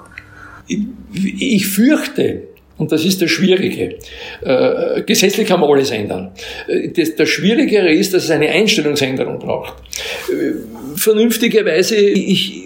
Ich, 0.66 0.78
ich 1.12 1.66
fürchte, 1.66 2.44
und 2.78 2.92
das 2.92 3.04
ist 3.04 3.22
das 3.22 3.30
Schwierige. 3.30 3.96
Äh, 4.42 5.02
gesetzlich 5.02 5.48
kann 5.48 5.60
man 5.60 5.70
alles 5.70 5.90
ändern. 5.90 6.32
Äh, 6.68 6.88
das, 6.88 7.14
das 7.14 7.28
Schwierigere 7.28 7.92
ist, 7.92 8.12
dass 8.12 8.24
es 8.24 8.30
eine 8.30 8.48
Einstellungsänderung 8.50 9.38
braucht. 9.38 9.74
Äh, 10.30 10.52
vernünftigerweise, 10.96 11.96
ich, 11.96 12.64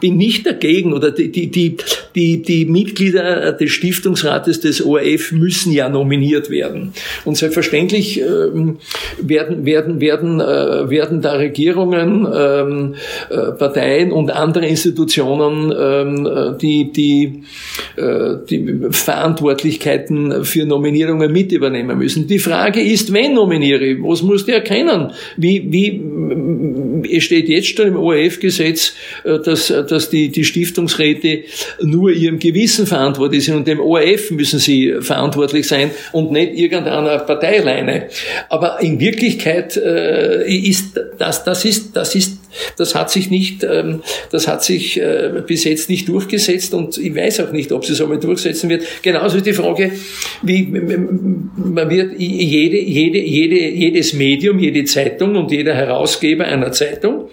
bin 0.00 0.16
nicht 0.16 0.46
dagegen 0.46 0.92
oder 0.92 1.10
die, 1.10 1.30
die, 1.30 1.76
die, 2.14 2.42
die, 2.42 2.66
Mitglieder 2.66 3.52
des 3.52 3.70
Stiftungsrates 3.70 4.60
des 4.60 4.84
ORF 4.84 5.32
müssen 5.32 5.72
ja 5.72 5.88
nominiert 5.88 6.50
werden. 6.50 6.92
Und 7.24 7.36
selbstverständlich 7.36 8.20
ähm, 8.20 8.78
werden, 9.20 9.64
werden, 9.64 10.00
werden, 10.00 10.40
äh, 10.40 10.90
werden 10.90 11.22
da 11.22 11.32
Regierungen, 11.32 12.26
ähm, 12.32 12.94
äh, 13.30 13.52
Parteien 13.52 14.12
und 14.12 14.30
andere 14.30 14.66
Institutionen 14.66 15.74
ähm, 15.78 16.58
die, 16.60 16.92
die, 16.92 17.42
äh, 17.96 18.36
die 18.48 18.80
Verantwortlichkeiten 18.90 20.44
für 20.44 20.66
Nominierungen 20.66 21.32
mit 21.32 21.52
übernehmen 21.52 21.98
müssen. 21.98 22.26
Die 22.26 22.38
Frage 22.38 22.80
ist, 22.80 23.12
wen 23.12 23.34
nominiere 23.34 23.84
ich? 23.84 23.98
Was 24.02 24.22
muss 24.22 24.46
der 24.46 24.56
erkennen? 24.56 25.12
Wie, 25.36 25.66
wie, 25.70 27.16
es 27.16 27.24
steht 27.24 27.48
jetzt 27.48 27.76
schon 27.76 27.88
im 27.88 27.96
ORF-Gesetz, 27.96 28.94
äh, 29.24 29.38
dass 29.38 29.70
dass 29.90 30.10
die, 30.10 30.28
die 30.28 30.44
Stiftungsräte 30.44 31.44
nur 31.82 32.10
ihrem 32.10 32.38
Gewissen 32.38 32.86
verantwortlich 32.86 33.44
sind 33.44 33.56
und 33.56 33.66
dem 33.66 33.80
ORF 33.80 34.30
müssen 34.30 34.58
sie 34.58 34.94
verantwortlich 35.00 35.66
sein 35.66 35.90
und 36.12 36.30
nicht 36.32 36.54
irgendeiner 36.54 37.18
Parteileine. 37.18 38.08
Aber 38.48 38.80
in 38.80 39.00
Wirklichkeit 39.00 39.76
äh, 39.76 40.48
ist 40.48 41.00
das, 41.18 41.44
das 41.44 41.64
ist, 41.64 41.96
das 41.96 42.14
ist, 42.14 42.37
das 42.76 42.94
hat 42.94 43.10
sich 43.10 43.30
nicht, 43.30 43.64
ähm, 43.64 44.02
das 44.30 44.48
hat 44.48 44.64
sich 44.64 45.00
äh, 45.00 45.42
bis 45.46 45.64
jetzt 45.64 45.90
nicht 45.90 46.08
durchgesetzt 46.08 46.74
und 46.74 46.96
ich 46.98 47.14
weiß 47.14 47.40
auch 47.40 47.52
nicht, 47.52 47.72
ob 47.72 47.84
sie 47.84 47.92
es 47.92 48.00
einmal 48.00 48.18
durchsetzen 48.18 48.70
wird. 48.70 48.84
Genauso 49.02 49.38
ist 49.38 49.46
die 49.46 49.52
Frage, 49.52 49.92
wie 50.42 50.64
man 50.64 51.90
wird 51.90 52.18
jede, 52.18 52.78
jede, 52.78 53.18
jede, 53.18 53.68
jedes 53.68 54.12
Medium, 54.12 54.58
jede 54.58 54.84
Zeitung 54.84 55.36
und 55.36 55.50
jeder 55.50 55.74
Herausgeber 55.74 56.44
einer 56.44 56.72
Zeitung 56.72 57.28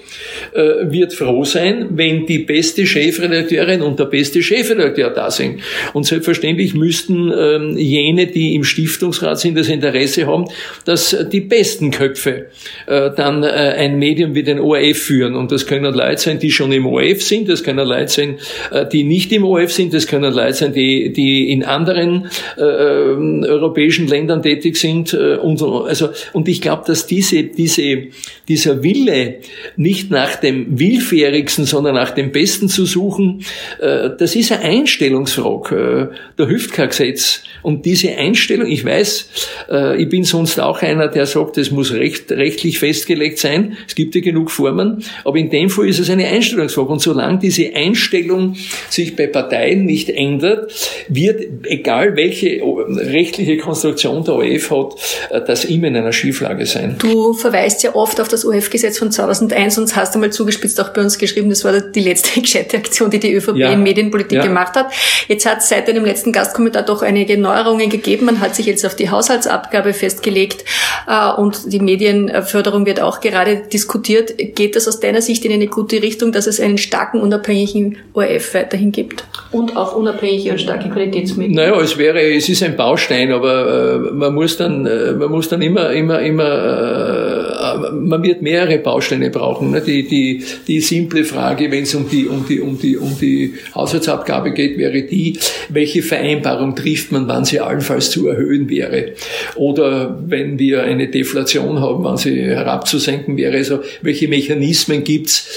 äh, 0.53 0.91
wird 0.91 1.13
froh 1.13 1.43
sein, 1.43 1.89
wenn 1.91 2.25
die 2.25 2.39
beste 2.39 2.85
Chefredakteurin 2.85 3.81
und 3.81 3.99
der 3.99 4.05
beste 4.05 4.41
Chefredakteur 4.41 5.09
da 5.11 5.31
sind. 5.31 5.61
Und 5.93 6.05
selbstverständlich 6.05 6.73
müssten 6.73 7.31
ähm, 7.37 7.77
jene, 7.77 8.27
die 8.27 8.55
im 8.55 8.63
Stiftungsrat 8.63 9.39
sind, 9.39 9.57
das 9.57 9.69
Interesse 9.69 10.27
haben, 10.27 10.45
dass 10.85 11.15
die 11.31 11.41
besten 11.41 11.91
Köpfe 11.91 12.47
äh, 12.87 13.11
dann 13.15 13.43
ein 13.43 13.99
Medium 13.99 14.35
wie 14.35 14.43
den 14.43 14.59
ORF 14.59 15.04
führen. 15.05 15.35
Und 15.35 15.51
das 15.51 15.65
können 15.65 15.93
Leute 15.93 16.21
sein, 16.21 16.39
die 16.39 16.51
schon 16.51 16.71
im 16.71 16.85
ORF 16.85 17.21
sind, 17.21 17.47
das 17.49 17.63
können 17.63 17.87
Leute 17.87 18.11
sein, 18.11 18.37
äh, 18.71 18.85
die 18.87 19.03
nicht 19.03 19.31
im 19.31 19.45
ORF 19.45 19.71
sind, 19.71 19.93
das 19.93 20.07
können 20.07 20.33
Leute 20.33 20.53
sein, 20.53 20.73
die, 20.73 21.13
die 21.13 21.51
in 21.51 21.63
anderen 21.63 22.29
äh, 22.57 22.61
europäischen 22.61 24.07
Ländern 24.07 24.41
tätig 24.41 24.77
sind. 24.77 25.13
Äh, 25.13 25.35
und, 25.35 25.61
also, 25.61 26.09
und 26.33 26.47
ich 26.47 26.61
glaube, 26.61 26.83
dass 26.87 27.07
diese, 27.07 27.43
diese, 27.43 28.07
dieser 28.47 28.83
Wille 28.83 29.35
nicht 29.75 30.11
nach 30.11 30.35
dem 30.35 30.79
willfährigsten, 30.79 31.65
sondern 31.65 31.95
nach 31.95 32.11
dem 32.11 32.31
Besten 32.31 32.69
zu 32.69 32.85
suchen, 32.85 33.43
äh, 33.79 34.09
das 34.17 34.35
ist 34.35 34.51
eine 34.51 34.63
Einstellungsfrage. 34.63 36.11
Äh, 36.11 36.15
da 36.37 36.47
hilft 36.47 36.73
kein 36.73 36.89
Gesetz. 36.89 37.43
Und 37.61 37.85
diese 37.85 38.15
Einstellung, 38.15 38.67
ich 38.67 38.85
weiß, 38.85 39.29
äh, 39.69 40.01
ich 40.01 40.09
bin 40.09 40.23
sonst 40.23 40.59
auch 40.59 40.81
einer, 40.81 41.07
der 41.07 41.25
sagt, 41.25 41.57
es 41.57 41.71
muss 41.71 41.93
recht, 41.93 42.31
rechtlich 42.31 42.79
festgelegt 42.79 43.39
sein. 43.39 43.77
Es 43.87 43.95
gibt 43.95 44.15
ja 44.15 44.21
genug 44.21 44.51
Formen. 44.51 44.94
Aber 45.23 45.37
in 45.37 45.49
dem 45.49 45.69
Fall 45.69 45.87
ist 45.87 45.99
es 45.99 46.09
eine 46.09 46.27
Einstellungsfrage. 46.27 46.89
Und 46.89 47.01
solange 47.01 47.39
diese 47.39 47.73
Einstellung 47.73 48.55
sich 48.89 49.15
bei 49.15 49.27
Parteien 49.27 49.85
nicht 49.85 50.09
ändert, 50.09 50.71
wird, 51.07 51.41
egal 51.63 52.15
welche 52.15 52.61
rechtliche 52.87 53.57
Konstruktion 53.57 54.23
der 54.23 54.35
OF 54.35 54.71
hat, 54.71 55.47
das 55.47 55.65
immer 55.65 55.87
in 55.87 55.95
einer 55.95 56.13
Schieflage 56.13 56.65
sein. 56.65 56.95
Du 56.99 57.33
verweist 57.33 57.83
ja 57.83 57.95
oft 57.95 58.19
auf 58.21 58.27
das 58.27 58.45
OF-Gesetz 58.45 58.97
von 58.97 59.11
2001 59.11 59.77
und 59.77 59.95
hast 59.95 60.15
einmal 60.15 60.31
zugespitzt 60.31 60.79
auch 60.81 60.89
bei 60.89 61.01
uns 61.01 61.17
geschrieben, 61.17 61.49
das 61.49 61.63
war 61.63 61.79
die 61.79 61.99
letzte 62.01 62.41
gescheite 62.41 62.77
Aktion, 62.77 63.09
die 63.09 63.19
die 63.19 63.33
ÖVP 63.33 63.55
ja. 63.55 63.71
in 63.71 63.83
Medienpolitik 63.83 64.37
ja. 64.39 64.43
gemacht 64.43 64.75
hat. 64.75 64.91
Jetzt 65.27 65.45
hat 65.45 65.59
es 65.59 65.69
seit 65.69 65.87
deinem 65.87 66.05
letzten 66.05 66.31
Gastkommentar 66.31 66.83
doch 66.83 67.01
einige 67.01 67.37
Neuerungen 67.37 67.89
gegeben. 67.89 68.25
Man 68.25 68.39
hat 68.39 68.55
sich 68.55 68.65
jetzt 68.65 68.85
auf 68.85 68.95
die 68.95 69.09
Haushaltsabgabe 69.09 69.93
festgelegt 69.93 70.65
äh, 71.07 71.31
und 71.31 71.71
die 71.71 71.79
Medienförderung 71.79 72.85
wird 72.85 72.99
auch 72.99 73.21
gerade 73.21 73.57
diskutiert. 73.57 74.33
Geht 74.55 74.75
das 74.75 74.84
aus 74.87 74.99
deiner 74.99 75.21
Sicht 75.21 75.45
in 75.45 75.51
eine 75.51 75.67
gute 75.67 76.01
Richtung, 76.01 76.31
dass 76.31 76.47
es 76.47 76.59
einen 76.59 76.77
starken, 76.77 77.21
unabhängigen 77.21 77.97
ORF 78.13 78.53
weiterhin 78.53 78.91
gibt? 78.91 79.25
Und 79.51 79.75
auch 79.77 79.95
unabhängige 79.95 80.51
und 80.51 80.59
starke 80.59 80.89
Qualitätsmedien? 80.89 81.55
Naja, 81.55 81.79
es 81.79 81.97
wäre, 81.97 82.21
es 82.21 82.49
ist 82.49 82.63
ein 82.63 82.75
Baustein, 82.75 83.31
aber 83.31 84.09
äh, 84.09 84.13
man 84.13 84.33
muss 84.33 84.57
dann, 84.57 84.85
äh, 84.85 85.13
man 85.13 85.31
muss 85.31 85.49
dann 85.49 85.61
immer, 85.61 85.91
immer, 85.91 86.21
immer, 86.21 87.85
äh, 87.85 87.91
man 87.91 88.21
wird 88.23 88.41
mehrere 88.41 88.79
Bausteine 88.79 89.29
brauchen. 89.29 89.71
Ne? 89.71 89.81
Die, 89.81 90.07
die, 90.07 90.43
die 90.67 90.81
simple 90.81 91.23
Frage, 91.23 91.71
wenn 91.71 91.83
es 91.83 91.95
um 91.95 92.09
die, 92.09 92.27
um 92.27 92.45
die, 92.47 92.59
um 92.59 92.77
die, 92.77 92.97
um 92.97 93.17
die 93.19 93.53
Haushaltsabgabe 93.73 94.51
geht, 94.51 94.77
wäre 94.77 95.03
die, 95.03 95.39
welche 95.69 96.01
Vereinbarung 96.01 96.75
trifft 96.75 97.11
man, 97.11 97.27
wann 97.27 97.45
sie 97.45 97.59
allenfalls 97.59 98.09
zu 98.09 98.27
erhöhen 98.27 98.69
wäre. 98.69 99.13
Oder 99.55 100.19
wenn 100.27 100.59
wir 100.59 100.83
eine 100.83 101.07
Deflation 101.07 101.79
haben, 101.79 102.03
wann 102.03 102.17
sie 102.17 102.41
herabzusenken 102.41 103.37
wäre. 103.37 103.55
Also 103.55 103.79
welche 104.01 104.27
Mechanismen 104.27 104.74
gibt's? 105.03 105.47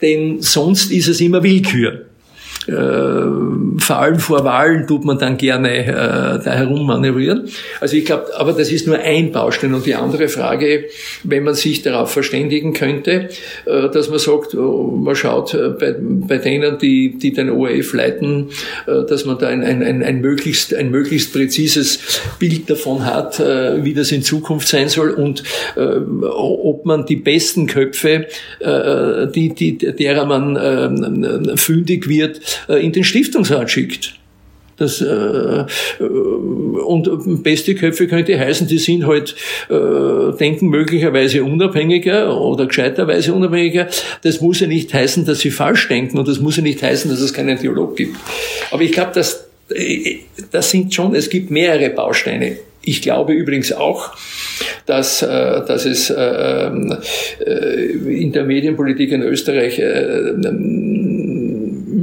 Denn 0.00 0.40
sonst 0.42 0.90
ist 0.90 1.08
es 1.08 1.20
immer 1.20 1.42
Willkür. 1.42 2.07
Vor 2.68 3.96
allem 3.96 4.18
vor 4.18 4.44
Wahlen 4.44 4.86
tut 4.86 5.04
man 5.04 5.18
dann 5.18 5.38
gerne 5.38 5.86
äh, 5.86 6.44
da 6.44 6.52
herummanövrieren. 6.52 7.48
Also 7.80 7.96
ich 7.96 8.04
glaube, 8.04 8.26
aber 8.36 8.52
das 8.52 8.70
ist 8.70 8.86
nur 8.86 8.98
ein 8.98 9.32
Baustein. 9.32 9.72
Und 9.72 9.86
die 9.86 9.94
andere 9.94 10.28
Frage, 10.28 10.84
wenn 11.24 11.44
man 11.44 11.54
sich 11.54 11.82
darauf 11.82 12.10
verständigen 12.10 12.74
könnte, 12.74 13.30
äh, 13.64 13.88
dass 13.88 14.10
man 14.10 14.18
sagt, 14.18 14.54
oh, 14.54 14.90
man 15.02 15.16
schaut 15.16 15.54
äh, 15.54 15.70
bei, 15.70 15.94
bei 15.98 16.38
denen, 16.38 16.78
die, 16.78 17.16
die 17.18 17.32
den 17.32 17.50
ORF 17.50 17.94
leiten, 17.94 18.50
äh, 18.86 19.04
dass 19.08 19.24
man 19.24 19.38
da 19.38 19.48
ein, 19.48 19.62
ein, 19.62 19.82
ein, 19.82 20.02
ein, 20.02 20.20
möglichst, 20.20 20.74
ein 20.74 20.90
möglichst 20.90 21.32
präzises 21.32 22.20
Bild 22.38 22.68
davon 22.68 23.06
hat, 23.06 23.40
äh, 23.40 23.84
wie 23.84 23.94
das 23.94 24.12
in 24.12 24.22
Zukunft 24.22 24.68
sein 24.68 24.88
soll 24.88 25.10
und 25.10 25.42
äh, 25.76 25.80
ob 25.80 26.84
man 26.84 27.06
die 27.06 27.16
besten 27.16 27.66
Köpfe, 27.66 28.26
äh, 28.60 29.26
die, 29.34 29.54
die, 29.54 29.78
derer 29.78 30.26
man 30.26 30.56
äh, 30.56 31.56
fündig 31.56 32.08
wird, 32.08 32.38
äh, 32.38 32.57
in 32.68 32.92
den 32.92 33.04
Stiftungsrat 33.04 33.70
schickt. 33.70 34.14
Das, 34.78 35.00
äh, 35.00 35.64
und 35.98 37.42
beste 37.42 37.74
Köpfe 37.74 38.06
könnte 38.06 38.38
heißen, 38.38 38.68
die 38.68 38.78
sind 38.78 39.06
halt, 39.06 39.34
äh, 39.68 40.36
denken 40.38 40.68
möglicherweise 40.68 41.42
unabhängiger 41.42 42.40
oder 42.40 42.66
gescheiterweise 42.66 43.34
unabhängiger. 43.34 43.88
Das 44.22 44.40
muss 44.40 44.60
ja 44.60 44.68
nicht 44.68 44.94
heißen, 44.94 45.24
dass 45.24 45.40
sie 45.40 45.50
falsch 45.50 45.88
denken 45.88 46.16
und 46.16 46.28
das 46.28 46.38
muss 46.38 46.56
ja 46.56 46.62
nicht 46.62 46.80
heißen, 46.80 47.10
dass 47.10 47.20
es 47.20 47.34
keinen 47.34 47.58
Dialog 47.58 47.96
gibt. 47.96 48.16
Aber 48.70 48.82
ich 48.82 48.92
glaube, 48.92 49.10
dass 49.14 49.48
äh, 49.74 50.18
das 50.52 50.70
sind 50.70 50.94
schon, 50.94 51.14
es 51.14 51.28
gibt 51.28 51.50
mehrere 51.50 51.90
Bausteine. 51.90 52.58
Ich 52.80 53.02
glaube 53.02 53.32
übrigens 53.32 53.72
auch, 53.72 54.12
dass, 54.86 55.22
äh, 55.22 55.26
dass 55.26 55.84
es 55.84 56.08
äh, 56.08 56.70
in 58.06 58.30
der 58.32 58.44
Medienpolitik 58.44 59.10
in 59.10 59.22
Österreich 59.22 59.82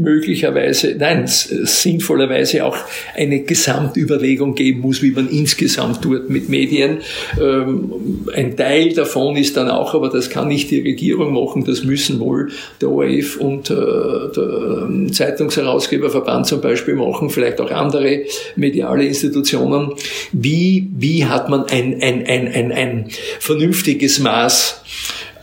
möglicherweise, 0.06 0.96
nein, 0.98 1.24
sinnvollerweise 1.28 2.64
auch 2.64 2.78
eine 3.16 3.42
Gesamtüberlegung 3.42 4.56
geben 4.56 4.82
muss, 4.82 5.02
wie 5.02 5.12
man 5.12 5.30
insgesamt 5.30 6.02
tut 6.02 6.30
mit 6.30 6.48
Medien. 6.48 7.00
Ähm, 7.42 7.92
ein 8.34 8.56
Teil 8.56 8.94
davon 8.94 9.36
ist 9.36 9.58
dann 9.58 9.70
auch, 9.70 9.94
aber 9.94 10.10
das 10.10 10.30
kann 10.30 10.48
nicht 10.48 10.72
die 10.72 10.80
Regierung 10.80 11.34
machen, 11.34 11.66
das 11.66 11.84
müssen 11.84 12.20
wohl 12.20 12.52
der 12.80 12.90
ORF 12.90 13.38
und 13.38 13.70
äh, 13.70 13.74
der 13.74 14.88
ähm, 14.88 15.12
Zeitungsherausgeberverband 15.12 16.46
zum 16.46 16.62
Beispiel 16.62 16.96
machen, 16.96 17.30
vielleicht 17.30 17.60
auch 17.60 17.72
andere 17.72 18.22
mediale 18.56 19.06
Institutionen. 19.06 19.94
Wie, 20.32 20.88
wie 20.96 21.26
hat 21.26 21.50
man 21.50 21.66
ein, 21.66 22.02
ein, 22.02 22.26
ein, 22.26 22.48
ein, 22.48 22.72
ein 22.72 23.10
vernünftiges 23.40 24.20
Maß 24.20 24.84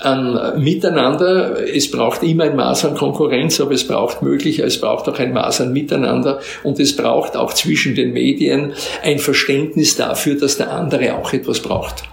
an 0.05 0.63
Miteinander. 0.63 1.57
Es 1.69 1.91
braucht 1.91 2.23
immer 2.23 2.45
ein 2.45 2.57
Maß 2.57 2.85
an 2.87 2.95
Konkurrenz, 2.95 3.61
aber 3.61 3.73
es 3.73 3.87
braucht 3.87 4.23
möglich, 4.23 4.59
es 4.59 4.81
braucht 4.81 5.09
auch 5.09 5.19
ein 5.19 5.33
Maß 5.33 5.63
an 5.63 5.73
Miteinander 5.73 6.41
und 6.63 6.79
es 6.81 6.97
braucht 6.97 7.37
auch 7.37 7.53
zwischen 7.53 7.95
den 7.95 8.13
Medien 8.13 8.73
ein 9.03 9.19
Verständnis 9.19 9.97
dafür, 9.97 10.37
dass 10.37 10.57
der 10.57 10.73
andere 10.73 11.17
auch 11.17 11.33
etwas 11.33 11.61
braucht. 11.61 12.05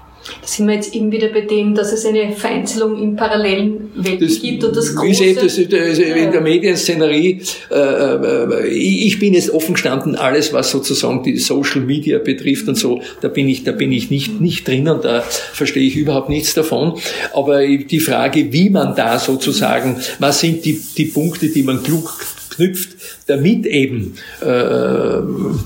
Da 0.42 0.48
sind 0.48 0.68
wir 0.68 0.76
jetzt 0.76 0.94
eben 0.94 1.12
wieder 1.12 1.30
bei 1.30 1.42
dem, 1.42 1.76
dass 1.76 1.92
es 1.92 2.06
eine 2.06 2.32
Vereinzelung 2.34 3.02
in 3.02 3.16
parallelen 3.16 3.92
Welten 3.96 4.28
das, 4.28 4.42
gibt 4.42 4.64
und 4.64 4.76
das 4.76 4.96
große... 4.96 5.24
Wie 5.24 5.34
das, 5.34 5.56
das, 5.56 6.00
in 6.00 6.32
der 6.32 6.42
Medienszenerie, 6.42 7.42
äh, 7.72 7.76
äh, 7.76 8.68
ich 8.68 9.20
bin 9.20 9.34
jetzt 9.34 9.52
offen 9.52 9.74
gestanden, 9.74 10.16
alles 10.16 10.54
was 10.54 10.72
sozusagen 10.72 11.24
die 11.24 11.38
Social 11.38 11.82
Media 11.82 12.20
betrifft 12.20 12.68
und 12.68 12.76
so, 12.76 13.02
da 13.22 13.28
bin 13.28 13.48
ich, 13.48 13.64
da 13.64 13.72
bin 13.72 13.92
ich 13.92 14.10
nicht, 14.10 14.40
nicht 14.42 14.68
drin 14.68 14.88
und 14.88 15.06
da 15.06 15.22
verstehe 15.22 15.84
ich 15.84 15.96
überhaupt 15.96 16.30
nichts 16.30 16.54
davon. 16.54 17.00
Aber 17.34 17.66
die 17.66 18.00
Frage, 18.00 18.52
wie 18.52 18.70
man 18.70 18.96
da 18.96 19.20
sozusagen, 19.20 19.98
was 20.20 20.40
sind 20.40 20.66
die, 20.66 20.80
die 20.98 21.06
Punkte, 21.06 21.50
die 21.50 21.64
man 21.64 21.84
klug 21.84 22.20
knüpft, 22.50 22.90
damit 23.30 23.66
eben, 23.68 24.16
äh, 24.42 24.46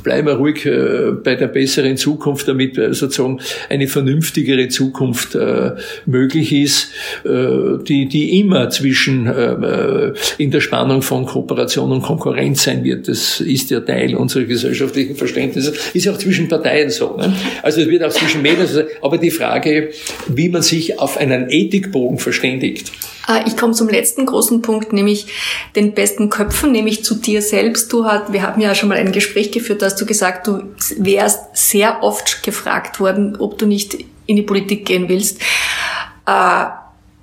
bleiben 0.04 0.28
wir 0.28 0.34
ruhig 0.34 0.66
äh, 0.66 1.12
bei 1.24 1.36
der 1.36 1.48
besseren 1.48 1.96
Zukunft, 1.96 2.48
damit 2.48 2.78
äh, 2.78 2.94
sozusagen 2.94 3.40
eine 3.70 3.88
vernünftigere 3.88 4.68
Zukunft 4.68 5.36
äh, 5.36 5.72
möglich 6.06 6.52
ist, 6.52 6.90
äh, 7.24 7.78
die, 7.88 8.08
die 8.08 8.40
immer 8.40 8.70
zwischen 8.70 9.28
äh, 9.28 10.14
in 10.38 10.52
der 10.52 10.60
Spannung 10.60 11.02
von 11.02 11.26
Kooperation 11.26 11.92
und 11.92 12.02
Konkurrenz 12.02 12.64
sein 12.64 12.84
wird. 12.84 13.08
Das 13.08 13.40
ist 13.40 13.70
ja 13.72 13.80
Teil 13.80 14.16
unserer 14.16 14.44
gesellschaftlichen 14.44 15.16
Verständnisse. 15.16 15.74
Ist 15.94 16.06
ja 16.06 16.12
auch 16.12 16.18
zwischen 16.18 16.50
Parteien 16.50 16.90
so. 16.90 17.16
Ne? 17.16 17.34
Also 17.62 17.82
es 17.82 17.88
wird 17.88 18.04
auch 18.04 18.12
zwischen 18.12 18.42
Medien 18.42 18.68
so 18.68 18.76
sein. 18.76 18.88
Aber 19.02 19.18
die 19.18 19.32
Frage, 19.32 19.92
wie 20.28 20.50
man 20.50 20.62
sich 20.62 21.00
auf 21.00 21.18
einen 21.18 21.50
Ethikbogen 21.50 22.18
verständigt, 22.18 22.92
äh, 23.28 23.48
ich 23.48 23.58
komme 23.58 23.74
zum 23.74 23.90
letzten 23.90 24.26
großen 24.26 24.62
Punkt, 24.62 24.94
nämlich 24.94 25.28
den 25.76 25.94
besten 25.94 26.30
Köpfen, 26.30 26.72
nämlich 26.72 27.04
zu 27.04 27.16
dir 27.16 27.42
selbst. 27.42 27.53
Du 27.90 28.06
hat, 28.06 28.34
wir 28.34 28.42
haben 28.42 28.60
ja 28.62 28.74
schon 28.74 28.90
mal 28.90 28.98
ein 28.98 29.12
Gespräch 29.12 29.52
geführt, 29.52 29.82
da 29.82 29.86
hast 29.88 30.02
du 30.02 30.06
gesagt, 30.06 30.48
du 30.48 30.64
wärst 30.98 31.56
sehr 31.56 32.02
oft 32.02 32.44
gefragt 32.44 33.00
worden, 33.00 33.36
ob 33.38 33.58
du 33.58 33.66
nicht 33.66 33.98
in 34.26 34.36
die 34.36 34.42
Politik 34.42 34.86
gehen 34.86 35.10
willst. 35.10 35.40
Äh, 36.26 36.66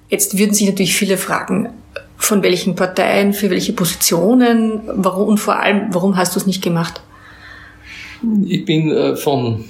jetzt 0.08 0.38
würden 0.38 0.54
sich 0.54 0.68
natürlich 0.68 0.94
viele 0.94 1.16
fragen, 1.16 1.70
von 2.16 2.42
welchen 2.42 2.76
Parteien, 2.76 3.32
für 3.32 3.50
welche 3.50 3.72
Positionen, 3.72 4.82
warum 4.86 5.28
und 5.28 5.38
vor 5.38 5.58
allem, 5.58 5.88
warum 5.90 6.16
hast 6.16 6.36
du 6.36 6.40
es 6.40 6.46
nicht 6.46 6.62
gemacht? 6.62 7.00
Ich 8.44 8.64
bin 8.64 8.92
äh, 8.92 9.16
von 9.16 9.64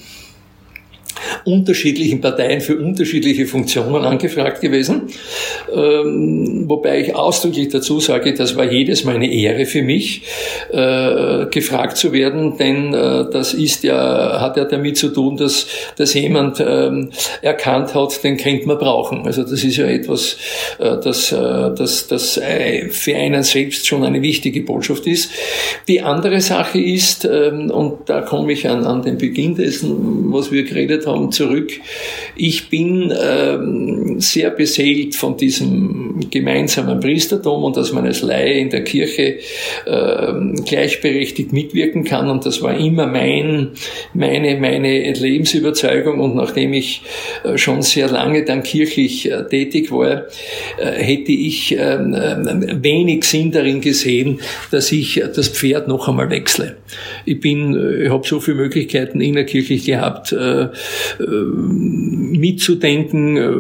unterschiedlichen 1.45 2.21
Parteien 2.21 2.61
für 2.61 2.77
unterschiedliche 2.79 3.47
Funktionen 3.47 4.05
angefragt 4.05 4.61
gewesen. 4.61 5.03
Ähm, 5.75 6.65
wobei 6.69 7.01
ich 7.01 7.15
ausdrücklich 7.15 7.69
dazu 7.69 8.01
sage, 8.01 8.35
das 8.35 8.57
war 8.57 8.71
jedes 8.71 9.05
Mal 9.05 9.17
eine 9.17 9.33
Ehre 9.33 9.67
für 9.67 9.83
mich, 9.83 10.23
äh, 10.71 11.47
gefragt 11.47 11.97
zu 11.97 12.13
werden, 12.13 12.57
denn 12.57 12.95
äh, 12.95 13.27
das 13.31 13.55
ist 13.55 13.83
ja, 13.85 14.41
hat 14.41 14.57
ja 14.57 14.65
damit 14.65 14.97
zu 14.97 15.09
tun, 15.09 15.37
dass, 15.37 15.67
dass 15.97 16.15
jemand 16.15 16.63
ähm, 16.67 17.11
erkannt 17.43 17.95
hat, 17.95 18.23
den 18.25 18.37
könnte 18.37 18.67
man 18.67 18.79
brauchen. 18.79 19.27
Also 19.27 19.43
das 19.43 19.65
ist 19.65 19.77
ja 19.77 19.87
etwas, 19.87 20.37
äh, 20.79 20.97
das, 21.03 21.33
äh, 21.33 21.37
das, 21.77 22.07
das 22.09 22.37
äh, 22.39 22.89
für 22.89 23.17
einen 23.17 23.43
selbst 23.43 23.87
schon 23.87 24.05
eine 24.05 24.23
wichtige 24.23 24.63
Botschaft 24.63 25.07
ist. 25.07 25.31
Die 25.89 26.01
andere 26.01 26.41
Sache 26.41 26.81
ist, 26.81 27.25
ähm, 27.25 27.71
und 27.71 28.09
da 28.09 28.23
komme 28.23 28.53
ich 28.53 28.69
an, 28.69 28.85
an 28.85 29.03
den 29.03 29.19
Beginn 29.19 29.55
dessen, 29.55 30.33
was 30.33 30.51
wir 30.53 30.65
geredet 30.65 31.07
haben, 31.07 31.10
zurück. 31.31 31.71
Ich 32.37 32.69
bin 32.69 33.13
ähm, 33.21 34.21
sehr 34.21 34.51
beseelt 34.51 35.15
von 35.15 35.37
diesem 35.37 36.31
gemeinsamen 36.31 37.01
Priestertum 37.01 37.65
und 37.65 37.77
dass 37.77 37.93
man 37.93 38.07
als 38.07 38.23
Laie 38.23 38.59
in 38.59 38.71
der 38.71 38.85
Kirche 38.85 39.39
ähm, 39.87 40.55
gleichberechtigt 40.65 41.53
mitwirken 41.53 42.05
kann. 42.05 42.29
Und 42.29 42.47
das 42.47 42.63
war 42.63 42.77
immer 42.77 43.07
mein, 43.07 43.71
meine, 44.15 44.57
meine 44.59 45.13
Lebensüberzeugung. 45.13 46.21
Und 46.21 46.35
nachdem 46.37 46.73
ich 46.73 47.03
äh, 47.45 47.59
schon 47.59 47.83
sehr 47.83 48.09
lange 48.09 48.45
dann 48.45 48.63
kirchlich 48.63 49.31
äh, 49.31 49.45
tätig 49.49 49.91
war, 49.91 50.25
äh, 50.79 51.03
hätte 51.03 51.33
ich 51.33 51.77
ähm, 51.79 52.15
äh, 52.15 52.83
wenig 52.83 53.25
Sinn 53.25 53.53
darin 53.53 53.81
gesehen, 53.81 54.41
dass 54.71 54.93
ich 54.93 55.23
das 55.35 55.49
Pferd 55.49 55.89
noch 55.89 56.09
einmal 56.09 56.31
wechsle. 56.31 56.77
Ich 57.25 57.41
bin, 57.41 57.77
äh, 57.77 58.05
ich 58.05 58.11
habe 58.11 58.27
so 58.27 58.41
viele 58.41 58.57
Möglichkeiten 58.59 59.21
innerkirchlich 59.21 59.85
gehabt, 59.85 60.35
mitzudenken, 62.41 63.37
äh, 63.37 63.51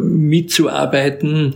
mitzuarbeiten, 0.00 1.54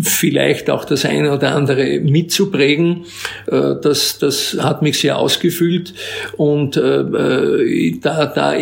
vielleicht 0.00 0.70
auch 0.70 0.84
das 0.84 1.04
eine 1.04 1.32
oder 1.32 1.54
andere 1.54 2.00
mitzuprägen. 2.00 3.04
Äh, 3.46 3.74
das, 3.82 4.18
das 4.18 4.56
hat 4.60 4.82
mich 4.82 4.98
sehr 4.98 5.18
ausgefüllt 5.18 5.94
und 6.36 6.76
äh, 6.76 7.92
da, 8.00 8.26
da 8.26 8.54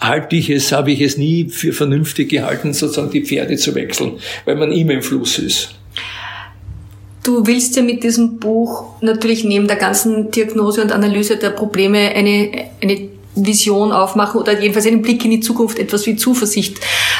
halte 0.00 0.36
ich 0.36 0.50
es, 0.50 0.72
habe 0.72 0.92
ich 0.92 1.00
es 1.00 1.16
nie 1.16 1.48
für 1.48 1.72
vernünftig 1.72 2.28
gehalten, 2.28 2.72
sozusagen 2.72 3.10
die 3.10 3.24
Pferde 3.24 3.56
zu 3.56 3.74
wechseln, 3.74 4.12
weil 4.44 4.56
man 4.56 4.72
immer 4.72 4.92
im 4.92 5.02
Fluss 5.02 5.38
ist. 5.38 5.74
Du 7.24 7.46
willst 7.46 7.76
ja 7.76 7.82
mit 7.82 8.04
diesem 8.04 8.38
Buch 8.38 9.02
natürlich 9.02 9.44
neben 9.44 9.66
der 9.66 9.76
ganzen 9.76 10.30
Diagnose 10.30 10.80
und 10.80 10.92
Analyse 10.92 11.36
der 11.36 11.50
Probleme 11.50 11.98
eine, 11.98 12.70
eine 12.80 13.08
Vision 13.46 13.92
aufmachen 13.92 14.40
oder 14.40 14.58
jedenfalls 14.58 14.86
einen 14.86 15.02
Blick 15.02 15.24
in 15.24 15.30
die 15.30 15.40
Zukunft, 15.40 15.78
etwas 15.78 16.06
wie 16.06 16.16
Zuversicht 16.16 16.78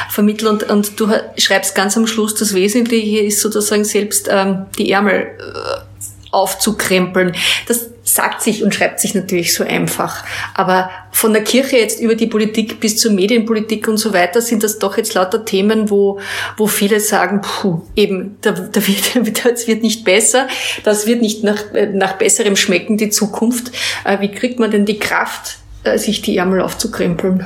vermitteln. 0.09 0.49
Und, 0.49 0.63
und 0.69 0.99
du 0.99 1.09
schreibst 1.37 1.75
ganz 1.75 1.97
am 1.97 2.07
Schluss, 2.07 2.35
das 2.35 2.53
Wesentliche 2.53 3.19
ist 3.19 3.41
sozusagen 3.41 3.85
selbst 3.85 4.27
ähm, 4.31 4.65
die 4.77 4.91
Ärmel 4.91 5.27
äh, 5.37 6.29
aufzukrempeln. 6.31 7.35
Das 7.67 7.89
sagt 8.03 8.41
sich 8.41 8.63
und 8.63 8.73
schreibt 8.73 8.99
sich 8.99 9.13
natürlich 9.13 9.53
so 9.53 9.63
einfach. 9.63 10.23
Aber 10.53 10.89
von 11.11 11.33
der 11.33 11.43
Kirche 11.43 11.77
jetzt 11.77 11.99
über 11.99 12.15
die 12.15 12.27
Politik 12.27 12.79
bis 12.79 12.97
zur 12.97 13.11
Medienpolitik 13.11 13.87
und 13.87 13.97
so 13.97 14.13
weiter 14.13 14.41
sind 14.41 14.63
das 14.63 14.79
doch 14.79 14.97
jetzt 14.97 15.13
lauter 15.13 15.45
Themen, 15.45 15.89
wo, 15.89 16.19
wo 16.57 16.67
viele 16.67 16.99
sagen, 16.99 17.41
puh, 17.41 17.81
eben, 17.95 18.37
da, 18.41 18.51
da 18.51 18.87
wird, 18.87 19.15
das 19.45 19.67
wird 19.67 19.83
nicht 19.83 20.03
besser, 20.03 20.47
das 20.83 21.07
wird 21.07 21.21
nicht 21.21 21.43
nach, 21.43 21.63
nach 21.93 22.13
besserem 22.13 22.55
schmecken, 22.55 22.97
die 22.97 23.09
Zukunft. 23.09 23.71
Äh, 24.05 24.19
wie 24.21 24.31
kriegt 24.31 24.59
man 24.59 24.71
denn 24.71 24.85
die 24.85 24.99
Kraft, 24.99 25.57
äh, 25.57 25.68
sich 25.97 26.21
die 26.21 26.37
Ärmel 26.37 26.61
aufzukrempeln? 26.61 27.45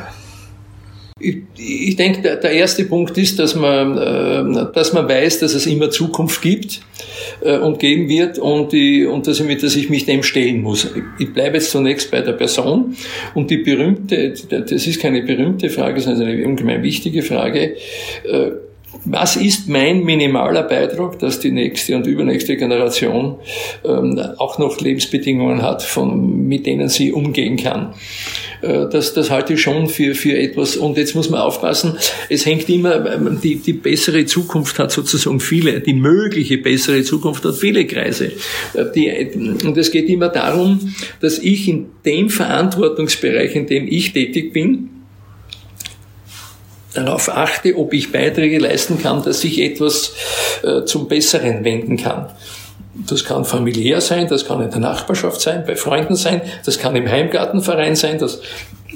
ich, 1.23 1.37
ich 1.57 1.95
denke, 1.95 2.21
der, 2.21 2.35
der, 2.35 2.51
erste 2.51 2.85
Punkt 2.85 3.17
ist, 3.17 3.39
dass 3.39 3.55
man, 3.55 3.97
äh, 3.97 4.71
dass 4.73 4.93
man 4.93 5.07
weiß, 5.07 5.39
dass 5.39 5.53
es 5.53 5.65
immer 5.65 5.89
Zukunft 5.89 6.41
gibt 6.41 6.81
äh, 7.41 7.57
und 7.57 7.79
geben 7.79 8.09
wird 8.09 8.37
und, 8.37 8.73
die, 8.73 9.05
und 9.05 9.25
dass, 9.25 9.39
ich, 9.39 9.61
dass 9.61 9.75
ich 9.75 9.89
mich 9.89 10.05
dem 10.05 10.23
stellen 10.23 10.61
muss. 10.61 10.87
Ich 11.19 11.33
bleibe 11.33 11.57
jetzt 11.57 11.71
zunächst 11.71 12.11
bei 12.11 12.21
der 12.21 12.33
Person 12.33 12.95
und 13.33 13.49
die 13.49 13.57
berühmte, 13.57 14.33
das 14.49 14.87
ist 14.87 15.01
keine 15.01 15.21
berühmte 15.23 15.69
Frage, 15.69 16.01
sondern 16.01 16.27
eine 16.27 16.45
ungemein 16.45 16.83
wichtige 16.83 17.21
Frage. 17.21 17.75
Äh, 18.25 18.51
was 19.05 19.35
ist 19.35 19.67
mein 19.67 20.03
minimaler 20.03 20.63
Beitrag, 20.63 21.19
dass 21.19 21.39
die 21.39 21.51
nächste 21.51 21.95
und 21.95 22.07
übernächste 22.07 22.55
Generation 22.55 23.37
ähm, 23.83 24.19
auch 24.37 24.57
noch 24.59 24.79
Lebensbedingungen 24.79 25.61
hat, 25.61 25.83
von, 25.83 26.47
mit 26.47 26.65
denen 26.65 26.89
sie 26.89 27.11
umgehen 27.11 27.57
kann? 27.57 27.93
Äh, 28.61 28.87
das, 28.89 29.13
das 29.13 29.29
halte 29.29 29.53
ich 29.53 29.61
schon 29.61 29.87
für, 29.87 30.15
für 30.15 30.37
etwas. 30.37 30.77
Und 30.77 30.97
jetzt 30.97 31.15
muss 31.15 31.29
man 31.29 31.41
aufpassen, 31.41 31.97
es 32.29 32.45
hängt 32.45 32.69
immer, 32.69 33.13
ähm, 33.13 33.39
die, 33.43 33.57
die 33.57 33.73
bessere 33.73 34.25
Zukunft 34.25 34.79
hat 34.79 34.91
sozusagen 34.91 35.39
viele, 35.39 35.81
die 35.81 35.93
mögliche 35.93 36.57
bessere 36.57 37.03
Zukunft 37.03 37.43
hat 37.45 37.55
viele 37.55 37.85
Kreise. 37.85 38.31
Äh, 38.73 38.85
die, 38.95 39.65
und 39.65 39.77
es 39.77 39.91
geht 39.91 40.07
immer 40.09 40.29
darum, 40.29 40.93
dass 41.19 41.39
ich 41.39 41.67
in 41.67 41.87
dem 42.05 42.29
Verantwortungsbereich, 42.29 43.55
in 43.55 43.67
dem 43.67 43.87
ich 43.87 44.13
tätig 44.13 44.53
bin, 44.53 44.89
darauf 46.93 47.29
achte, 47.29 47.75
ob 47.77 47.93
ich 47.93 48.11
Beiträge 48.11 48.59
leisten 48.59 49.01
kann, 49.01 49.23
dass 49.23 49.43
ich 49.43 49.59
etwas 49.61 50.13
äh, 50.63 50.85
zum 50.85 51.07
Besseren 51.07 51.63
wenden 51.63 51.97
kann. 51.97 52.27
Das 53.07 53.25
kann 53.25 53.43
familiär 53.43 54.01
sein, 54.01 54.27
das 54.27 54.45
kann 54.45 54.61
in 54.61 54.69
der 54.69 54.79
Nachbarschaft 54.79 55.41
sein, 55.41 55.63
bei 55.65 55.75
Freunden 55.75 56.15
sein, 56.15 56.41
das 56.63 56.77
kann 56.77 56.95
im 56.95 57.09
Heimgartenverein 57.09 57.95
sein, 57.95 58.19
das 58.19 58.41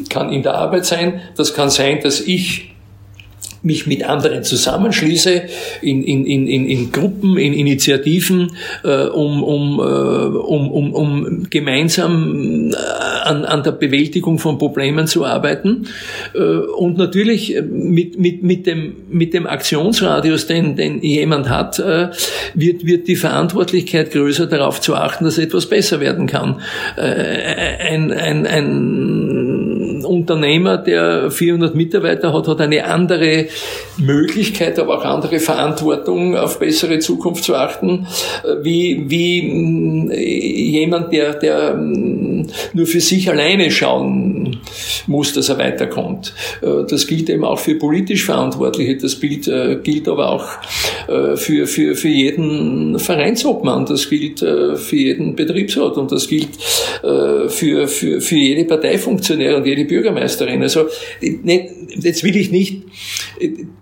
kann 0.10 0.32
in 0.32 0.44
der 0.44 0.54
Arbeit 0.54 0.86
sein, 0.86 1.22
das 1.36 1.56
kann 1.56 1.72
sein, 1.72 2.00
dass 2.02 2.22
ich 2.22 2.76
mich 3.68 3.86
mit 3.86 4.04
anderen 4.04 4.44
zusammenschließe 4.44 5.44
in, 5.82 6.02
in, 6.02 6.26
in, 6.26 6.48
in, 6.48 6.92
Gruppen, 6.92 7.38
in 7.38 7.54
Initiativen, 7.54 8.54
äh, 8.84 9.04
um, 9.04 9.44
um, 9.44 9.80
äh, 9.80 9.84
um, 9.84 10.72
um, 10.72 10.94
um 10.94 11.48
gemeinsam 11.50 12.72
äh, 12.72 12.76
an, 13.24 13.46
an 13.46 13.64
der 13.64 13.74
Bewältigung 13.74 14.40
von 14.40 14.58
Problemen 14.58 15.06
zu 15.06 15.26
arbeiten. 15.26 15.88
Äh, 16.34 16.40
und 16.40 16.98
natürlich 16.98 17.56
mit, 17.62 18.18
mit, 18.18 18.42
mit, 18.42 18.66
dem, 18.66 18.96
mit 19.10 19.34
dem 19.34 19.46
Aktionsradius, 19.46 20.48
den, 20.48 20.76
den 20.76 21.02
jemand 21.02 21.50
hat, 21.50 21.78
äh, 21.80 22.10
wird, 22.56 22.86
wird 22.86 23.08
die 23.08 23.16
Verantwortlichkeit 23.16 24.12
größer, 24.12 24.48
darauf 24.48 24.82
zu 24.82 24.96
achten, 24.96 25.26
dass 25.26 25.38
etwas 25.38 25.68
besser 25.68 26.00
werden 26.00 26.26
kann. 26.26 26.62
Äh, 26.96 27.02
ein, 27.02 28.12
ein, 28.12 28.48
ein 28.48 29.47
Unternehmer, 30.06 30.78
der 30.78 31.32
400 31.32 31.76
Mitarbeiter 31.76 32.34
hat, 32.34 32.48
hat 32.48 32.62
eine 32.62 32.86
andere 32.86 33.48
Möglichkeit, 33.98 34.80
aber 34.80 34.98
auch 34.98 35.06
andere 35.06 35.40
Verantwortung, 35.40 36.36
auf 36.36 36.60
bessere 36.60 37.00
Zukunft 37.00 37.44
zu 37.44 37.56
achten, 37.56 38.08
äh, 38.44 38.64
wie, 38.64 39.06
wie 39.08 39.42
mm, 39.42 40.12
jemand, 40.12 41.12
der, 41.12 41.34
der 41.34 41.76
mm, 41.76 42.48
nur 42.74 42.86
für 42.86 43.02
sich 43.02 43.30
alleine 43.30 43.72
schauen 43.72 44.58
muss, 45.08 45.34
dass 45.34 45.50
er 45.50 45.58
weiterkommt. 45.58 46.34
Äh, 46.62 46.86
das 46.90 47.08
gilt 47.08 47.30
eben 47.30 47.44
auch 47.44 47.60
für 47.60 47.76
politisch 47.76 48.26
Verantwortliche, 48.26 48.98
das 48.98 49.20
gilt, 49.20 49.48
äh, 49.48 49.80
gilt 49.82 50.08
aber 50.08 50.30
auch 50.30 50.46
für, 51.36 51.68
für, 51.68 51.96
für 51.96 52.08
jeden 52.10 53.00
Vereinsobmann, 53.00 53.86
das 53.86 54.10
gilt 54.10 54.40
für 54.40 54.96
jeden 54.96 55.36
Betriebsrat. 55.36 55.98
Und 55.98 56.12
das 56.12 56.28
gilt 56.28 56.50
für, 57.02 57.88
für, 57.88 58.22
für 58.22 58.36
jede 58.36 58.66
Parteifunktionär 58.66 59.58
und 59.58 59.66
jede 59.66 59.86
Bürgermeisterin. 59.88 60.62
Also 60.62 60.88
jetzt 61.22 62.24
will 62.24 62.36
ich 62.36 62.52
nicht 62.52 62.84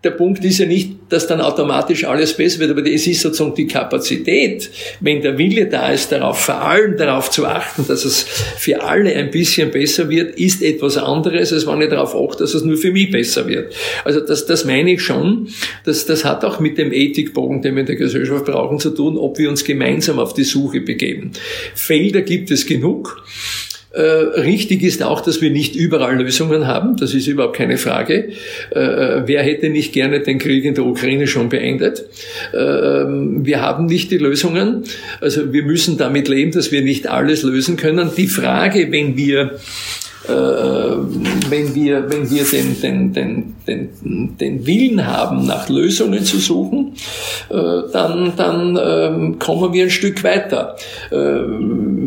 der 0.03 0.12
Punkt 0.12 0.43
ist 0.43 0.60
ja 0.60 0.66
nicht, 0.66 0.91
dass 1.10 1.28
dann 1.28 1.41
automatisch 1.41 2.03
alles 2.03 2.34
besser 2.36 2.60
wird, 2.60 2.72
aber 2.72 2.86
es 2.86 3.08
ist 3.08 3.22
sozusagen 3.22 3.56
die 3.56 3.68
Kapazität, 3.68 4.70
wenn 4.99 5.22
der 5.22 5.38
Wille 5.38 5.68
da 5.68 5.91
ist, 5.91 6.12
darauf, 6.12 6.39
vor 6.39 6.62
allem 6.62 6.97
darauf 6.97 7.30
zu 7.32 7.45
achten, 7.45 7.86
dass 7.88 8.06
es 8.06 8.24
für 8.24 8.84
alle 8.84 9.14
ein 9.16 9.32
bisschen 9.32 9.72
besser 9.72 10.10
wird, 10.10 10.38
ist 10.38 10.62
etwas 10.62 10.97
anderes, 10.97 11.53
als 11.53 11.66
wenn 11.68 11.82
ich 11.82 11.89
darauf 11.89 12.16
achte, 12.16 12.43
dass 12.43 12.53
es 12.53 12.64
nur 12.64 12.78
für 12.78 12.91
mich 12.91 13.12
besser 13.12 13.47
wird. 13.47 13.74
Also 14.03 14.20
das, 14.20 14.45
das 14.45 14.66
meine 14.66 14.93
ich 14.93 15.01
schon, 15.01 15.49
dass 15.86 16.06
das 16.06 16.26
hat 16.26 16.43
auch 16.43 16.60
mit 16.60 16.78
dem 16.78 16.91
Ethikbogen, 16.91 17.62
den 17.62 17.76
wir 17.76 17.82
in 17.82 17.88
der 17.88 17.95
Gesellschaft 17.95 18.45
brauchen, 18.45 18.80
zu 18.80 18.91
tun, 18.91 19.18
ob 19.18 19.38
wir 19.38 19.49
uns 19.49 19.64
gemeinsam 19.64 20.20
auf 20.20 20.34
die 20.34 20.43
Suche 20.43 20.82
begeben. 20.82 21.32
Felder 21.74 22.22
gibt 22.22 22.51
es 22.51 22.66
genug. 22.66 23.24
Äh, 23.95 24.01
richtig 24.41 24.83
ist 24.83 25.01
auch, 25.01 25.21
dass 25.21 25.41
wir 25.41 25.51
nicht 25.51 25.75
überall 25.75 26.17
Lösungen 26.21 26.67
haben. 26.67 26.97
Das 26.97 27.13
ist 27.13 27.27
überhaupt 27.27 27.55
keine 27.55 27.77
Frage. 27.77 28.31
Äh, 28.75 28.79
äh, 28.79 29.23
wer 29.25 29.41
hätte 29.41 29.69
nicht 29.69 29.93
gerne 29.93 30.19
den 30.19 30.37
Krieg 30.37 30.65
in 30.65 30.75
der 30.75 30.85
Ukraine 30.85 31.27
schon 31.27 31.47
beendet? 31.47 32.05
Ähm, 32.53 33.45
wir 33.45 33.61
haben 33.61 33.85
nicht 33.85 34.11
die 34.11 34.17
Lösungen. 34.17 34.83
Also 35.21 35.53
wir 35.53 35.63
müssen 35.63 35.97
damit 35.97 36.27
leben, 36.27 36.51
dass 36.51 36.73
wir 36.73 36.81
nicht 36.81 37.07
alles 37.07 37.43
lösen 37.43 37.77
können. 37.77 38.09
Die 38.17 38.27
Frage, 38.27 38.91
wenn 38.91 39.15
wir 39.15 39.59
wenn 40.27 41.75
wir, 41.75 42.09
wenn 42.09 42.31
wir 42.31 42.43
den, 42.45 42.81
den, 42.81 43.13
den, 43.13 43.55
den, 43.67 44.35
den 44.39 44.65
Willen 44.65 45.05
haben, 45.05 45.45
nach 45.45 45.69
Lösungen 45.69 46.25
zu 46.25 46.39
suchen, 46.39 46.93
dann, 47.47 48.33
dann 48.35 48.79
ähm, 48.83 49.37
kommen 49.37 49.71
wir 49.71 49.83
ein 49.83 49.91
Stück 49.91 50.23
weiter 50.23 50.77
ähm, 51.11 52.05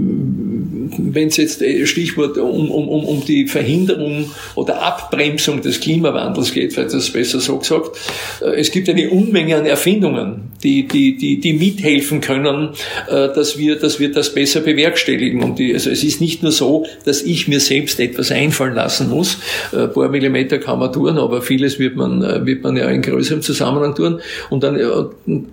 wenn 1.14 1.28
es 1.28 1.36
jetzt 1.36 1.62
äh, 1.62 1.86
Stichwort 1.86 2.38
um, 2.38 2.70
um, 2.70 2.88
um, 2.88 3.04
um 3.04 3.24
die 3.24 3.46
Verhinderung 3.46 4.30
oder 4.54 4.82
Abbremsung 4.82 5.62
des 5.62 5.80
Klimawandels 5.80 6.52
geht, 6.52 6.72
vielleicht 6.72 6.94
das 6.94 7.10
besser 7.10 7.40
so 7.40 7.58
gesagt, 7.58 7.96
äh, 8.40 8.60
es 8.60 8.70
gibt 8.70 8.88
eine 8.88 9.10
Unmenge 9.10 9.56
an 9.56 9.66
Erfindungen, 9.66 10.52
die, 10.62 10.86
die, 10.86 11.16
die, 11.16 11.40
die 11.40 11.52
mithelfen 11.52 12.20
können, 12.20 12.70
äh, 13.08 13.28
dass 13.28 13.58
wir, 13.58 13.76
dass 13.76 14.00
wir 14.00 14.12
das 14.12 14.34
besser 14.34 14.60
bewerkstelligen. 14.60 15.42
Und 15.42 15.58
die, 15.58 15.72
also 15.72 15.90
es 15.90 16.04
ist 16.04 16.20
nicht 16.20 16.42
nur 16.42 16.52
so, 16.52 16.86
dass 17.04 17.22
ich 17.22 17.48
mir 17.48 17.60
selbst 17.60 18.00
etwas 18.00 18.30
einfallen 18.30 18.74
lassen 18.74 19.10
muss. 19.10 19.38
Ein 19.72 19.92
paar 19.92 20.08
Millimeter 20.08 20.58
kann 20.58 20.78
man 20.78 20.92
tun, 20.92 21.18
aber 21.18 21.42
vieles 21.42 21.78
wird 21.78 21.96
man, 21.96 22.46
wird 22.46 22.62
man 22.62 22.76
ja 22.76 22.88
in 22.88 23.02
größerem 23.02 23.42
Zusammenhang 23.42 23.94
tun. 23.94 24.20
Und 24.50 24.62
dann, 24.62 24.78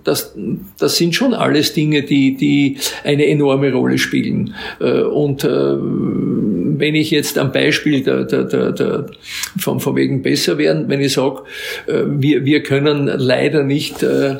das, 0.04 0.34
das 0.78 0.96
sind 0.96 1.14
schon 1.14 1.34
alles 1.34 1.72
Dinge, 1.72 2.02
die, 2.02 2.36
die 2.36 2.76
eine 3.04 3.26
enorme 3.26 3.72
Rolle 3.72 3.98
spielen. 3.98 4.54
Und 4.80 5.45
äh, 5.46 6.55
wenn 6.78 6.94
ich 6.94 7.10
jetzt 7.10 7.38
am 7.38 7.52
Beispiel 7.52 8.02
der, 8.02 8.24
der, 8.24 8.44
der, 8.44 8.72
der 8.72 9.06
vom, 9.58 9.80
vom 9.80 9.96
wegen 9.96 10.22
besser 10.22 10.58
werden, 10.58 10.88
wenn 10.88 11.00
ich 11.00 11.12
sage, 11.12 11.42
äh, 11.86 12.02
wir, 12.06 12.44
wir 12.44 12.62
können 12.62 13.06
leider 13.06 13.62
nicht 13.62 14.02
äh, 14.02 14.36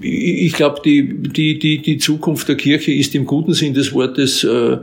ich 0.00 0.52
glaube, 0.52 0.80
die, 0.84 1.14
die, 1.14 1.58
die, 1.58 1.78
die 1.82 1.98
Zukunft 1.98 2.48
der 2.48 2.56
Kirche 2.56 2.92
ist 2.92 3.14
im 3.14 3.26
guten 3.26 3.54
Sinn 3.54 3.74
des 3.74 3.92
Wortes 3.92 4.44
äh, 4.44 4.78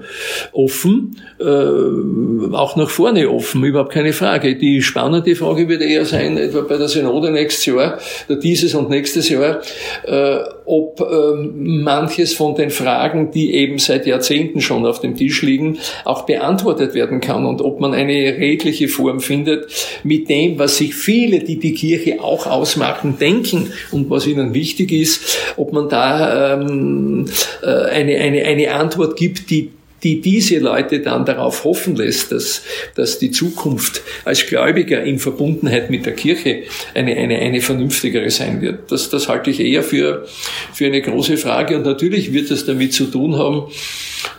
offen, 0.52 1.18
äh, 1.40 1.44
auch 1.44 2.76
nach 2.76 2.90
vorne 2.90 3.30
offen, 3.30 3.64
überhaupt 3.64 3.94
keine 3.94 4.14
Frage. 4.14 4.56
Die 4.56 4.82
spannende 4.82 5.36
Frage 5.36 5.68
wird 5.68 5.82
eher 5.82 6.06
sein, 6.06 6.38
etwa 6.38 6.62
bei 6.62 6.78
der 6.78 6.88
Synode 6.88 7.32
nächstes 7.32 7.66
Jahr, 7.66 8.00
dieses 8.42 8.74
und 8.76 8.90
nächstes 8.90 9.30
Jahr, 9.30 9.62
äh, 10.06 10.40
ob 10.66 11.00
äh, 11.00 11.36
manches 11.36 12.34
von 12.34 12.56
den 12.56 12.70
Fragen, 12.70 13.32
die 13.32 13.54
eben 13.54 13.80
seit 13.80 14.06
Jahrzehnten 14.06 14.62
schon 14.62 14.86
auf 14.86 15.00
dem 15.00 15.16
Tisch 15.16 15.42
liegen, 15.42 15.78
auch 16.06 16.26
beantwortet 16.26 16.94
werden 16.94 17.22
kann 17.22 17.46
und 17.46 17.62
ob 17.62 17.80
man 17.80 17.94
eine 17.94 18.14
redliche 18.14 18.88
Form 18.88 19.20
findet, 19.20 19.68
mit 20.04 20.30
dem, 20.30 20.60
was 20.60 20.78
sich 20.78 20.96
viele, 20.96 21.40
die 21.40 21.60
die 21.60 21.74
Kirche 21.74 22.22
auch 22.22 22.48
ausmachen, 22.48 23.18
denken 23.20 23.72
und 23.92 24.10
was 24.10 24.28
ihnen 24.28 24.54
wichtig 24.54 24.92
ist, 24.92 25.04
ist, 25.04 25.38
ob 25.58 25.74
man 25.74 25.90
da 25.90 26.54
ähm, 26.54 27.26
äh, 27.62 27.68
eine, 27.68 28.18
eine, 28.18 28.44
eine 28.44 28.74
Antwort 28.74 29.16
gibt, 29.16 29.50
die 29.50 29.72
die 30.04 30.22
diese 30.22 30.60
Leute 30.60 31.00
dann 31.00 31.26
darauf 31.26 31.64
hoffen 31.64 31.96
lässt, 31.96 32.32
dass, 32.32 32.64
dass 32.96 33.20
die 33.20 33.32
Zukunft 33.32 34.02
als 34.26 34.46
Gläubiger 34.46 35.04
in 35.04 35.20
Verbundenheit 35.20 35.90
mit 35.90 36.06
der 36.06 36.14
Kirche 36.14 36.64
eine, 36.94 37.16
eine, 37.16 37.40
eine 37.40 37.62
vernünftigere 37.62 38.30
sein 38.30 38.62
wird. 38.62 38.92
Das, 38.92 39.10
das 39.10 39.30
halte 39.30 39.50
ich 39.50 39.60
eher 39.60 39.84
für, 39.84 40.26
für 40.74 40.86
eine 40.86 41.02
große 41.02 41.38
Frage. 41.38 41.78
Und 41.78 41.86
natürlich 41.86 42.34
wird 42.34 42.52
es 42.52 42.66
damit 42.66 42.94
zu 42.94 43.06
tun 43.06 43.38
haben, 43.38 43.72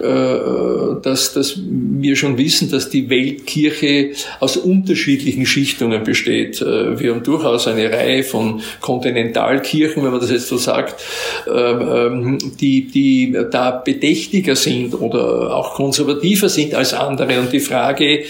äh, 0.00 1.00
dass, 1.02 1.32
dass 1.34 1.58
wir 1.58 2.16
schon 2.16 2.38
wissen, 2.38 2.70
dass 2.70 2.90
die 2.90 3.08
Weltkirche 3.10 4.12
aus 4.40 4.56
unterschiedlichen 4.56 5.46
Schichtungen 5.46 6.04
besteht. 6.04 6.60
Äh, 6.60 6.98
wir 6.98 7.14
haben 7.14 7.22
durchaus 7.22 7.66
eine 7.68 7.90
Reihe 7.90 8.22
von 8.22 8.62
Kontinentalkirchen, 8.80 10.02
wenn 10.02 10.10
man 10.10 10.20
das 10.20 10.30
jetzt 10.30 10.48
so 10.48 10.56
sagt, 10.56 11.00
ähm, 11.46 11.80
ähm, 11.80 12.38
die, 12.60 12.88
die 12.88 13.36
da 13.50 13.70
bedächtiger 13.70 14.56
sind 14.56 14.94
oder 14.94 15.53
auch 15.54 15.74
konservativer 15.74 16.48
sind 16.48 16.74
als 16.74 16.94
andere. 16.94 17.40
Und 17.40 17.52
die 17.52 17.60
Frage, 17.60 18.24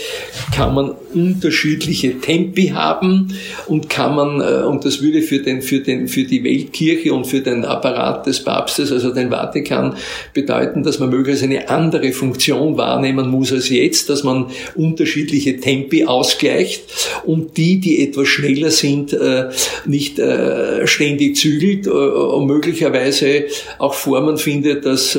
kann 0.55 0.75
man 0.75 0.93
unterschiedliche 1.14 2.20
Tempi 2.20 2.68
haben 2.68 3.35
und 3.66 3.89
kann 3.89 4.14
man, 4.14 4.41
äh, 4.41 4.64
und 4.64 4.85
das 4.85 5.01
würde 5.03 5.22
für, 5.22 5.39
den, 5.39 5.62
für, 5.62 5.81
den, 5.81 6.09
für 6.09 6.25
die 6.25 6.43
Weltkirche 6.45 7.12
und 7.12 7.27
für 7.27 7.41
den 7.41 7.64
Apparat 7.64 8.27
des 8.27 8.43
Papstes, 8.43 8.91
also 8.93 9.12
den 9.12 9.31
Vatikan, 9.31 9.97
bedeuten, 10.33 10.83
dass 10.83 10.99
man 10.99 11.11
möglicherweise 11.11 11.45
eine 11.45 11.68
andere 11.68 12.12
Funktion 12.12 12.77
wahrnehmen 12.77 13.31
muss 13.31 13.53
als 13.53 13.68
jetzt, 13.68 14.11
dass 14.11 14.25
man 14.25 14.47
unterschiedliche 14.75 15.59
Tempi 15.59 16.05
ausgleicht 16.05 16.83
und 17.25 17.57
die, 17.57 17.81
die 17.81 18.03
etwas 18.07 18.29
schneller 18.29 18.70
sind, 18.70 19.12
äh, 19.12 19.51
nicht 19.87 20.18
äh, 20.18 20.87
ständig 20.87 21.37
zügelt 21.37 21.87
und 21.87 22.47
möglicherweise 22.47 23.45
auch 23.79 23.95
Formen 23.95 24.39
findet, 24.39 24.85
dass 24.85 25.16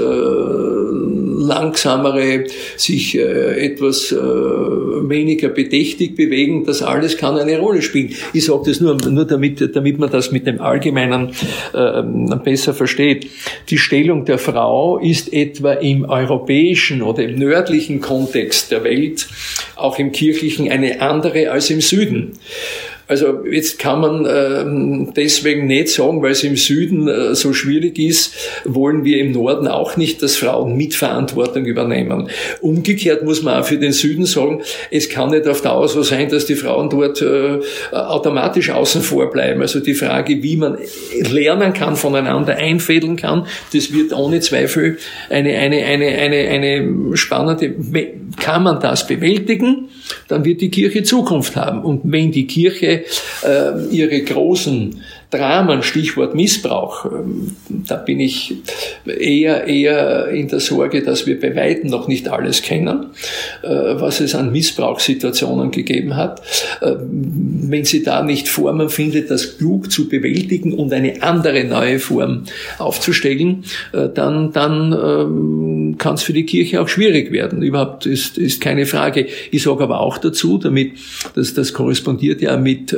langsamere 1.96 2.46
sich 2.78 3.16
etwas 3.16 4.12
weniger 4.12 5.50
bedächtig 5.50 6.16
bewegen, 6.16 6.66
das 6.66 6.82
alles 6.82 7.18
kann 7.18 7.38
eine 7.38 7.60
Rolle 7.60 7.82
spielen. 7.82 8.14
Ich 8.34 8.46
sage 8.46 8.64
das 8.66 8.82
nur, 8.82 8.98
nur 9.10 9.26
damit, 9.26 9.76
damit 9.76 10.00
man 10.00 10.10
das 10.10 10.32
mit 10.32 10.48
dem 10.48 10.62
Allgemeinen 10.62 11.32
äh, 11.74 12.04
besser 12.43 12.74
versteht. 12.74 13.28
Die 13.70 13.78
Stellung 13.78 14.26
der 14.26 14.38
Frau 14.38 14.98
ist 14.98 15.32
etwa 15.34 15.74
im 15.74 16.06
europäischen 16.06 17.02
oder 17.02 17.24
im 17.24 17.36
nördlichen 17.36 18.02
Kontext 18.02 18.72
der 18.72 18.84
Welt, 18.84 19.28
auch 19.76 20.00
im 20.00 20.12
kirchlichen, 20.12 20.72
eine 20.72 21.02
andere 21.02 21.52
als 21.52 21.70
im 21.70 21.82
Süden. 21.82 22.34
Also 23.08 23.45
jetzt 23.45 23.78
kann 23.78 24.01
man 24.01 24.26
äh, 24.26 25.12
deswegen 25.16 25.68
nicht 25.68 25.89
sagen, 25.89 26.24
weil 26.24 26.32
es 26.32 26.43
im 26.43 26.56
Süden 26.56 27.08
äh, 27.08 27.36
so 27.36 27.53
schwierig 27.53 27.99
ist, 27.99 28.34
wollen 28.66 29.03
wir 29.03 29.20
im 29.20 29.32
Norden 29.32 29.68
auch 29.68 29.95
nicht, 29.95 30.24
dass 30.24 30.38
Frauen 30.38 30.76
Mitverantwortung 30.76 31.66
übernehmen. 31.66 32.30
Umgekehrt 32.62 33.24
muss 33.24 33.43
man 33.43 33.62
auch 33.62 33.66
für 33.66 33.78
den 33.78 33.91
Süden 33.91 34.26
sagen, 34.26 34.64
es 34.89 35.10
kann 35.10 35.30
nicht 35.30 35.47
auf 35.47 35.62
Dauer 35.62 35.88
so 35.88 36.01
sein, 36.01 36.30
dass 36.30 36.47
die 36.47 36.56
Frauen 36.56 36.89
dort 36.89 37.22
äh, 37.22 37.60
automatisch 37.91 38.72
außen 38.72 39.01
vor 39.01 39.30
bleiben. 39.32 39.62
Also 39.62 39.80
die 39.82 39.93
Frage, 39.93 40.41
wie 40.41 40.58
man 40.58 40.78
lernen 41.22 41.74
kann, 41.74 41.95
voneinander 41.95 42.56
einfädeln 42.56 43.18
kann, 43.18 43.45
das 43.72 43.93
wird 43.93 44.14
ohne 44.14 44.39
Zweifel 44.39 44.97
eine, 45.30 45.56
eine, 45.58 45.84
eine, 45.86 46.08
eine, 46.08 46.38
eine 46.49 47.18
spannende, 47.18 47.76
kann 48.38 48.64
man 48.64 48.80
das 48.80 49.06
bewältigen, 49.06 49.89
dann 50.28 50.43
wird 50.43 50.62
die 50.62 50.72
Kirche 50.72 51.03
Zukunft 51.03 51.56
haben. 51.56 51.84
Und 51.84 52.01
wenn 52.06 52.32
die 52.32 52.47
Kirche 52.47 52.95
äh, 53.43 53.86
ihre 53.91 54.22
großen 54.22 55.02
Dramen, 55.36 55.84
Stichwort 55.84 56.36
Missbrauch, 56.36 57.06
ähm, 57.06 57.56
da 57.70 57.96
bin 57.98 58.20
ich 58.20 58.56
eher, 59.06 59.68
eher 59.68 60.30
in 60.30 60.48
der 60.48 60.60
Sorge, 60.60 61.04
dass 61.04 61.28
wir 61.28 61.40
bei 61.40 61.56
Weitem 61.56 61.90
noch 61.90 62.08
nicht 62.08 62.28
alles 62.30 62.62
kennen, 62.62 63.08
äh, 63.62 63.68
was 63.68 64.20
es 64.22 64.36
an 64.36 64.52
Missbrauchssituationen 64.52 65.72
gegeben 65.72 66.16
hat. 66.16 66.42
Äh, 66.82 66.94
wenn 67.00 67.86
sie 67.86 68.04
da 68.04 68.24
nicht 68.24 68.48
Formen 68.48 68.90
findet, 68.90 69.30
das 69.30 69.58
klug 69.58 69.92
zu 69.92 70.08
bewältigen 70.08 70.74
und 70.74 70.94
eine 70.94 71.22
andere 71.22 71.64
neue 71.64 72.00
Form 72.00 72.44
aufzustellen, 72.78 73.66
äh, 73.92 74.08
dann, 74.14 74.54
dann 74.54 74.94
ähm, 74.94 75.96
kann 75.98 76.16
es 76.16 76.24
für 76.24 76.34
die 76.34 76.46
Kirche 76.46 76.82
auch 76.82 76.88
schwierig 76.88 77.32
werden. 77.32 77.62
Überhaupt 77.62 78.06
ist, 78.06 78.38
ist 78.38 78.62
keine 78.62 78.86
Frage. 78.86 79.28
Ich 79.52 79.64
sage 79.64 79.84
aber 79.84 80.00
auch 80.00 80.18
dazu, 80.18 80.58
damit, 80.58 80.94
dass 81.36 81.54
das 81.54 81.74
korrespondiert 81.74 82.42
ja 82.42 82.58
mit, 82.58 82.96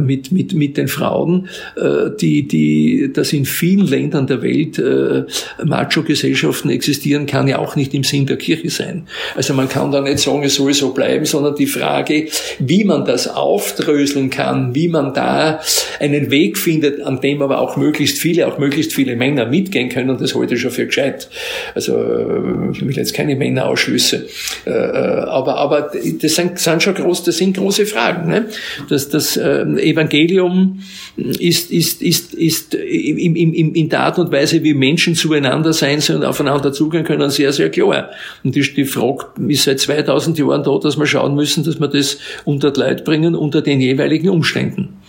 mit, 0.00 0.32
mit, 0.32 0.52
mit 0.52 0.76
den 0.76 0.88
Frauen, 0.88 1.29
Frauen, 1.30 1.48
äh, 1.76 2.10
die, 2.18 2.46
die, 2.46 3.10
dass 3.12 3.32
in 3.32 3.44
vielen 3.44 3.86
Ländern 3.86 4.26
der 4.26 4.42
Welt 4.42 4.78
äh, 4.78 5.24
Macho-Gesellschaften 5.64 6.70
existieren, 6.70 7.26
kann 7.26 7.48
ja 7.48 7.58
auch 7.58 7.76
nicht 7.76 7.94
im 7.94 8.04
Sinn 8.04 8.26
der 8.26 8.36
Kirche 8.36 8.70
sein. 8.70 9.06
Also 9.36 9.54
man 9.54 9.68
kann 9.68 9.92
da 9.92 10.00
nicht 10.00 10.18
sagen, 10.18 10.42
es 10.42 10.56
soll 10.56 10.74
so 10.74 10.92
bleiben, 10.92 11.24
sondern 11.24 11.54
die 11.54 11.66
Frage, 11.66 12.26
wie 12.58 12.84
man 12.84 13.04
das 13.04 13.28
aufdröseln 13.28 14.30
kann, 14.30 14.74
wie 14.74 14.88
man 14.88 15.14
da 15.14 15.60
einen 15.98 16.30
Weg 16.30 16.58
findet, 16.58 17.02
an 17.02 17.20
dem 17.20 17.42
aber 17.42 17.60
auch 17.60 17.76
möglichst 17.76 18.18
viele, 18.18 18.46
auch 18.46 18.58
möglichst 18.58 18.92
viele 18.92 19.16
Männer 19.16 19.46
mitgehen 19.46 19.88
können, 19.88 20.16
das 20.18 20.34
halte 20.34 20.54
ich 20.54 20.60
schon 20.60 20.70
für 20.70 20.86
gescheit. 20.86 21.28
Also 21.74 21.96
äh, 21.96 22.70
ich 22.72 22.86
will 22.86 22.96
jetzt 22.96 23.14
keine 23.14 23.36
Männerausschlüsse. 23.36 24.26
Aber, 24.66 25.56
aber 25.56 25.90
das 26.20 26.34
sind, 26.34 26.58
sind 26.58 26.82
schon 26.82 26.94
groß, 26.94 27.24
das 27.24 27.38
sind 27.38 27.56
große 27.56 27.86
Fragen. 27.86 28.28
Ne? 28.28 28.46
Das, 28.88 29.08
das 29.08 29.36
Evangelium 29.36 30.80
ist, 31.20 31.70
ist, 31.70 32.02
ist, 32.02 32.34
ist 32.34 32.74
in, 32.74 33.36
in, 33.36 33.74
in 33.74 33.88
der 33.88 34.00
Art 34.00 34.18
und 34.18 34.32
Weise, 34.32 34.62
wie 34.62 34.74
Menschen 34.74 35.14
zueinander 35.14 35.72
sein 35.72 36.00
sollen, 36.00 36.24
aufeinander 36.24 36.72
zugehen 36.72 37.04
können, 37.04 37.30
sehr, 37.30 37.52
sehr 37.52 37.70
klar. 37.70 38.10
Und 38.42 38.54
die, 38.54 38.62
die 38.62 38.84
Frage 38.84 39.26
ist 39.48 39.64
seit 39.64 39.80
2000 39.80 40.38
Jahren 40.38 40.62
da, 40.62 40.78
dass 40.78 40.98
wir 40.98 41.06
schauen 41.06 41.34
müssen, 41.34 41.64
dass 41.64 41.80
wir 41.80 41.88
das 41.88 42.18
unter 42.44 42.70
die 42.70 42.80
Leute 42.80 43.04
bringen, 43.04 43.34
unter 43.34 43.62
den 43.62 43.80
jeweiligen 43.80 44.28
Umständen. 44.28 45.00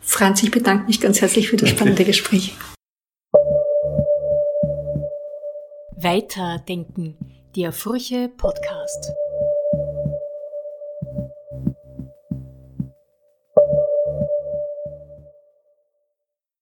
Franz, 0.00 0.42
ich 0.42 0.50
bedanke 0.50 0.86
mich 0.86 1.00
ganz 1.00 1.20
herzlich 1.20 1.48
für 1.48 1.56
das 1.56 1.70
spannende 1.70 2.04
Gespräch. 2.04 2.54
Weiterdenken, 5.96 7.16
der 7.56 7.72
Furche 7.72 8.30
Podcast. 8.36 9.12